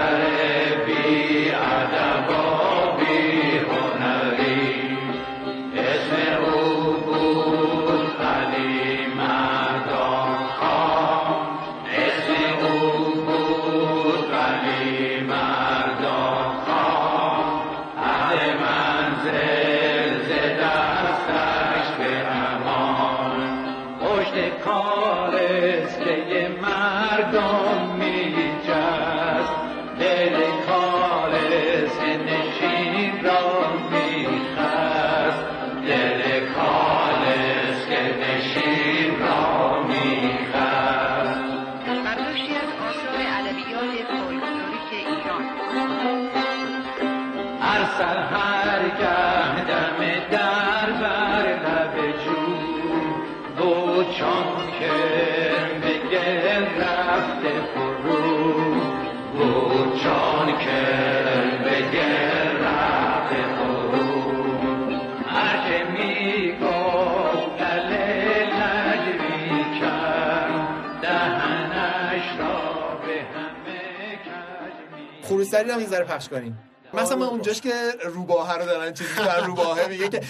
[75.61, 76.59] خروسری هم ذره پخش کنیم.
[76.95, 77.73] مثلا من اونجاش که
[78.05, 80.21] روباهه رو دارن چیزی در روباهه میگه که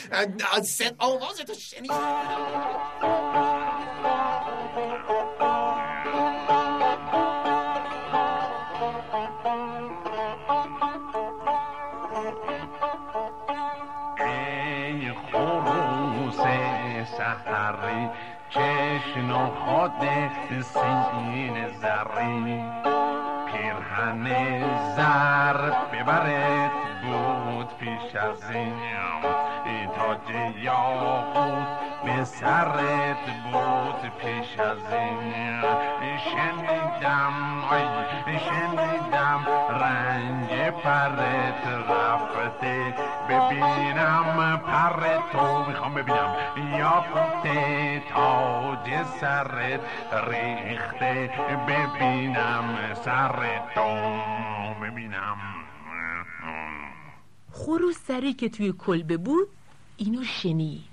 [0.57, 1.91] از صد آواز تو شنید
[17.19, 18.09] سحری
[18.51, 19.93] چشم خود
[20.63, 22.80] سین زری.
[24.01, 24.65] پیرهن
[24.97, 26.71] زر ببرد
[27.03, 28.73] بود پیش از این
[29.97, 35.61] تاج یاقوت به سرت بود پیش از این.
[36.25, 42.95] شنیدم آی شنیدم رنگ پرت رفته.
[43.29, 46.35] ببینم پر تو می‌خوام ببینم.
[46.79, 49.81] یافته تاج سرت
[50.29, 51.31] ریخته.
[51.69, 53.89] ببینم سر تو
[54.83, 55.37] ببینم.
[57.53, 59.49] خروس سری که توی کلبه بود
[59.97, 60.90] اینو شنید.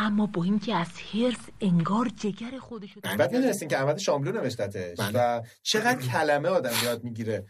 [0.00, 5.42] اما با اینکه از هرس انگار جگر خودشو بعد می‌دونستین که احمد شاملو نوشتتش و
[5.62, 7.46] چقدر کلمه آدم یاد می‌گیره.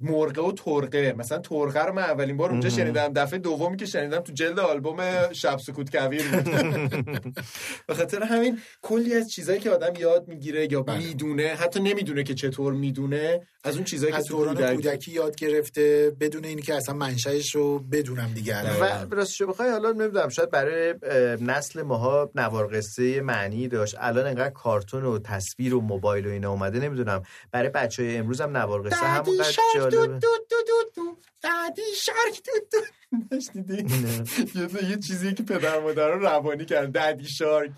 [0.00, 1.14] مرغه و ترقه.
[1.18, 3.12] مثلا ترقه رو من اولین بار اونجا شنیدم.
[3.12, 6.44] دفعه دومی که شنیدم تو جلد آلبوم شب سکوت کویر بود.
[7.88, 12.34] به خاطر همین کلی از چیزایی که آدم یاد می‌گیره یا می‌دونه حتی نمی‌دونه که
[12.34, 16.94] چطور می‌دونه از اون چیزایی که دوران کودکی- کودکی یاد گرفته بدون اینی که اصلا
[16.94, 20.94] منشأش رو بدونم دیگه و راستش بخوای حالا نمی‌دونم شاید برای
[21.40, 23.94] نسل ماها نوار قصه معنی داشت.
[23.98, 27.22] الان انقدر کارتون و تصویر و موبایل و اینا اومده نمی‌دونم.
[27.52, 32.52] برای بچه های امروز هم نوار قصه همونقدر دو دو دو دادی شارک دو
[34.70, 34.88] دو.
[34.90, 36.92] یه چیزی که پدر مادر رو روانی کرد.
[36.92, 37.70] ددی شارک.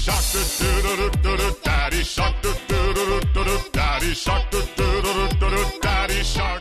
[0.00, 1.56] Shark do do do do do.
[1.62, 3.70] Daddy shark do do do do do.
[3.72, 5.80] Daddy shark do do do do do.
[5.80, 6.59] Daddy shark.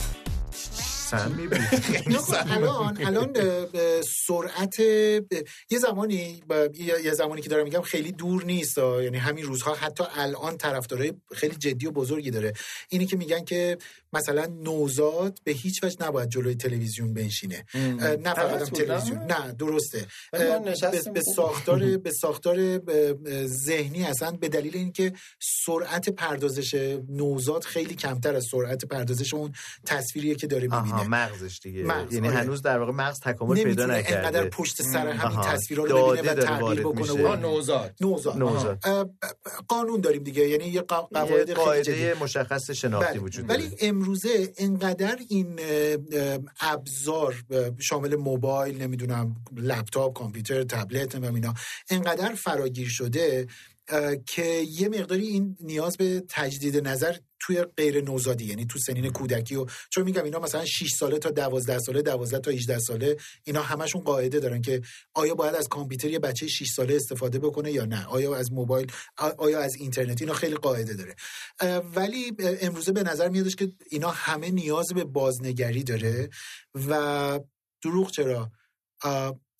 [1.13, 3.33] اینا خب الان الان
[4.27, 4.79] سرعت
[5.69, 6.69] یه زمانی با-
[7.03, 8.77] یه زمانی که دارم میگم خیلی دور نیست.
[8.77, 12.53] یعنی همین روزها حتی الان طرفدارای خیلی جدی و بزرگی داره.
[12.89, 13.77] اینی که میگن که
[14.13, 17.65] مثلا نوزاد به هیچ وجه نباید جلوی تلویزیون بنشینه.
[17.75, 19.17] نه فقط تلویزیون.
[19.19, 20.05] نه؟ درسته.
[21.13, 21.21] به.
[21.35, 22.81] ساختار به ساختار
[23.45, 25.13] ذهنی اصلا به دلیل اینکه
[25.65, 26.73] سرعت پردازش
[27.09, 29.51] نوزاد خیلی کمتر از سرعت پردازش اون
[29.85, 30.98] تصویریه که داره می‌بینه.
[30.99, 32.37] آها مغزش دیگه مغز، یعنی آره.
[32.37, 35.41] هنوز در واقع مغز تکامل پیدا نکرده انقدر پشت سر همین.
[35.41, 37.11] تصویرها رو ببینه و وارد بکنه.
[37.11, 38.79] و آه، نوزاد نوزاد نوزاد.
[39.67, 43.19] قانون داریم دیگه یعنی یه قواعد قاعده مشخص شناختی بله.
[43.19, 45.59] وجود داره ولی امروزه انقدر این
[46.59, 47.35] ابزار
[47.79, 51.53] شامل موبایل نمی‌دونم لپتاپ کامپیوتر تبلت و اینا
[51.89, 53.47] انقدر فراگیر شده
[54.25, 59.55] که یه مقداری این نیاز به تجدید نظر توی غیر نوزادی یعنی تو سنین کودکی
[59.55, 63.61] و چون میگم اینا مثلا 6 ساله تا 12 ساله 12 تا 18 ساله اینا
[63.61, 64.81] همشون قاعده دارن که
[65.13, 68.91] آیا باید از کامپیوتر یه بچه 6 ساله استفاده بکنه یا نه؟ آیا از موبایل
[69.37, 71.15] آیا از اینترنت؟ اینا خیلی قاعده داره.
[71.95, 76.29] ولی امروزه به نظر میادش که اینا همه نیاز به بازنگری داره
[76.87, 77.39] و
[77.81, 78.51] دروغ چرا؟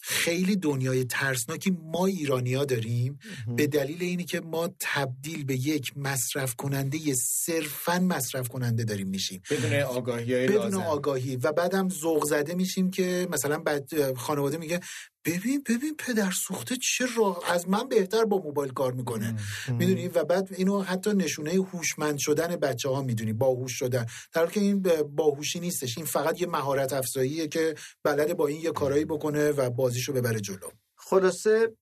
[0.02, 3.20] خیلی دنیای ترسناکی ما ایرانیا داریم.
[3.56, 9.42] به دلیل اینی که ما تبدیل به یک مصرف کننده صرفا مصرف کننده داریم میشیم.
[9.52, 10.82] بدون آگاهی بدون لازم.
[10.82, 11.36] آگاهی.
[11.36, 14.80] و بعدم ذوق زده میشیم که مثلا بعد خانواده میگه
[15.26, 19.36] ببین ببین پدر سوخته چه راه از من بهتر با موبایل کار می‌کنه.
[19.68, 23.34] می‌دونی؟ و بعد اینو حتی نشونه هوشمند شدن بچه ها می‌دونی.
[23.34, 24.06] باهوش شدن.
[24.34, 24.82] در حالی که این
[25.16, 25.98] باهوشی نیستش.
[25.98, 30.40] این فقط یه مهارت افزاییه که بلده با این یه کارایی بکنه و بازیشو ببره
[30.40, 30.70] جلو.
[30.96, 31.74] خلاصه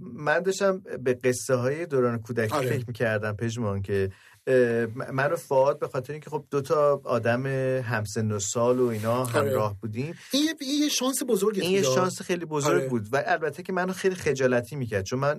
[0.00, 2.68] من داشتم به قصه های دوران کودکی آره.
[2.70, 4.10] فکر می‌کردم پژمان که
[5.12, 7.46] من و فعاد به خاطر اینکه خب دو تا آدم
[7.82, 10.48] همسن و سال و اینا همراه بودیم این
[10.82, 12.88] یه, شانس بزرگه این یه شانس خیلی بزرگ آره.
[12.88, 15.38] بود و البته که منو خیلی خجالتی می‌کرد چون من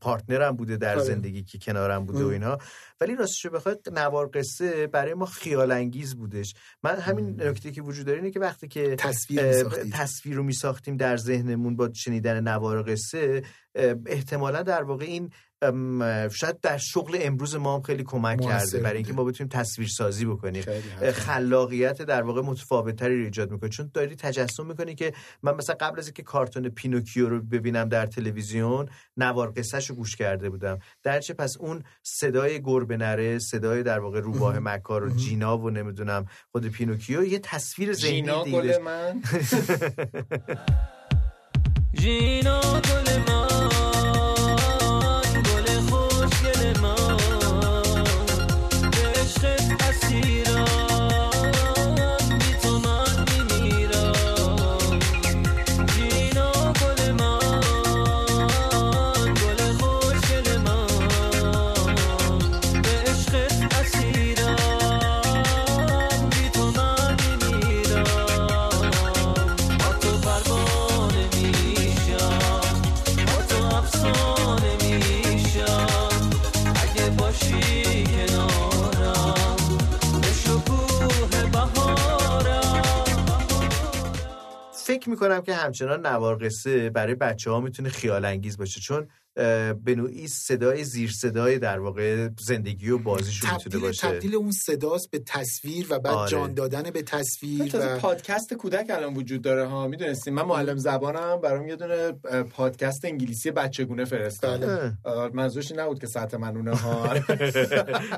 [0.00, 1.04] پارتنرم بوده در آره.
[1.04, 2.28] زندگی که کنارم بوده و.
[2.28, 2.58] اینا
[3.00, 8.06] ولی راستش بخواد نوار قصه برای ما خیال انگیز بودش من همین نکته که وجود
[8.06, 9.62] داره اینه که وقتی که تصویر.
[9.92, 13.42] تصویر رو میساختیم در ذهنمون با شنیدن نوار قصه
[14.06, 15.30] احتمالا در واقع این
[16.30, 20.24] شاید در شغل امروز ما هم خیلی کمک کرده برای اینکه ما بتونیم تصویر سازی
[20.24, 20.64] بکنیم
[21.14, 23.70] خلاقیت در واقع متفاوت تری رو ایجاد می‌کنه.
[23.70, 25.12] چون داری تجسم می‌کنی که
[25.42, 30.16] من مثلا قبل از اینکه کارتون پینوکیو رو ببینم در تلویزیون نوار قصهش رو گوش
[30.16, 30.78] کرده بودم.
[31.02, 35.70] در چه پس اون صدای گربه نره صدای در واقع روباه مکار و جینا و
[35.70, 39.22] نمی‌دونم خود پینوکیو یه تصویر ذهنی جینا گل من.
[41.94, 43.91] جینا گل من.
[84.92, 89.94] فکر می‌کنم که همچنان نوار قصه برای بچه ها می‌تونه خیال انگیز باشه چون به
[89.96, 94.08] نوعی صدای زیر صدای در واقع زندگی و بازیشون می‌تونه باشه.
[94.08, 96.30] تبدیل اون صداست به تصویر و بعد آره.
[96.30, 99.88] جان دادن به تصویر و پادکست کودک الان وجود داره ها.
[99.88, 100.34] می‌دونستیم.
[100.34, 104.60] من معلم زبانم برام یه دونه پادکست انگلیسی بچگونه فرستاد.
[105.04, 105.28] بله.
[105.32, 107.14] منظورش این نبود که سطح منونه ها.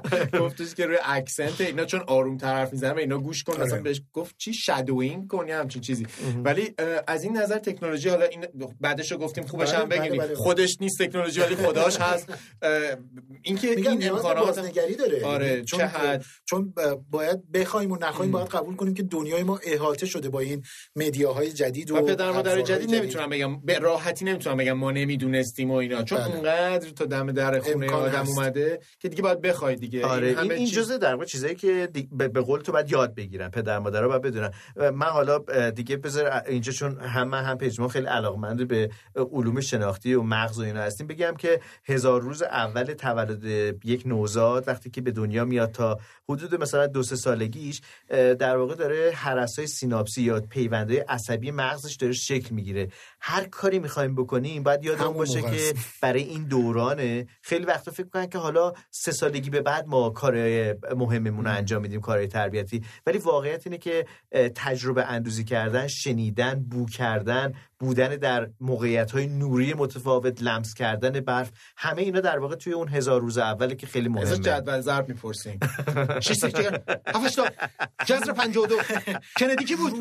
[0.41, 3.53] گفتش که روی accent اینا چون آروم تر حرف می‌زنن اینا گوش کن.
[3.53, 3.65] آره.
[3.65, 6.07] مثلا بهش گفت چی؟ shadowing کن یا همچین چیزی.
[6.45, 6.75] ولی
[7.07, 8.47] از این نظر تکنولوژی حالا این
[8.81, 10.35] بعدش رو گفتیم خوبش بله، هم بگیم بله، بله.
[10.35, 12.33] خودش نیست تکنولوژی ولی خداش هست.
[13.43, 15.25] اینکه این امکانات بازنگری داره.
[15.25, 16.75] آره چون چه حد چون
[17.11, 20.63] باید بخوایم و نخوایم باید قبول کنیم که دنیای ما احاطه شده با این
[20.97, 23.61] مدیاهای جدید و و پدر مادر جدید نمی‌تونم بگم.
[23.61, 26.03] به راحتی نمی‌تونم بگم ما نمی‌دونستیم و اینا.
[26.03, 26.35] چون بله.
[26.35, 28.39] اونقدر تا دم در خونه امکان آدم هست.
[28.39, 30.07] اومده که دیگه باید بخوای دیگه.
[30.07, 33.15] آره این, همه این چیز- جزء در واقع چیزایی که به قول تو باید یاد
[33.15, 34.51] بگیرن پدر مادرها باید بدونن.
[34.77, 35.39] من حالا
[35.71, 38.91] دیگه بذار اینجا چون هم من هم پژمان خیلی علاقمند به
[39.33, 43.45] علوم شناختی و مغز و اینا هستیم بگم که هزار روز اول تولد
[43.85, 45.99] یک نوزاد وقتی که به دنیا میاد تا
[46.29, 47.81] حدود مثلا دو سه سالگیش
[48.39, 52.89] در واقع داره حرسای سیناپسی یا پیونده عصبی مغزش داره شکل می‌گیره.
[53.21, 55.75] هر کاری می‌خوایم بکنیم باید یادمون باشه که.
[56.03, 60.75] برای این دورانه خیلی وقتا فکر کنن که حالا سه سالگی به بعد ما کارهای
[60.97, 62.83] مهممون رو انجام میدیم کارهای تربیتی.
[63.07, 64.07] ولی واقعیت اینه که
[64.55, 67.53] تجربه اندوزی کردن شنیدن بو کردن
[67.85, 72.89] بودن در موقعیت های نوری متفاوت لمس کردن برف همه اینا در واقع توی اون
[72.89, 74.39] هزار روز اوله که خیلی ازش مهمه.
[74.39, 75.59] جدول ضرب می‌پرسیم.
[76.21, 77.47] سکه هفتش تا
[78.07, 78.77] جذر 52
[79.39, 79.93] کندی کی بود؟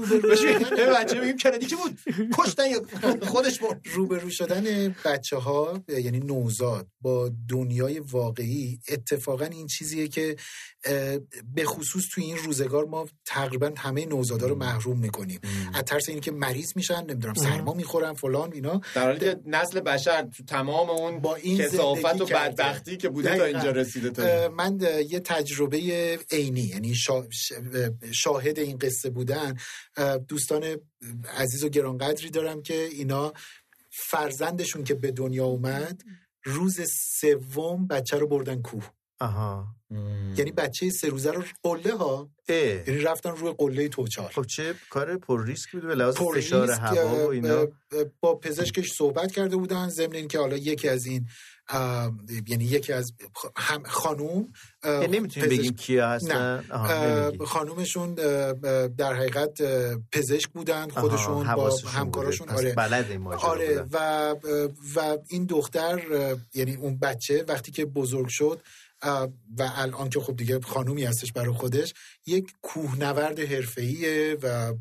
[1.00, 2.00] بچه میگیم کندی کی بود؟
[2.38, 2.82] کشتن یا
[3.22, 10.36] خودش بود روبرو شدن بچه ها یعنی نوزاد با دنیای واقعی اتفاقا این چیزیه که
[11.56, 15.40] به خصوص توی این روزگار ما تقریبا همه نوزادا رو محروم می‌کنیم.
[15.74, 20.22] از ترس اینکه مریض میشن نمی‌دونم سرما می‌خورن فلان اینا در حالی که نسل بشر
[20.22, 22.26] تو تمام اون با این کسافت و.
[22.26, 23.44] بدبختی که بوده تا.
[23.44, 24.80] اینجا رسیده تا من
[25.10, 25.78] یه تجربه
[26.32, 27.28] عینی یعنی شا-
[28.12, 29.58] شاهد این قصه بودن
[30.28, 30.64] دوستان
[31.38, 33.34] عزیز و گرانقدری دارم که اینا
[33.90, 36.02] فرزندشون که به دنیا اومد
[36.44, 36.82] روز
[37.20, 38.90] سوم بچه رو بردن کوه
[39.20, 39.66] آها
[40.38, 42.58] یعنی بچه سه روزه رو قله ها؟ اه.
[42.58, 47.26] یعنی رفتن روی قله توچال خب چه کار پر ریسک بود به لحاظ فشار هوا
[47.26, 47.68] و اینا.
[48.22, 51.28] با پزشکش صحبت کرده بودن ضمن اینکه حالا یکی از این
[52.48, 53.14] یعنی یکی از
[53.58, 54.52] هم خانوم
[54.84, 57.46] که نمی‌تونیم پزشک- بگیم کیا هستن؟ نه.
[57.46, 58.14] خانومشون
[58.88, 59.62] در حقیقت
[60.12, 62.74] پزشک بودن آها، خودشون با همکاراشون آره.
[62.74, 63.12] بلد
[63.42, 63.86] آره.
[63.92, 63.98] و
[64.96, 66.02] و این دختر
[66.54, 68.62] یعنی اون بچه وقتی که بزرگ شد
[69.58, 71.94] و الان که خب دیگه خانومی هستش برای خودش
[72.26, 74.74] یک کوهنورد حرفه‌ایه و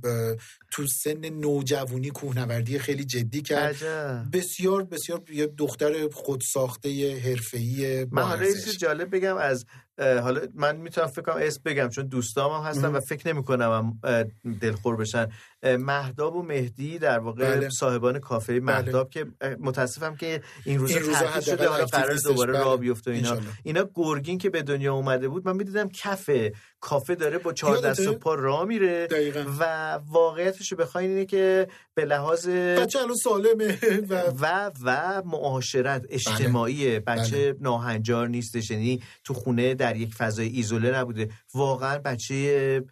[0.70, 4.24] تو سن نوجوانی کوهنوردی خیلی جدی کرد عجب.
[4.32, 8.46] بسیار بسیار یه دختر خودساخته حرفه‌ای من حالا
[8.80, 9.64] جالب بگم از
[9.98, 12.94] حالا من می‌تونم فکر کنم اسم بگم چون دوستام هم هستن مهم.
[12.94, 14.00] و فکر نمی کنم
[14.60, 15.26] دلخور بشن
[15.62, 17.68] مهداب و مهدی در واقع بله.
[17.68, 22.16] صاحبان کافه مهداب که اه، متاسفم که این روزا این روزا شده حالا قرار.
[22.24, 22.62] دوباره بله.
[22.62, 23.52] راه بیفته اینا انشالله.
[23.62, 26.30] اینا گرگین که به دنیا اومده بود من می‌دیدم کف
[26.80, 29.44] کافه داره با چهار؟ دست و پا راه میره دقیقاً.
[29.60, 33.78] و واقعیتش رو بخواین اینه که به لحاظ بچه الان سالمه
[34.08, 40.98] و و و معاشرت اجتماعی بچه ناهنجار نیستش یعنی تو خونه در یک فضای ایزوله
[40.98, 42.84] نبوده واقعا بچه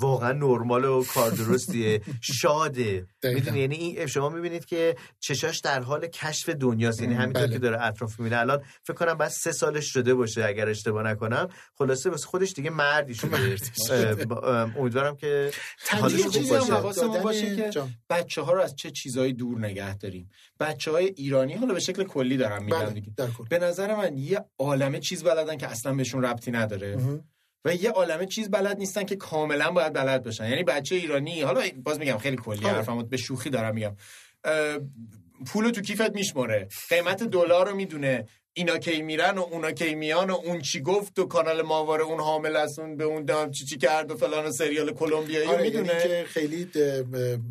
[0.00, 2.00] واقعا نرمال و کار درستیه.
[2.20, 3.06] شاده.
[3.24, 7.02] می‌دونی؟ یعنی این شما می‌بینید که چشاش در حال کشف دنیاست.
[7.02, 7.52] یعنی همینطور بله.
[7.52, 8.40] که داره اطراف می‌بینه.
[8.40, 11.48] الان فکر کنم بعد سه سالش شده باشه اگر اشتباه نکنم.
[11.74, 13.56] خلاصه واسه خودش دیگه مردی شده.
[14.76, 15.50] امیدوارم که
[15.90, 16.72] حالش تنظیم خوب چیزی هم باشه.
[16.72, 17.82] حواسمون دادن باشه که.
[18.10, 20.30] بچه ها رو از چه چیزایی دور نگه داریم.
[20.60, 23.12] بچه های ایرانی حالا به شکل کلی دارم میگم بله دیگه.
[23.50, 27.20] به نظر من یه عالمه چیز بلدن که اصلا بهشون ربطی نداره.
[27.64, 30.48] و یه عالمه چیز بلد نیستن که کاملا باید بلد باشن.
[30.48, 32.74] یعنی بچه ایرانی حالا باز میگم خیلی کلی آره.
[32.74, 33.96] حرفمو به شوخی دارم میگم.
[34.44, 34.78] اه،
[35.46, 36.68] پولو تو کیفت میشمره.
[36.88, 38.28] قیمت دلار رو می‌دونه.
[38.56, 42.20] اینا کی میرن و اونا کی میان و اون چی گفت و کانال ماواره اون
[42.20, 45.56] حامل است اون به اون دام چی چی کرد و فلان و سریال کلمبیایی آره
[45.56, 46.02] یعنی می‌دونه.
[46.02, 46.68] که خیلی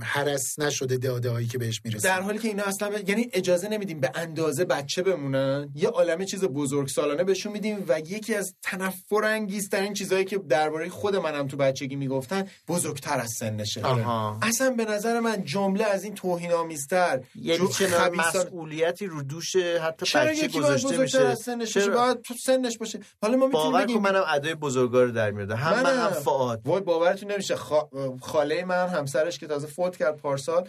[0.02, 2.08] هرس نشده داده هایی که بهش می‌رسه.
[2.08, 6.26] در حالی که اینا اصلا ب- یعنی اجازه نمیدیم به اندازه بچه بمونن یه عالمه
[6.26, 11.48] چیز بزرگ سالانه بهشون میدیم و یکی از تنفر انگیزترین چیزهایی که درباره خود منم
[11.48, 13.82] تو بچگی می‌گفتن بزرگتر از سنشه.
[13.82, 14.40] آها.
[14.42, 20.48] اصلا به نظر من جمله از این توهین آمیزتر یعنی چنان مسئولیتی رو دوش حتی
[20.48, 23.00] گذاشته بچه بزرگتر از سنش باشه؟ باید تو سنش باشه.
[23.22, 26.62] حالا ما می‌تونیم باور بگیم منم ادای بزرگا رو در میاردم هم من هم فعاد
[26.66, 27.56] وای باورتون نمیشه.
[27.56, 27.90] خا...
[28.22, 30.68] خاله من همسرش که تازه فوت کرد پارسال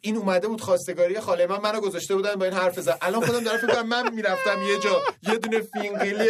[0.00, 1.60] این اومده بود خواستگاری خاله من.
[1.60, 2.98] منو گذاشته بودن با این حرف زد.
[3.02, 5.02] الان خودم دارم فکر کنم من می‌رفتم یه جا
[5.32, 6.28] یه دونه فینگلی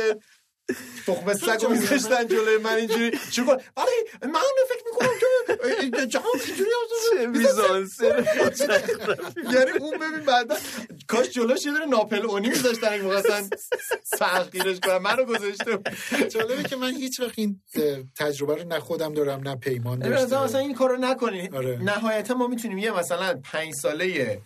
[1.06, 3.18] تخم سگ رو میذاشتن جلوی من اینجوری.
[3.30, 6.70] شروع کن آره من فکر می‌کنم که جهان اینجوری
[9.55, 10.56] یعنی اون ببین بعدا
[11.09, 13.51] کاش جلوش یه دونه ناپل اونی میذاشتن اگه می‌خواستن
[14.18, 14.98] سختگیرش کنن.
[14.98, 15.78] منو گذاشته.
[16.28, 17.60] جالبه که من هیچ وقت این
[18.16, 21.78] تجربه رو نه خودم دارم نه پیمان داشته مثلا این کارو نکنین آره.
[21.82, 24.40] نهایتا ما می‌تونیم یه مثلا پنج ساله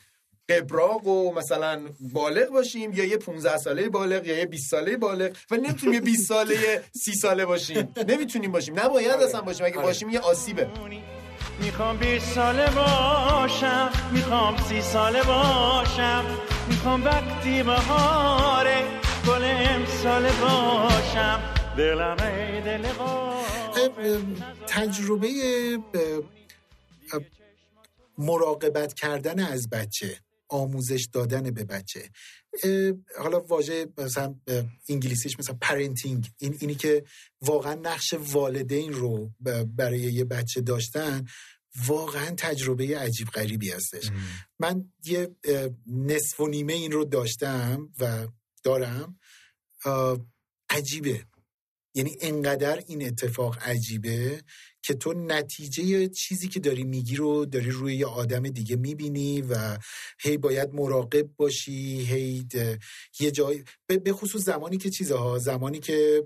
[0.50, 5.36] قبراق و مثلا بالغ باشیم یا یه 15 ساله بالغ یا یه 20 ساله بالغ.
[5.50, 7.94] و نمی‌تونیم یه 20 ساله 30 ساله باشیم.
[8.08, 8.80] نمی‌تونیم باشیم.
[8.80, 9.66] نباید اصلا باشیم.
[9.66, 10.68] اگه باشیم یه آسیبه.
[11.62, 13.90] می‌خوام 20 ساله باشم.
[14.12, 16.24] می‌خوام سی ساله باشم.
[16.68, 18.82] می‌خوام وقتی بهاره
[19.26, 21.40] گل امساله باشم.
[21.78, 22.88] دلم ای دل
[24.66, 25.28] تجربه
[28.18, 30.20] مراقبت کردن از بچه.
[30.50, 32.10] آموزش دادن به بچه.
[33.18, 34.34] حالا واژه مثلا
[34.88, 37.04] انگلیسیش مثلا پرنتینگ این اینی که
[37.40, 39.30] واقعا نقش والدین رو
[39.76, 41.26] برای یه بچه داشتن
[41.86, 44.10] واقعا تجربه عجیب غریبی هستش.
[44.58, 45.36] من یه
[45.86, 48.26] نصف و نیمه این رو داشتم و
[48.62, 49.18] دارم.
[50.70, 51.26] عجیبه.
[51.94, 54.42] یعنی انقدر این اتفاق عجیبه
[54.82, 59.78] که تو نتیجه چیزی که داری میگی رو داری روی یه آدم دیگه می‌بینی و
[60.20, 62.46] هی باید مراقب باشی هی
[63.20, 66.24] یه جای به به خصوص زمانی که چیزها زمانی که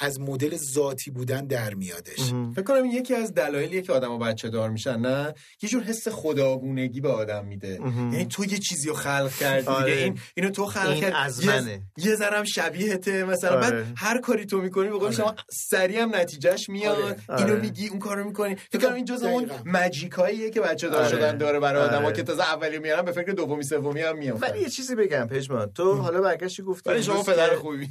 [0.00, 2.20] از مدل ذاتی بودن در میادش
[2.54, 7.00] فکر کنم یکی از دلایلیه که آدم بچه دار میشن نه یه جور حس خداگونگی
[7.00, 7.78] به آدم میده
[8.12, 9.90] یعنی تو یه چیزی رو خلق کردی آره.
[9.90, 11.82] دیگه این اینو تو خلق این کردی از یه- منه.
[11.96, 13.60] یه ذرم شبیهته مثلا آره.
[13.60, 17.16] بعد هر کاری تو می‌کنی به قول شما سریع هم نتیجهش میاد آره.
[17.38, 17.60] اینو آره.
[17.60, 19.50] میگی اون کارو می‌کنی فکر کنم این جز اون.
[19.66, 21.08] ماجیکاییه که بچه دار آره.
[21.08, 22.16] شدن داره برای آدما آره.
[22.16, 25.72] که تازه اولی میارن به فکر دومی سومی هم میافتن ولی یه چیزی بگم پژمان
[25.72, 27.88] تو حالا برگشتی گفتی ولی شما پدر خوبی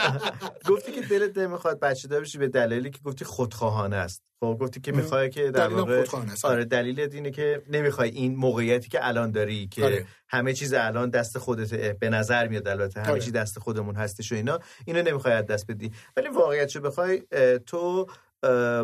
[0.70, 4.80] گفتی که دلت نمی‌خواد بچه دار بشی به دلیلی که گفتی خودخواهانه است خب گفتی
[4.80, 6.04] که می‌خوای که در واقع.
[6.44, 10.06] آره دلیلت اینه که نمی‌خوای این موقعیتی که الان داری که آره.
[10.28, 13.20] همه چیز الان دست خودت به نظر میاد البته همه آره.
[13.20, 17.22] چیز دست خودمون هستش و اینا اینو نمی‌خوای از دست بدی ولی واقعیتشو بخوای
[17.66, 18.06] تو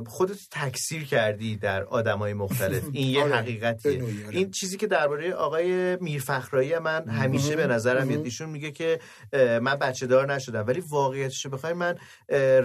[0.07, 2.83] خودت تکثیر کردی در آدمای مختلف.
[2.93, 3.37] این یه آره.
[3.37, 4.03] حقیقتیه.
[4.03, 4.13] آره.
[4.31, 8.25] این چیزی که درباره آقای میرفخرایی من همیشه به نظرم میاد.
[8.25, 9.01] ایشون میگه که
[9.33, 11.95] من بچه دار نشدم ولی واقعیتش رو بخوای من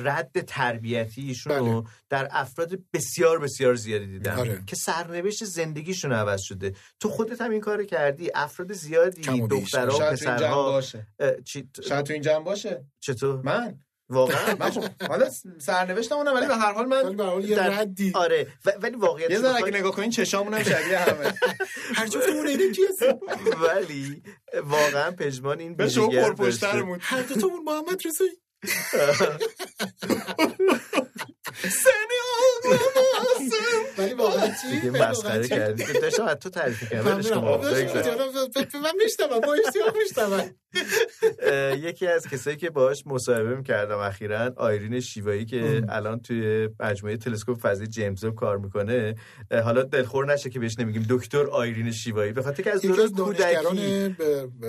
[0.03, 1.91] رد تربیتی ایشون رو بله.
[2.09, 4.39] در افراد بسیار بسیار زیادی دیدم.
[4.39, 4.63] آره.
[4.67, 6.73] که سرنوشت زندگیشون عوض شده.
[6.99, 8.31] تو خودت هم این کار کردی.
[8.35, 9.21] افراد زیادی.
[9.47, 10.81] دخترها و پسرها
[11.87, 12.85] شاید تو این جمع باشه.
[12.99, 18.11] چطور؟ من؟ واقعا خب حالا سرنوشتم اونم ولی به هر حال من یه در- ردی.
[18.15, 21.33] آره و- ولی واقعیت یه ذره اگه نگاه کنین چشامون هم شبیه همه.
[21.97, 23.19] هر جفتمون عینه کی هستیم
[23.63, 24.23] ولی
[24.63, 28.31] واقعا پژمان این به شما پرپشترمون هر دوتامون محمد رضایی
[31.53, 32.13] سنی
[33.97, 37.51] ولی واقعا چی دیگه مسخره چی؟ کردی داشتم از تو تعریف کردم ولش کن ممنونم.
[37.51, 37.67] بابا.
[37.67, 38.15] بگذار.
[38.83, 40.49] من میشتم با اشتیاق میشتم
[41.41, 47.17] اه، یکی از کسایی که باهاش مصاحبه می‌کردم اخیرا آیرین شیوایی که الان توی مجموعه
[47.17, 49.15] تلسکوپ فضایی جیمز وب کار می‌کنه
[49.63, 53.43] حالا دلخور نشه که بهش نمیگیم دکتر آیرین شیوایی به خاطر که از دوران کودکی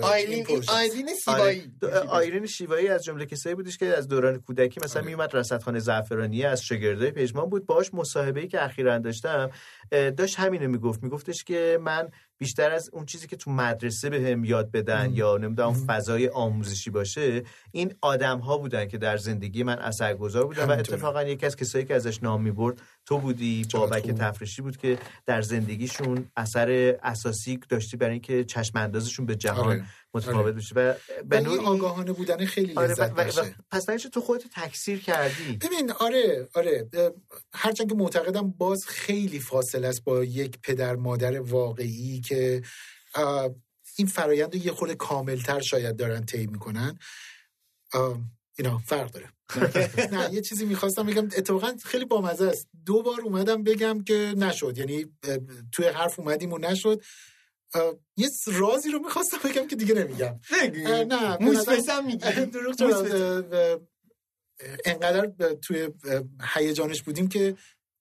[0.01, 1.13] آره.
[1.15, 5.79] سیبایی دو- آیرین شیوایی از جمله کسایی بودش که از دوران کودکی مثلا میومد رصدخانه
[5.79, 7.65] زعفرانی از شاگردای پژمان بود.
[7.65, 9.49] باهاش مصاحبه ای که اخیرا داشتم
[9.91, 14.71] داشت همینو می‌گفت میگفتش که من بیشتر از اون چیزی که تو مدرسه بهم یاد
[14.71, 20.45] بدن یا نمی‌دونم فضای آموزشی باشه این آدم ها بودن که در زندگی من اثرگذار
[20.45, 20.71] بودن و.
[20.71, 24.15] اتفاقا یکی از کسایی که ازش نام می‌برد تو بودی بابک خوب.
[24.15, 29.85] تفریشی بود که در زندگیشون اثر اساسی داشتی برای اینکه چشم اندازشون به جهان آره.
[30.13, 30.51] متفاوت آره.
[30.51, 30.93] بشه و
[31.25, 34.99] به نوعی آگاهانه بودن خیلی آره و, لذت و, و پس برای تو خودت تکثیر
[34.99, 36.89] کردی ببین آره آره
[37.53, 42.61] هرچند که معتقدم باز خیلی فاصله است با یک پدر مادر واقعی که
[43.97, 46.99] این فرایند رو یه خورده کاملتر شاید دارن طی می‌کنن.
[48.57, 49.29] اینا فرق داره.
[50.11, 50.33] نه.
[50.35, 51.25] یه چیزی می‌خواستم بگم.
[51.25, 52.67] اتفاقا خیلی بامزه است.
[52.85, 54.77] دو بار اومدم بگم که نشد.
[54.77, 55.05] یعنی
[55.71, 57.01] توی حرف اومدیم و نشد.
[58.17, 60.39] یه رازی رو می‌خواستم بگم که دیگه نمیگم.
[61.07, 61.37] نه
[62.53, 62.89] دروغ؟ اه،
[63.59, 63.77] اه،
[64.85, 65.89] انقدر توی
[66.53, 67.55] هیجانش بودیم که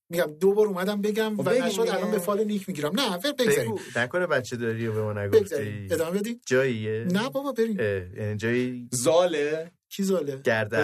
[0.08, 2.10] میگم دو بار اومدم بگم و خب بگیم نشد الان.
[2.10, 3.00] به فال نیک می‌گیرم.
[3.00, 3.74] نه ول بگذاریم.
[3.74, 5.72] بگو نکنه بچه داری و به ما بگذاریم.
[5.72, 7.80] نگفتی ادامه بدیم؟ جاییه؟ نه بابا بریم.
[8.16, 10.74] یعنی جایی؟ زاله؟ کی زاله؟ گرد.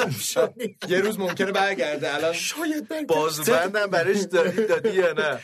[0.00, 0.76] افشانی.
[0.88, 5.40] یه روز ممکنه برگرده الان شاید من بازوبندم براش دادی دادی یا نه؟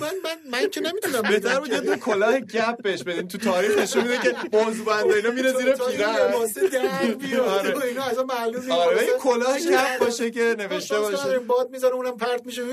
[0.00, 3.78] من من من که نمی‌تونم بهتر بود یه دونه کلاه گپ بهش بدین تو تاریخ
[3.78, 7.74] نشون میده که بازوبند اینا میره زیر پیرن واسه در بیاد آره.
[7.74, 8.70] و اینا اصلا معلوم نیست.
[8.70, 11.24] آره کلاه گپ باشه که نوشته باشه.
[11.24, 12.62] داریم باد می‌ذاره اونم پرت میشه.
[12.62, 12.68] اه،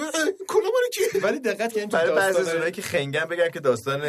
[0.47, 3.59] کلاه مال کی ولی دقت کنین تو برای بعضی از اونایی که خنگن بگن که
[3.59, 4.01] داستان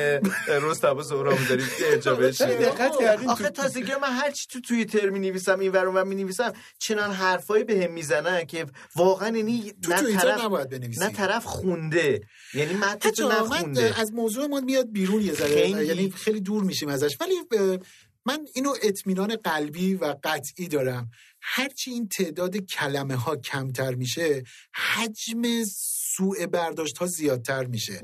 [0.49, 5.11] رستم و سهراب دارید ارجا بشه دقت کردین آخه تازگی من هر چی تو توییتر
[5.11, 9.73] می نویسم این ور اونور می نویسم چنان حرفایی به هم می‌زنن که واقعا یعنی
[9.83, 11.01] تو نه طرف نباید بنویسی.
[11.01, 12.21] نه طرف خونده.
[12.55, 15.49] یعنی متن نخونده از موضوع ما میاد بیرون یه ذره.
[15.49, 15.87] خیلی.
[15.87, 17.17] یعنی خیلی دور میشیم ازش.
[17.21, 17.35] ولی
[18.27, 21.11] من اینو اطمینان قلبی و قطعی دارم.
[21.41, 24.43] هرچی این تعداد کلمه ها کمتر میشه
[24.75, 25.43] حجم
[26.17, 28.01] سوء برداشت ها زیادتر میشه.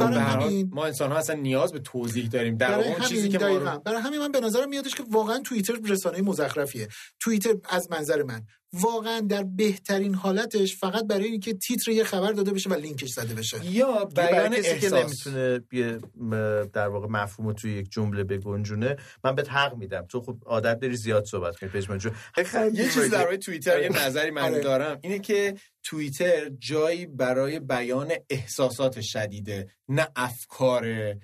[0.00, 3.28] برای همین ما انسان ها اصلا نیاز به توضیح داریم در برای اون همین چیزی
[3.28, 3.58] که ما.
[3.58, 6.88] رو برای همین من به نظرم میادش که واقعا توییتر رسانه مزخرفیه
[7.20, 12.50] توییتر از منظر من واقعا در بهترین حالتش فقط برای اینکه تیتر یه خبر داده
[12.50, 13.66] بشه و لینکش زده بشه.
[13.66, 15.26] یا بیان کسی که احساس.
[15.26, 20.06] نمی‌تونه در واقع مفهوم توی یک جمله بگنجونه من بهت حق میدم.
[20.06, 22.00] تو خب عادت داری زیاد صحبت کنی پژمان
[22.72, 24.60] یه چیز در مورد توییتر یه نظری من آره.
[24.60, 24.98] دارم.
[25.02, 31.14] اینه که توییتر جایی برای بیان احساسات شدیده نه افکار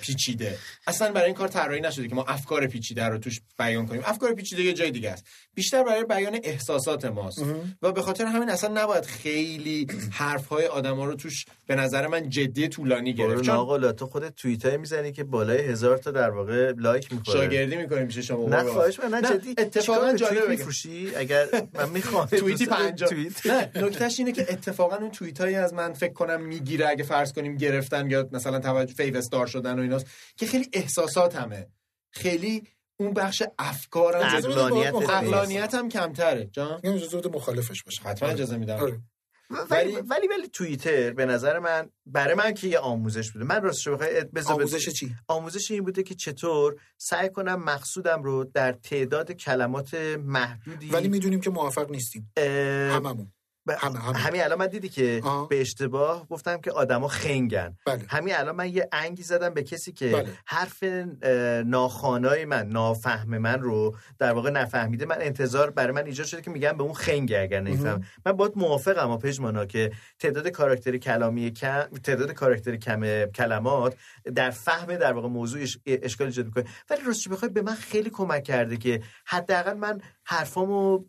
[0.00, 0.58] پیچیده.
[0.86, 4.02] اصلا برای این کار طراحی نشده که ما افکار پیچیده رو توش بیان کنیم.
[4.04, 5.26] افکار پیچیده یه جای دیگه است.
[5.54, 7.42] بیشتر برای بیان احساسات ماست.
[7.82, 12.68] و به خاطر همین اصلا نباید خیلی حرفهای آدما رو توش به نظر من جدی
[12.68, 13.42] طولانی گرفت.
[13.42, 17.38] چون ناقلا تو خودت توییتر می‌زنی که بالای هزار تا در واقع لایک می‌خوره.
[17.40, 18.62] شاگردی می‌کنیم میشه شما نه.
[18.62, 19.54] خواهش من نه جدی.
[19.58, 20.50] اتفاقا جالب توییت.
[20.50, 23.08] میفروشی اگر من می‌خوام توییتی پنجاه.
[23.08, 23.46] توییت.
[23.46, 27.32] نه نکتهش اینه که اتفاقا اون توییت هایی از من فکر کنم می‌گیره اگه فرض
[27.32, 30.06] کنیم گرفتن یا مثلا توجه fav star شدن و ایناست
[30.36, 31.66] که خیلی احساسات همه
[32.10, 32.62] خیلی
[33.02, 34.22] اون بخش افکارم.
[35.08, 36.48] عقلانیت هم کمتره.
[36.52, 38.28] جان؟ میگم اجازه بده مخالفش باشم حتما.
[38.28, 38.76] اجازه میدم.
[38.76, 39.00] آره.
[39.70, 43.44] ولی ولی ولی توییتر به نظر من برای من که یه آموزش بوده.
[43.44, 48.44] من راستش بخوای بذار آموزش چی؟ آموزش این بوده که چطور سعی کنم مقصودم رو
[48.44, 52.32] در تعداد کلمات محدودی ولی می‌دونیم که موافق نیستیم.
[52.36, 52.46] اه،
[52.96, 53.32] هممون.
[53.68, 53.98] همه.
[54.18, 55.48] همین الان من دیدی که آه.
[55.48, 59.92] به اشتباه گفتم که آدما خنگن بله همین الان من یه انگی زدم به کسی
[59.92, 60.28] که بله.
[60.46, 60.84] حرف
[61.22, 66.42] اه، ناخوانای من نافهم من رو در واقع نفهمیده من انتظار برای من ایجاد شده
[66.42, 70.96] که میگم به اون خنگه اگر نمیفهم من باید موافقم و پژمانا که تعداد کاراکتر
[70.96, 73.96] کلامی کم تعداد کاراکتر کم کلمات
[74.34, 78.10] در فهم در واقع موضوع اش- اشکال ایجاد می‌کنه ولی راستش بخوای به من خیلی
[78.10, 81.04] کمک کرده که حداقل من حرفامو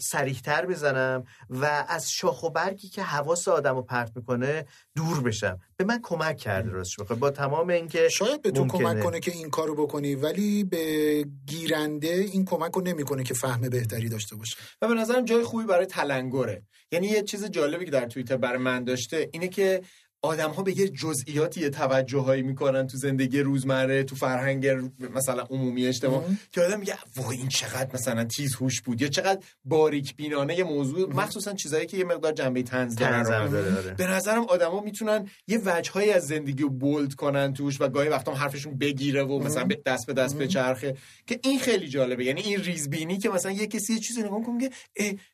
[0.00, 4.64] سریحتر بزنم و از شاخ و برگی که حواس آدمو پرت می‌کنه
[4.96, 5.60] دور بشم.
[5.76, 8.80] به من کمک کرده راستش بخوای با تمام اینکه شاید به تو ممکنه.
[8.80, 13.60] کمک کنه که این کارو بکنی ولی به گیرنده این کمک رو نمی‌کنه که فهم
[13.60, 14.56] بهتری داشته باشه.
[14.82, 16.62] و به نظرم جای خوبی برای تلنگره
[16.92, 19.82] یعنی یه چیز جالبی که در توییتر برای من داشته اینه که
[20.24, 24.66] آدم ها به یه جزئیاتی یه توجههایی می‌کنن تو زندگی روزمره تو فرهنگ
[25.14, 29.40] مثلا عمومی اجتماع که آدم میگه وای این چقدر مثلا تیز هوش بود یا چقدر
[29.64, 32.96] باریک بینانه یه موضوع مخصوصا چیزایی که یه مقدار جنبه طنز.
[32.96, 33.94] داره، آره.
[33.94, 38.34] به نظرم آدما می‌تونن یه وجههایی از زندگی رو بولد کنن توش و گاهی وقتا
[38.34, 40.96] حرفشون بگیره و مثلا به دست به دست بچرخه
[41.26, 42.24] که این خیلی جالبه.
[42.24, 44.70] یعنی این ریزبینی که مثلا یه کسی یه چیزی نگاه می‌کنه میگه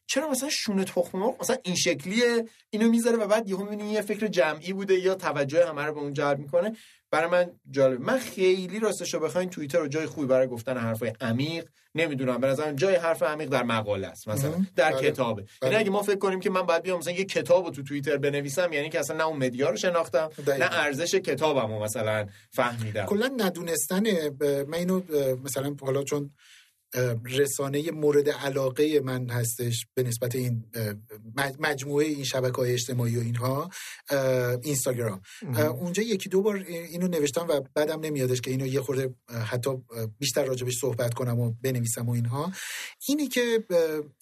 [0.07, 4.01] چرا مثلا شونه تخم مرغ مثلا این شکلیه؟ اینو می‌ذاره و بعد یهو می‌بینی یه
[4.01, 6.77] فکر جمعی بوده یا توجه همه رو به اون جلب می‌کنه
[7.11, 11.13] برای من جالب من خیلی راستش رو بخواین توییتر رو جای خوبی برای گفتن حرفای
[11.21, 14.67] عمیق نمی‌دونم به نظرم جای حرف عمیق در مقاله است مثلا.
[14.77, 15.11] در بله.
[15.11, 15.71] کتابه بله.
[15.71, 18.17] یعنی اگه ما فکر کنیم که من باید بیام مثلا یه کتاب رو تو توییتر
[18.17, 20.67] بنویسم یعنی که اصلا نه اون مدیا رو شناختم دقیقاً.
[20.67, 24.03] نه ارزش کتابم رو مثلا فهمیدم کلا ندونستن
[24.69, 25.01] من اینو
[25.45, 26.31] مثلا حالا چون
[27.25, 30.65] رسانه مورد علاقه من هستش به نسبت این
[31.59, 33.71] مجموعه این شبکه های اجتماعی و اینها
[34.63, 35.21] اینستاگرام.
[35.81, 39.15] اونجا یکی دو بار اینو نوشتم و بعدم نمیادش که اینو یه خورده
[39.47, 39.71] حتی
[40.19, 42.53] بیشتر راجبش صحبت کنم و بنویسم و اینها.
[43.09, 43.65] اینی که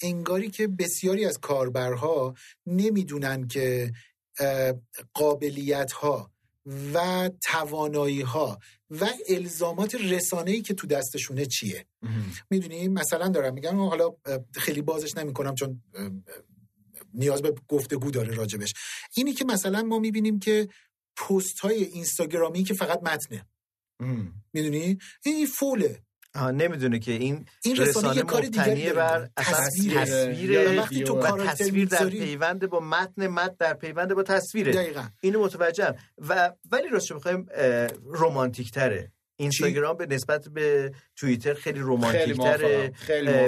[0.03, 2.35] انگاری که بسیاری از کاربرها
[2.67, 3.93] نمی‌دونن که
[5.15, 6.31] قابلیت ها
[6.95, 8.59] و توانایی ها
[8.91, 11.87] و الزامات رسانه ای که تو دستشونه چیه؟
[12.51, 14.11] می‌دونی؟ مثلا دارم میگم حالا
[14.55, 16.11] خیلی بازش نمی‌کنم چون اه، اه،
[17.15, 18.73] نیاز به گفتگو داره راجبش.
[19.17, 20.69] اینی که مثلا ما می‌بینیم که
[21.17, 23.47] پست های اینستاگرامی که فقط متنه.
[24.53, 26.03] می‌دونی؟ این فوله.
[26.37, 28.93] نمی‌دونه که این این رسانه رسانه یه کار داره.
[28.93, 30.01] بر اصلا تصویره.
[30.01, 34.23] تصویر یا وقتی تو و کاراکتر تصویر در پیوند با متن متن در پیوند با
[34.23, 34.73] تصویره.
[34.73, 35.03] دقیقاً.
[35.21, 35.95] اینو متوجهم.
[36.29, 37.47] و ولی راستش بخوایم
[38.15, 42.93] رمانتیک تره اینستاگرام به نسبت به توییتر خیلی رمانتیک تره.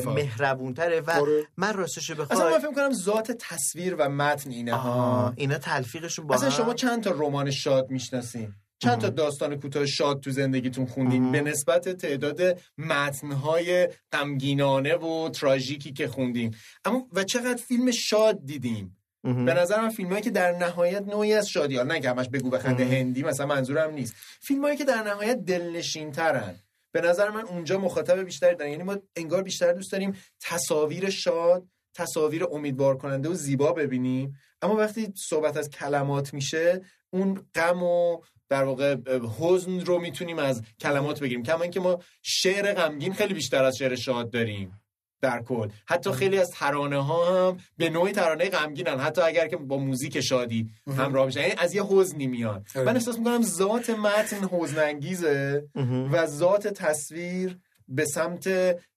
[0.07, 1.27] مهربون تره و.
[1.57, 6.27] من راستش اصلا من بخوام فکر کنم ذات تصویر و متن اینه ها اینا تلفیقشون
[6.27, 10.87] با اصلا شما چند تا رمان شاد می‌شناسین؟ چند تا داستان کوتاه شاد تو زندگیتون
[10.87, 16.51] خوندین؟ به نسبت تعداد متنهای غمگینانه و تراژیکی که خوندیم
[16.85, 21.49] اما و چقدر فیلم شاد دیدیم به نظر من فیلمایی که در نهایت نوعی از
[21.49, 24.15] شادی نه که همش بگو بخنده هندی مثلا منظورم نیست.
[24.41, 26.55] فیلمایی که در نهایت دلنشین ترن
[26.93, 28.71] به نظر من اونجا مخاطب بیشتری دارن.
[28.71, 34.35] یعنی ما انگار بیشتر دوست داریم تصاویر شاد تصاویر امیدوار کننده و زیبا ببینیم.
[34.63, 36.81] اما وقتی صحبت از کلمات میشه
[37.11, 38.19] اون غم و
[38.51, 38.97] در واقع
[39.39, 41.43] حزن رو می‌تونیم از کلمات بگیریم.
[41.43, 44.81] کما اینکه ما شعر غمگین خیلی بیشتر از شعر شاد داریم
[45.23, 45.69] در کل.
[45.87, 48.99] حتی خیلی از ترانه ها هم به نوعی ترانه غمگینن.
[48.99, 52.65] حتی اگر که با موزیک شادی همراه میشن یعنی از یه حزنی میان.
[52.75, 55.65] من احساس می‌کنم ذات متن حزن انگیزه
[56.13, 57.59] و ذات تصویر
[57.91, 58.49] به سمت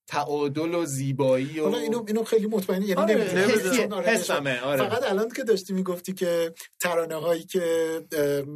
[0.06, 3.76] تعادل و زیبایی و حالا اینو اینو خیلی مطمئنی یعنی آره،.
[3.76, 4.88] چون آره، حسمه، آره.
[4.88, 8.00] فقط الان که داشتی می‌گفتی که ترانه هایی که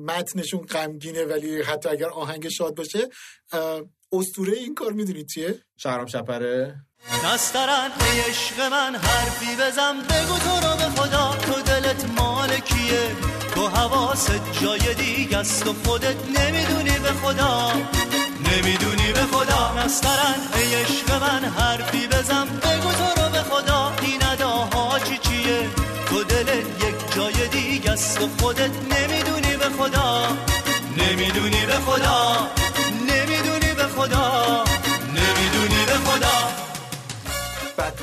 [0.07, 3.09] متنشون غمگینه ولی حتی اگر آهنگ شاد باشه
[4.13, 6.75] اسطوره این کار می‌دونی چیه؟ شهرام شپره.
[7.25, 9.95] نسترن ای عشق من حرفی بزن.
[9.97, 13.17] بگو تو رو به خدا تو دلت مال کیه؟
[13.55, 17.73] تو حواست جای دیگه است و خودت نمی‌دونی به خدا.
[18.51, 22.45] نمی‌دونی به خدا نسترن ای عشق من حرفی بزن.
[22.45, 23.93] بگو تو رو به خدا.
[24.03, 25.69] این اداها چی چیه؟
[26.07, 30.23] تو دلت یک جای دیگه است و خودت نمی‌دونی به خدا.
[30.97, 32.49] نمی‌دونی به خدا.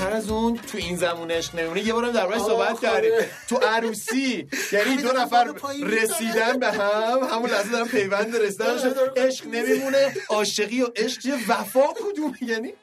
[0.06, 2.82] بدتر از اون تو این زمان عشق نمونه یه بارم دربارش صحبت خوبه.
[2.82, 3.12] کردیم.
[3.50, 5.54] تو عروسی یعنی دو نفر
[5.84, 10.14] رسیدن به هم همون لحظه دارن پیوند رسیدنشون عشق نمیمونه.
[10.30, 12.74] عاشقی و عشق وفا کدوم؟ یعنی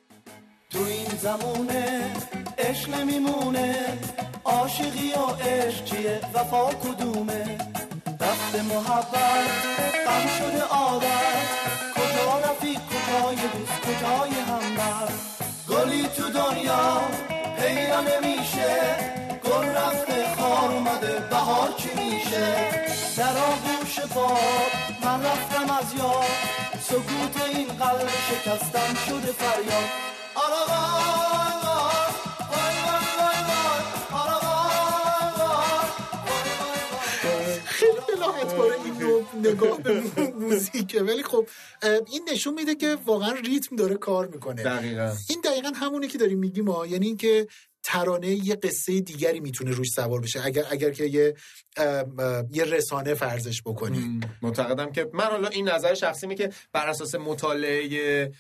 [0.71, 2.13] تو این زمونه
[2.59, 3.99] عشق نمیمونه.
[4.45, 7.59] عاشقی و عشق چیه؟ وفا کدومه؟
[8.21, 9.49] رفت محبت
[10.07, 11.32] غم شده عادت
[16.17, 17.01] تو دنیا
[17.57, 18.77] پیدا نمیشه.
[19.45, 22.55] گل رفته خار اومده بهار چی میشه؟
[23.17, 24.73] در آغوش باد
[25.05, 26.25] من رفتم از یاد.
[26.81, 29.89] سکوت این قلب شکستم شده فریاد.
[30.35, 31.52] آلا
[38.55, 40.03] باره این نگاه به
[40.41, 41.03] موزیکه.
[41.03, 41.49] ولی خب
[42.13, 44.63] این نشون میده که واقعا ریتم داره کار می‌کنه.
[44.63, 45.13] دقیقا.
[45.29, 47.47] این دقیقا همونه که داریم میگیم ما یعنی اینکه
[47.83, 50.41] ترانه یه قصه دیگری می‌تونه روش سوار بشه.
[50.45, 51.35] اگر اگر که یه
[52.53, 57.15] یه رسانه فرضش بکنی معتقدم که من حالا این نظر شخصی می که بر اساس
[57.15, 58.33] مطالعه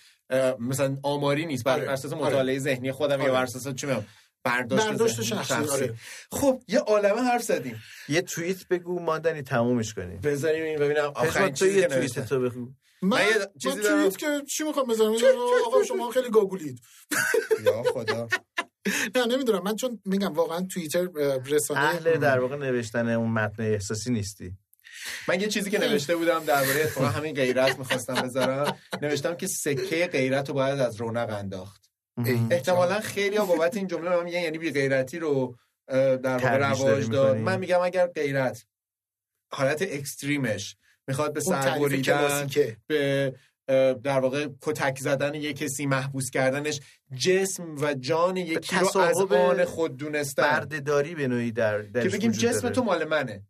[0.58, 1.64] مثلا آماری نیست.
[1.64, 1.90] بر آره.
[1.90, 2.26] اساس آره.
[2.26, 3.32] مطالعه ذهنی خودم یا آره.
[3.32, 4.02] بر اساس چی میگم؟
[4.44, 5.94] برداشت, برداشت ذهنی، شخصی، آره.
[6.32, 7.82] خب یه عالمه حرف زدیم.
[8.08, 10.20] یه توییت بگو ماندنی تمومش کنیم.
[10.20, 12.72] بذاریم این ببینم آخرین چیزی یه که توییت تو بگو.
[13.02, 14.10] من, من یه من توییت دارم.
[14.10, 15.14] که چی می‌خوام بذارم؟
[15.66, 16.80] آقا شما خیلی گاگولید.
[17.66, 18.28] یا خدا.
[19.14, 19.62] نه نمی‌دونم.
[19.62, 21.08] من چون میگم واقعا توییتر
[21.46, 24.52] رسانه اهل در واقع نوشتن اون متن احساسی نیستی.
[25.28, 28.78] من یه چیزی که نوشته بودم درباره اتفاقا همین غیرت می‌خواستم بذارم.
[29.02, 31.91] نوشتم که سکه غیرت رو باید از رونق انداخت.
[32.50, 35.56] احتمالا خیلی ها بابت این جمله من میگن یعنی بی غیرتی رو
[35.88, 37.36] در واقع رواج داد.
[37.36, 38.64] من میگم اگر غیرت
[39.52, 40.76] حالت extreme ش
[41.08, 42.76] می‌خواد به اون سر تعریف بریدن کلاسیکه.
[42.86, 43.34] به
[44.04, 46.80] در واقع کتک زدن یک کسی محبوس کردنش
[47.16, 50.42] جسم و جان یکی رو از آن خود دونستن.
[50.42, 52.74] بردهداری به نوعی در که بگیم جسم داره.
[52.74, 53.42] تو مال منه.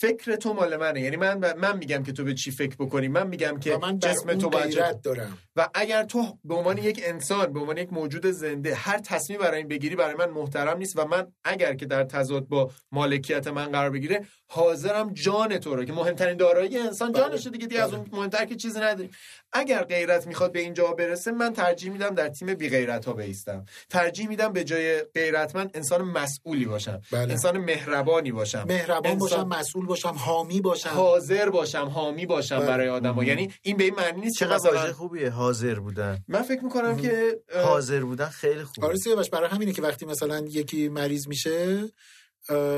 [0.00, 1.00] فکر تو مال منه.
[1.00, 4.34] یعنی من من میگم که تو به چی فکر بکنی؟ من میگم که من جسم
[4.34, 5.38] تو باید دارم.
[5.56, 9.58] و اگر تو به عنوان یک انسان به عنوان یک موجود زنده هر تصمیم برای
[9.58, 13.66] این بگیری برای من محترم نیست و من اگر که در تضاد با مالکیت من
[13.66, 17.22] قرار بگیره حاضرم جان تو رو که مهمترین دارایی انسان بله.
[17.22, 19.10] جانشه دیگه دیگه از اون مهمتر که چیزی نداریم.
[19.52, 23.64] اگر غیرت می‌خواد به اینجا برسه من ترجیح میدم در تیم بی غیرت ها بیستم.
[23.90, 27.00] ترجیح میدم به جای غیرتمند انسان مسئولی باشم.
[27.12, 27.32] بله.
[27.32, 28.64] انسان مهربانی باشم.
[28.68, 30.90] مهربان انسان- باشم مسئول باشم حامی باشم.
[30.90, 32.66] حاضر باشم حامی باشم بله.
[32.66, 36.18] برای آدم یعنی این به این معنی نیست چقدر مثلا واژه خوبیه حاضر بودن.
[36.28, 38.86] من فکر می‌کنم که حاضر بودن خیلی خوبه.
[38.86, 38.96] آره
[39.32, 41.88] برای همینه که وقتی مثلا یکی مریض میشه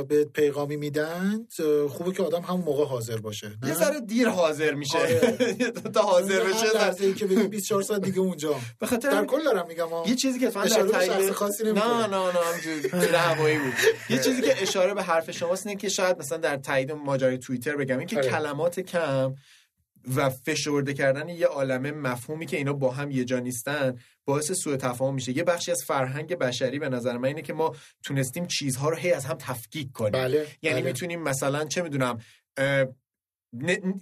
[0.09, 1.47] به پیغامی میدن
[1.91, 5.37] خوبه که آدم همون موقع حاضر باشه؟ یه ذره دیر حاضر میشه آره.
[5.95, 9.45] تا حاضر بشه لحظه ای که بگی 24 ساعت دیگه اونجا به خاطر در کل
[9.45, 9.87] دارم میگم.
[10.07, 11.73] یه چیزی که اتفاقا در تایید خاصی نه.
[11.73, 13.73] نه نه همینجوری هوایی بود
[14.11, 17.77] یه چیزی که اشاره به حرف شماست اینه که شاید مثلا در تایید ماجرای توییتر
[17.77, 18.29] بگم این که آره.
[18.29, 19.35] کلمات کم
[20.17, 24.77] و فشرده کردن یه عالمه مفهومی که اینا با هم یه جا نیستن باعث سوء
[24.77, 28.89] تفاهم میشه یه بخشی از فرهنگ بشری به نظر من اینه که ما تونستیم چیزها
[28.89, 30.91] رو هی از هم تفکیک کنیم بله یعنی بله.
[30.91, 32.19] می‌تونیم مثلا چه می‌دونم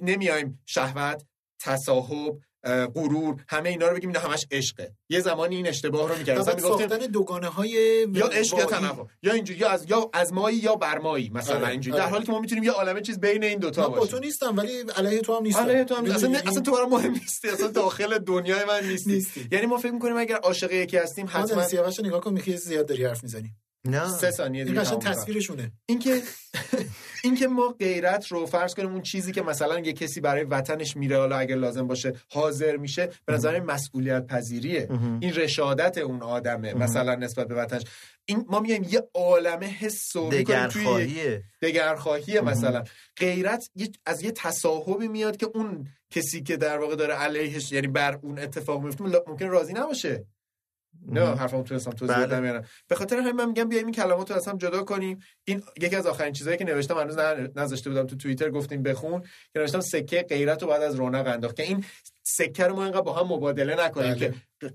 [0.00, 1.24] نمیایم شهوت
[1.60, 4.92] تصاحب غرور همه اینا رو بگیم اینا همش عشقه.
[5.08, 7.68] یه زمانی این اشتباه رو می‌کردیم مثلا ساختن دوگانه های
[8.14, 11.68] یا عشق یا تنفر یا اینجوری یا از یا از مایی یا برمایی مثلا آره،
[11.68, 11.96] اینجوری.
[11.96, 12.04] آره.
[12.04, 14.56] در حالی که ما می‌تونیم یه عالمه چیز بین این دوتا من با تو نیستم
[14.56, 15.62] ولی علیه تو هم نیستم.
[15.62, 17.48] آره تو هم اصلا, می‌دونی؟ اصلا تو برام مهم نیستی.
[17.48, 19.48] اصلا داخل دنیای من نیستی, نیستی.
[19.52, 23.04] یعنی ما فکر می‌کنیم اگر عاشق یکی هستیم حتما سیاوش نگاه کن میگه زیاد داری
[23.04, 23.54] حرف می‌زنی.
[23.84, 24.08] نه.
[24.08, 24.98] سه ثانیه این دیگه کنم.
[24.98, 25.72] تصویرشونه.
[25.86, 26.22] اینکه
[27.24, 31.16] اینکه ما غیرت رو فرض کنیم اون چیزی که مثلا یه کسی برای وطنش میره
[31.18, 34.88] حالا اگر لازم باشه حاضر میشه به نظر مسئولیت پذیریه.
[35.20, 37.82] این رشادت اون آدمه مثلا نسبت به وطنش.
[38.24, 41.42] این ما میایم یه عالمه حس و دگرخواهیه.
[41.62, 42.84] دگرخواهیه مثلا.
[43.16, 43.70] غیرت
[44.06, 48.38] از یه تصاحبی میاد که اون کسی که در واقع داره علیهش یعنی بر اون
[48.38, 50.24] اتفاق میفته ممکن راضی نباشه.
[51.06, 52.26] نه حرفمو تونستم توضیح بله.
[52.26, 52.62] بدم یا نه.
[52.88, 55.18] به خاطر همین من میگم بیایم این کلمات رو از هم جدا کنیم.
[55.44, 57.18] این یکی از آخرین چیزایی که نوشتم هنوز
[57.56, 61.56] نذاشته بودم تو توییتر گفتیم بخون که نوشتم سکه غیرت رو بعد از رونق انداخت.
[61.56, 61.84] که این
[62.22, 64.18] سکه رو ما اینقدر با هم مبادله نکنیم بله.
[64.18, 64.34] که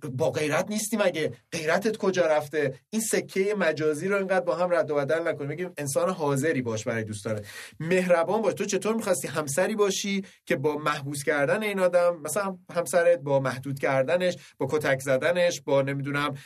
[0.09, 2.79] با غیرت نیستیم اگه غیرتت کجا رفته.
[2.89, 5.49] این سکه مجازی رو اینقدر با هم رد و بدل نکنیم.
[5.49, 7.45] بگیم انسان حاضری باش برای دوستانت
[7.79, 8.53] مهربان باش.
[8.53, 13.79] تو چطور می‌خواستی همسری باشی که با محبوس کردن این آدم مثلا همسرت با محدود
[13.79, 16.37] کردنش با کتک زدنش با نمی‌دونم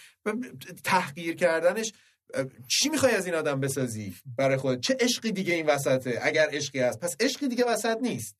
[0.83, 1.93] تحقیر کردنش
[2.67, 6.79] چی می‌خوای از این آدم بسازی برای خود؟ چه عشقی دیگه این وسطه؟ اگر عشقی
[6.79, 6.99] هست.
[6.99, 8.35] پس عشقی دیگه وسط نیست.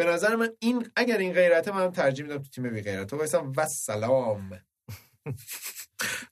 [0.00, 3.16] به نظر من این اگر این غیرته من ترجیح میدم تو تیم بی غیرت تو
[3.16, 4.60] وایسم و سلام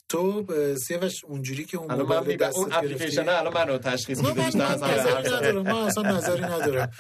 [0.09, 4.19] تو اه، سیاوش اونجوری که اون الان من موبایل دستت اون اپلیکیشن الان منو تشخیص
[4.19, 5.33] نه، میده من, بیشتر من از.
[5.33, 6.91] ندارم من اصلا نظری ندارم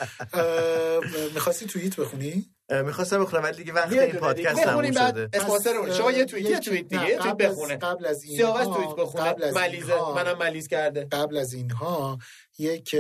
[1.34, 2.46] می‌خواستی توییت بخونی؟
[2.84, 4.62] می‌خواستم بخونم ولی دیگه وقت این پادکست.
[4.62, 5.92] تموم شده اسپانسر.
[5.92, 9.44] شما یه توییت یه توییت دیگه توییت بخونه قبل از این سیاوش توییت بخونه قبل
[9.44, 12.18] از ملیزه منم ملیز کرده قبل از اینها
[12.58, 12.94] یک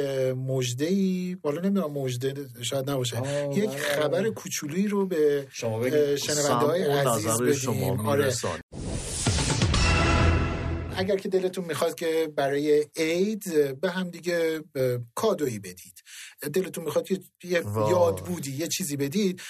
[0.46, 3.16] مجده ای بالا نمی‌دونم مجده شاید نباشه
[3.52, 3.78] یک بله.
[3.78, 5.46] خبر کوچولویی رو به.
[5.50, 8.30] شنونده های عزیز نظر شما بدیم آره
[10.98, 13.44] اگر که دلتون می‌خواد که برای عید
[13.80, 14.60] به هم دیگه
[15.14, 16.02] کادویی بدید
[16.54, 17.20] دلتون می‌خواد یه.
[17.90, 19.40] یاد بودی یه چیزی بدید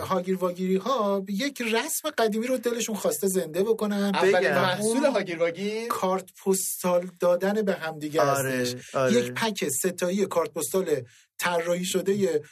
[0.00, 4.50] هاگیر واگیری ها یک رسم قدیمی رو دلشون خواسته زنده بکنن اولین.
[4.50, 9.12] محصول هاگیر واگیر کارت پستال دادن به هم دیگه آره، هستش آره.
[9.12, 11.02] یک پک ستایی کارت پستال
[11.38, 12.42] طراحی شده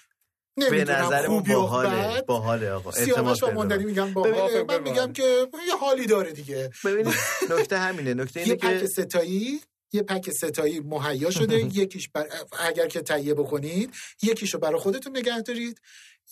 [0.57, 2.91] به نظر و باحاله باحاله آقا.
[2.91, 3.85] اعتماد سیاوش و ماندنی.
[3.85, 6.71] میگن باحاله فکر من میگم که یه حالی داره دیگه.
[6.85, 7.15] ببینید
[7.51, 8.15] نکته همینه.
[8.15, 9.61] نکته یه اینه پک که ستایی
[9.93, 11.61] یه پک ستایی مهیا شده.
[11.83, 12.27] یکیش بر...
[12.61, 13.91] اگر که تهیه بکنید
[14.23, 15.81] یکیشو برای خودتون نگه دارید.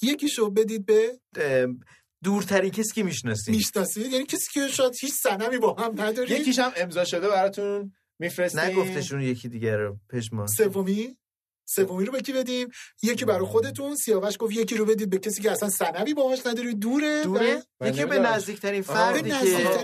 [0.02, 1.66] یکیشو بدید به اه،
[2.24, 4.12] دورترین کسی که می‌شناسیم می‌شناسید.
[4.12, 6.40] یعنی کسی که شاید هیچ سنمی با هم ندارید.
[6.40, 7.92] یکیش هم امضا شده براتون.
[8.18, 8.60] میفرستیم.
[8.60, 11.16] نگفتشون یکی دیگه رو پشما سومی؟
[11.74, 12.68] سومی رو به کی بدیم؟
[13.02, 13.96] یکی برای خودتون.
[13.96, 18.04] سیاوش گفت یکی رو بدید به کسی که اصلا سنمی باهاش ندارید دوره؟ دوره؟ یکی
[18.04, 18.18] به.
[18.18, 19.36] نزدیکترین فردی که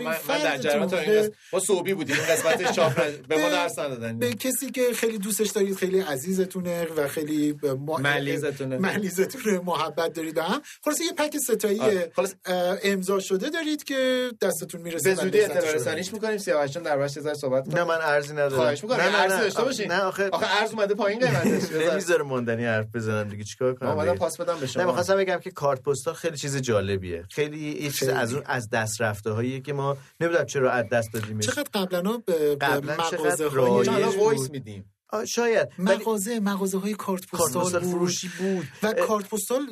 [0.05, 2.17] من, من در جریان تا این قسمت ما صوبی بودیم.
[2.17, 3.11] این قسمتش چاپ.
[3.29, 4.19] به ما درس ندادن.
[4.19, 7.55] به کسی که خیلی دوستش دارید خیلی عزیزتونه و خیلی
[7.99, 8.79] ملیزتونه.
[8.79, 10.39] ملیزتونه محبت دارید.
[10.39, 12.35] هم خلاصه یه پک ستایی آره، خلاص
[12.83, 15.75] امضا شده دارید که دستتون می‌رسه به زودی اطلاع.
[15.75, 16.39] رسانیش می‌کنیم.
[16.39, 18.55] سیاوش جان در ذره صحبت نه من عرضی ندارم.
[18.57, 19.01] خواهش می‌کنم.
[19.01, 19.41] نه نه عرضی نه.
[19.43, 19.93] داشته باشین.
[19.93, 21.63] نه آخه آخه ارز اومده پایین قیمتش.
[21.79, 23.45] نمی‌ذاره ماندنی حرف بزنم دیگه.
[23.45, 24.83] چیکار کنم من؟ پاس بدم به شما.
[24.83, 27.25] نه می‌خواستم بگم که کارت پستال خیلی چیز جالبیه.
[27.31, 28.09] خیلی یه چیز.
[28.09, 32.03] از اون از دست رفته هاییه که ما نمی‌دونم چرا از دست دادیم چقدر قبلا
[32.03, 34.91] به, به قبلا چقدر مغازه های وایس میدیم؟
[35.29, 35.69] شاید.
[35.79, 38.67] ولی مغازه مغازه های کارت کارت پستال فروشی بود.
[38.83, 39.63] و اه، کارت پستال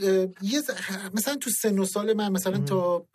[0.42, 0.70] یه ز-
[1.14, 3.06] مثلا تو سن و سال من مثلا تا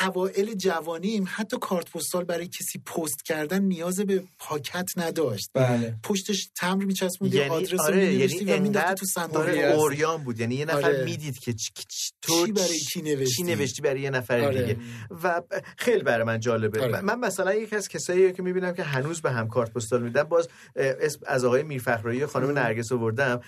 [0.00, 6.50] اوائل جوانیم حتی کارت پستال برای کسی پست کردن نیاز به پاکت نداشت بله پشتش
[6.56, 9.58] تمر میچسبوندی یعنی آدرس رو آره می‌نوشتی یعنی و مینداختی تو صندوق آره،.
[9.58, 11.04] اوریان بود یعنی یه نفر آره.
[11.04, 14.62] می‌دید که چ- چ- تو چی برای کی نوشتی؟ چی نوشتی برای یه نفر آره.
[14.62, 14.80] دیگه
[15.22, 15.42] و
[15.76, 17.00] خیلی برای من جالبه آره.
[17.00, 20.48] من مثلا یکی از کسایی که می‌بینم که هنوز به هم کارت پستال میدن باز
[20.76, 23.40] اسم از آقای میرفخرایی و خانم نرگس آوردم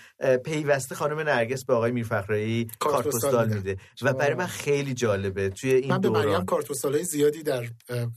[0.44, 3.48] پیوسته خانم نرگس به آقای میرفخرایی کارت پستال.
[3.48, 7.42] میده و برای من خیلی جالبه توی این من به مریم دوران کارت پستالای زیادی
[7.42, 7.64] در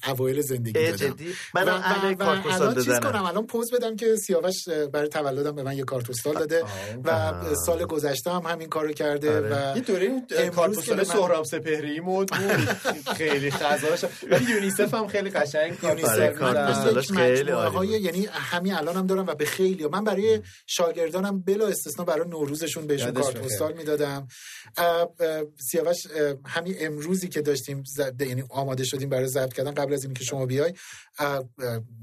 [0.07, 3.11] اوایل زندگی دادم جدی؟ من و, اهل و, کارت و پستال الان چیز دادنم.
[3.11, 6.63] کنم الان پوز بدم که سیاوش برای تولدم به من یه کارت پستال داده
[7.03, 7.55] و آه.
[7.65, 9.73] سال گذشته هم همین کارو کرده آره.
[9.73, 13.09] و یه دوره اون امروز کارت که پستال به من- سهراب سپهری مود بود.
[13.15, 16.71] خیلی خزاش ولی یونیسف هم خیلی قشنگ آره، پستال کارت من می‌دن.
[16.71, 17.87] مثل پستالاش یک خیلی عالی های.
[17.87, 22.87] یعنی همین الان هم دارم و به خیلی من برای شاگردانم بلا استثنا برای نوروزشون
[22.87, 23.37] بهشون کارت.
[23.37, 24.27] پستال می‌دادم
[25.71, 25.97] سیاوش
[26.45, 30.45] همین امروزی که داشتیم ضبط- یعنی آماده شدیم برای ضبط کردن قبل از اینکه شما
[30.45, 30.73] بیای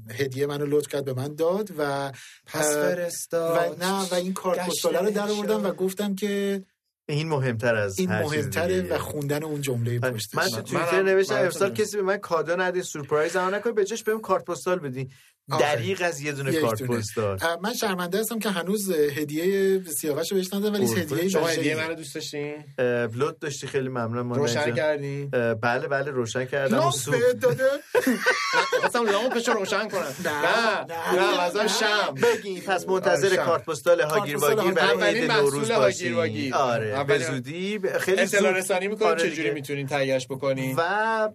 [0.09, 2.11] هدیه منو لطف کرد به من داد و
[2.45, 3.71] پس فرستاد.
[3.79, 5.71] و نه و این کارت گشت پستاله رو در آوردم و.
[5.71, 6.63] گفتم که
[7.09, 8.81] این مهمتر از این هر چیز مهمتره.
[8.81, 12.81] و خوندن اون جمله پشتش من تو توییتر نوشتم امسال کسی به من کادو نده
[12.81, 15.11] سورپرایز هم نکنه به جاش بهم کارت پستال بدین.
[15.59, 16.83] دریق از یه دونه کارت.
[16.83, 20.85] پستال من شرمنده هستم که هنوز هدیه سیاوش رو بهش ندادم ولی.
[21.01, 21.47] هدیه شما.
[21.47, 22.55] هدیه منو دوست داشتین
[23.15, 24.75] لط داشتی خیلی ممنون ماندن روشن.
[24.75, 25.25] کردی
[25.61, 27.63] بله بله روشن کردم لامپ داده
[28.81, 33.37] خواستم لامپش رو روشن کنم نه نه مثلا شم بگین پس منتظر آره،.
[33.37, 36.55] کارت پستال هاگیر واگیر برای عید نوروز باشین واگیر.
[36.55, 38.57] آره به زودی خیلی اطلاع زود.
[38.57, 39.51] رسانی می‌کنیم چجوری دیگه.
[39.51, 41.29] می‌تونین تهیهش بکنین و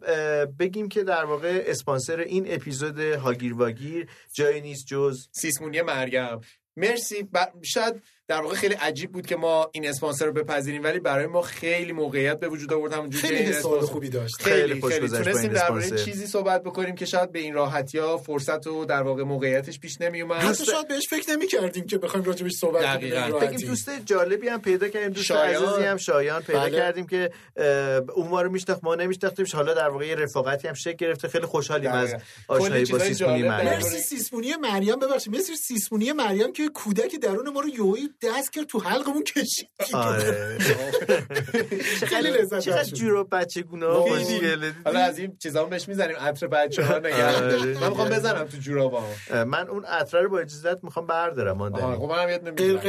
[0.59, 4.02] بگیم که در واقع اسپانسر این اپیزود هاگیر واگیر
[4.33, 6.41] جایی نیست جز سیسمونی مریم.
[6.77, 7.23] مرسی.
[7.23, 7.39] ب...
[7.63, 11.43] شاید در واقع خیلی عجیب بود که ما این اسپانسر رو بپذیریم ولی برای ما
[11.43, 15.09] خیلی موقعیت به وجود آورد همونجور که خیلی اسپانسر- خوبی داشت خیلی خیلی خوش خیلی
[15.09, 16.05] تونستیم این درباره اسپانسر.
[16.05, 20.01] چیزی صحبت بکنیم که شاید به این راحتی ها فرصت و در واقع موقعیتش پیش
[20.01, 23.39] نمی اومد حتی شاید بهش فکر نمی کردیم که بخوایم راجبش صحبت کنیم.
[23.41, 25.65] بگیم دوست جالبی هم پیدا کردیم دوست شایان.
[25.65, 26.71] عزیزی هم شایان پیدا بله.
[26.71, 27.31] کردیم که
[28.15, 31.47] اون ما رو میشناخت ما نمیشناختیمش حالا در واقع یه رفاقتی هم شکل گرفته خیلی
[31.47, 32.15] خوشحالیم از.
[32.49, 37.61] آشنایی با سیسمونی مریم مرسی سیسمونی مریم ببخشید مثل سیسمونی مریم که کودک درون ما
[37.61, 39.69] رو یوهی دست کرد تو حلقمون کشید.
[39.95, 40.59] آره.
[42.13, 42.99] خیلی لذت چقدر بخش بود.
[42.99, 43.87] جور و بچه گونه.
[44.85, 47.65] حالا از این چیزا هم بهش می‌زنیم عطر بچه ها نگه آره.
[47.65, 49.05] من می‌خوام بزنم تو جورابام
[49.47, 52.81] من اون عطره رو با اجازت می‌خوام بردارم ماندنی خب منم یاد نمی‌گیرم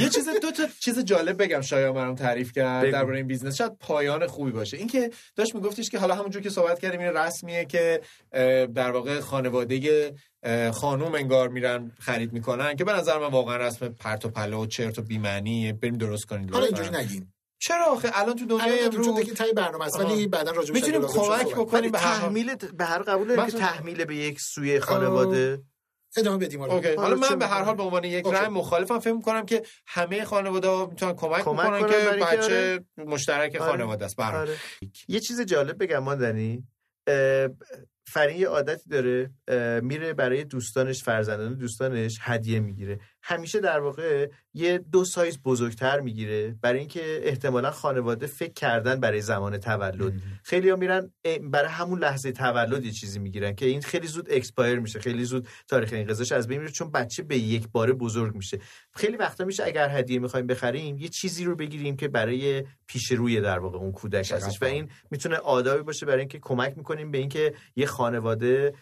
[0.00, 2.92] یه چیز دو تا چیز جالب بگم شایان برام تعریف کرد.
[2.92, 3.56] درباره این بیزنس.
[3.56, 4.76] شاید پایان خوبی باشه.
[4.76, 8.00] اینکه داشت میگفتش که حالا همونجور که صحبت کردیم این رسمیه که
[8.74, 10.14] در واقع خانواده
[10.72, 14.66] خانوم انگار میرن خرید می‌کنن که به نظر من واقعا رسم پرت و پلا و
[14.66, 16.66] چرت و بی‌معنی بریم درست کنید حالا.
[16.66, 20.50] اینجوری نگین چرا آخه الان تو دنیای امروز چون دیگه تای برنامه است ولی بعدا
[20.50, 21.54] راجبش می‌تونیم کمک.
[21.54, 21.98] بکنیم به.
[21.98, 25.62] تحمیل به هر قبول که تحمیل به یک سوی خانواده
[26.16, 27.16] ادامه بدیم حالا.
[27.16, 28.26] من به هر؟ حال به عنوان یک.
[28.26, 33.70] رأی مخالفم فکر می‌کنم که همه خانواده می‌تونن کمک, کمک که که بچه مشترک آره.
[33.70, 34.20] خانواده است.
[34.20, 34.56] آره.
[35.08, 36.64] یه چیز جالب بگم ماندنی
[37.06, 37.48] اه،
[38.12, 39.30] فرین یه عادتی داره
[39.80, 43.00] میره برای دوستانش فرزندان دوستانش هدیه می‌گیره.
[43.22, 46.56] همیشه در واقع یه دو سایز بزرگتر می‌گیره.
[46.62, 50.12] برای اینکه احتمالا خانواده فکر کردن برای زمان تولد.
[50.42, 51.12] خیلی ها میرن
[51.42, 55.00] برای همون لحظه تولد یه چیزی می‌گیرن که این خیلی زود expire میشه.
[55.00, 58.58] خیلی زود تاریخ انقضاش از بین میره چون بچه به یک باره بزرگ میشه.
[58.94, 63.40] خیلی وقتا میشه اگر هدیه می‌خوایم بخریم یه چیزی رو بگیریم که برای پیش روی
[63.40, 64.62] در واقع اون کودک هستش.
[64.62, 68.74] و این می‌تونه آدابی باشه برای اینکه کمک می‌کنیم به اینکه یه خانواده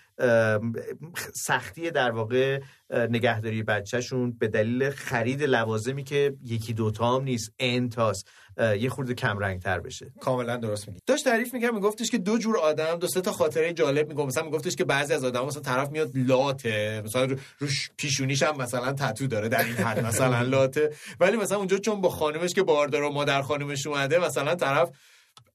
[1.34, 2.60] سختی در واقع
[2.90, 8.28] نگهداری بچهشون به دلیل خرید لوازمی که یکی دوتا هم نیست انتاست
[8.78, 10.12] یه خورده کم رنگ تر بشه.
[10.20, 11.01] کاملا درست میگی.
[11.06, 14.44] داشت تعریف می‌کرد میگفتش که دو جور آدم دو سه تا خاطره جالب میگم مثلا
[14.44, 17.02] میگفتش که بعضی از آدم مثلا طرف میاد لاته.
[17.05, 20.90] مثلا رو- روش پیشونیش هم مثلا تتو داره در این حد مثلا لاته.
[21.20, 24.90] ولی مثلا اونجا چون با خانومش که باردار و مادر خانومش اومده مثلا طرف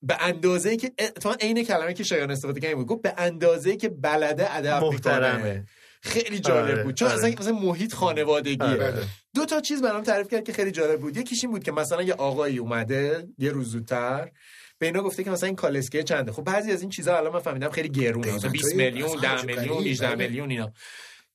[0.04, 3.70] به اندازه ای که اتفاقا عین کلمه که شایان استفاده کرد بود گفت به اندازه
[3.70, 5.66] ای که بلده ادب محترمه.
[6.02, 7.18] خیلی جالب آره، بود چون آره.
[7.18, 9.04] اصلا مثلا محیط خانوادگیه آره.
[9.36, 12.02] دو تا چیز برام تعریف کرد که خیلی جالب بود یکیش این بود که مثلا
[12.02, 14.32] یه آقایی اومده یه روز زودتر
[14.80, 17.40] به اینا گفته که مثلا این کالسکه چنده خب بعضی از این چیزا الان من
[17.40, 20.28] فهمیدم خیلی گرونه مثلا 20 قیمتای میلیون اصلا 10 عجیب میلیون غریب، 18 بله.
[20.28, 20.74] میلیون اینا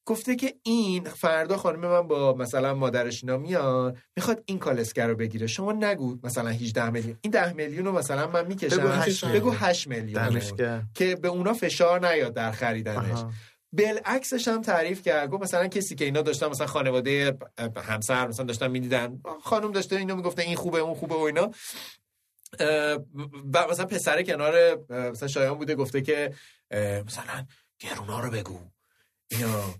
[0.06, 5.14] گفته که این فردا خانم من با مثلا مادرش اینا میاد می‌خواد این کالسکه رو
[5.14, 5.46] بگیره.
[5.46, 7.18] شما نگو مثلا 18 میلیون.
[7.20, 8.76] این 10 میلیون رو مثلا من می‌کشم.
[8.76, 9.50] بگو هشت بگو
[9.86, 10.22] میلیون.
[10.22, 10.88] 8 میلیون.
[10.94, 13.10] که به اونا فشار نیاد در خریدنش.
[13.10, 13.32] آها.
[13.72, 15.30] بالعکسش هم تعریف کرد.
[15.30, 17.38] گفت مثلا کسی که اینا داشتن مثلا خانواده
[17.76, 19.20] همسر مثلا داشتن می‌دیدن.
[19.42, 21.50] خانم داشته اینو می‌گفته این خوبه اون خوبه و اینا.
[23.54, 24.78] و مثلا پسر کنار
[25.10, 26.32] مثلا شایان بوده گفته که
[27.06, 27.46] مثلا
[27.80, 28.58] گرونا رو بگو.
[29.30, 29.74] اینا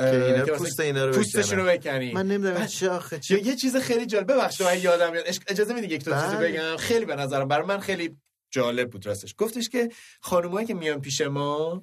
[0.00, 1.64] که اینا که پوست اینا رو پوستشون رو.
[1.64, 2.12] بکنی.
[2.12, 5.24] من نمی‌دونم چه آخه یه, یه چیز خیلی جالب ببخشید من یادم میاد.
[5.48, 6.48] اجازه میدی یک تا چیزی بله.
[6.48, 8.16] بگم؟ خیلی به نظرم برای من خیلی
[8.50, 9.34] جالب بود راستش.
[9.38, 9.88] گفتش که
[10.20, 11.82] خانمایی که میان پیش ما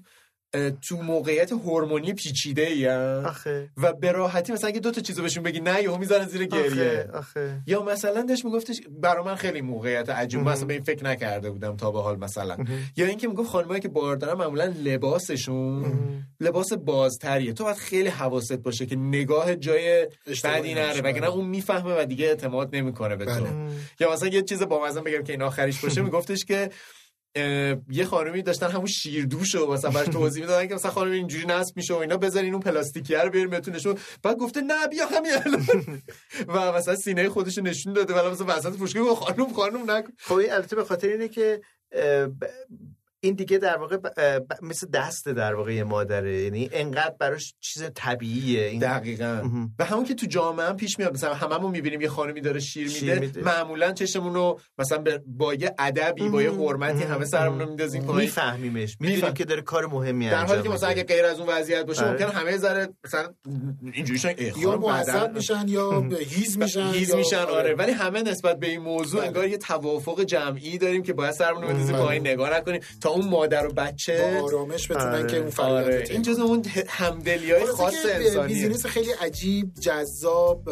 [0.90, 2.88] تو موقعیت هورمونی پیچیده ای
[3.78, 6.70] و به راحتی مثلا اگه دو تا چیزو بهشون بگی نه یهو می‌زنن زیر گریه.
[6.70, 7.10] آخه.
[7.14, 10.48] آخه یا مثلا داشت میگفتش برا من خیلی موقعیت عجیب.
[10.48, 12.58] اصلا به این فکر نکرده بودم تا به حال مثلا.
[12.98, 15.86] یا اینکه می‌گفت خانمایی که بار دارن معمولا لباسشون
[16.40, 17.54] لباس بازتریه.
[17.54, 20.08] تو باید خیلی حواست باشه که نگاه جای
[20.44, 21.30] بدی نره وگرنه.
[21.30, 23.32] اون می‌فهمه و دیگه اعتماد نمی‌کنه به تو.
[23.32, 23.50] بله.
[24.00, 26.02] یا مثلا یه چیز با بگم که این آخریش باشه.
[26.08, 26.70] میگفتش که
[27.90, 31.78] یه خانمی داشتن همون شیردوش رو مثلا براش توضیح می‌دادن که مثلا خانم اینجوری نصب
[31.78, 35.32] میشه و اینا بذارین اون پلاستیکیه رو بیاریم بهتون نشون بعد گفته نه بیا همین
[36.54, 40.14] و مثلا سینه خودش نشون داده ولی مثلا وسط فروشگاه خانم خانم نکن.
[40.20, 41.62] خب البته به خاطر اینه که
[43.20, 44.08] این دیگه در واقع ب-
[44.40, 46.42] ب- مثل دست در واقع یه مادره.
[46.44, 48.64] یعنی انقدر براش چیز طبیعیه.
[48.66, 49.50] این دقیقا.
[49.80, 51.14] و همون که تو جامعه هم پیش میاد.
[51.14, 53.20] مثلا هممون می‌بینیم یه خانمی داره شیر شیر میده.
[53.26, 53.42] میده.
[53.42, 58.04] معمولا چشمون رو مثلا به- با یه ادبی با یه حرمتی همه سرمون رو میندازیم
[58.04, 58.22] پایین.
[58.22, 58.98] میفهمیمش.
[59.00, 59.34] می‌دونیم.
[59.34, 60.90] که داره کار مهمی در انجام حالی که مثلا.
[60.90, 62.12] اگه غیر از اون وضعیت باشه آره.
[62.26, 63.34] ممکن همه ذره مثلا
[63.94, 67.52] اینجوری شن یا معذب میشن یا هیز میشن هیز میشن آره.
[67.54, 67.76] آره.
[67.76, 71.68] ولی همه نسبت به این موضوع انگار یه توافق جمعی داریم که باید سرمون رو
[71.68, 72.06] بندازیم بله.
[72.06, 72.28] پایین.
[72.28, 72.82] نگاه نکنیم.
[73.08, 75.28] تا اون مادر و بچه با آرامش بتونن آره.
[75.28, 75.98] که اون فریاد آره.
[75.98, 80.64] رو طی این جز اون همدلی های خلاصه خاص که انسانیه بیزینس خیلی عجیب جذاب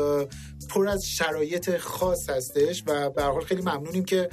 [0.70, 4.30] پر از شرایط خاص هستش و به هر حال خیلی ممنونیم که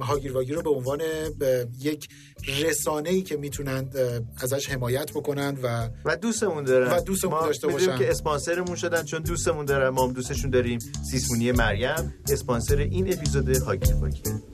[0.00, 1.00] هاگیر واگیر رو به عنوان
[1.80, 2.08] یک
[2.62, 3.90] رسانه ای که می‌تونن
[4.42, 7.98] ازش حمایت بکنن و و دوستمون دارن و دوستمون داشته باشن.
[7.98, 10.78] که اسپانسرمون شدن چون دوستمون دارن ما هم دوستشون داریم
[11.10, 14.49] سیسمونی مریم اسپانسر این اپیزود هاگیر واگیر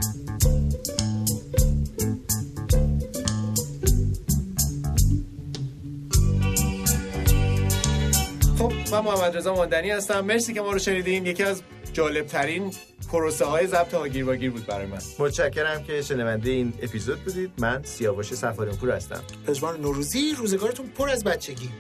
[8.92, 10.20] من محمد رضا ماندنی هستم.
[10.20, 11.26] مرسی که ما رو شنیدین.
[11.26, 12.72] یکی از جالب ترین
[13.12, 14.98] پروسه های ضبط هاگیر واگیر بود برای من.
[15.18, 17.50] متشکرم که شنونده این اپیزود بودید.
[17.58, 19.22] من سیاوش سفاریان پور هستم.
[19.46, 21.70] پژمان نوروزی روزگارتون پر از بچگی.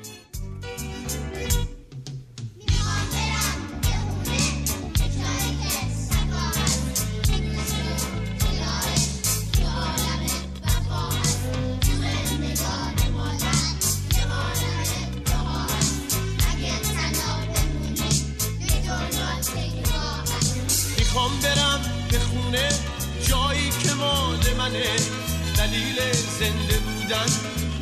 [27.06, 27.22] بودن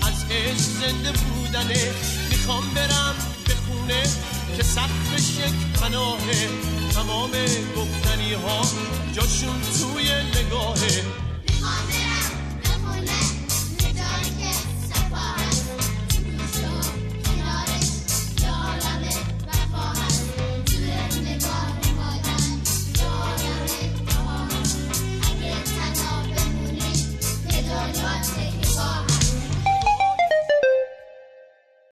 [0.03, 1.93] از عشق زنده بودنه.
[2.31, 3.15] می‌خوام برم
[3.47, 4.03] به خونه
[4.57, 6.49] که سقفش یک پناهه.
[6.95, 7.31] تمام
[7.77, 8.61] گفتنی ها
[9.13, 11.05] جاشون توی نگاهه.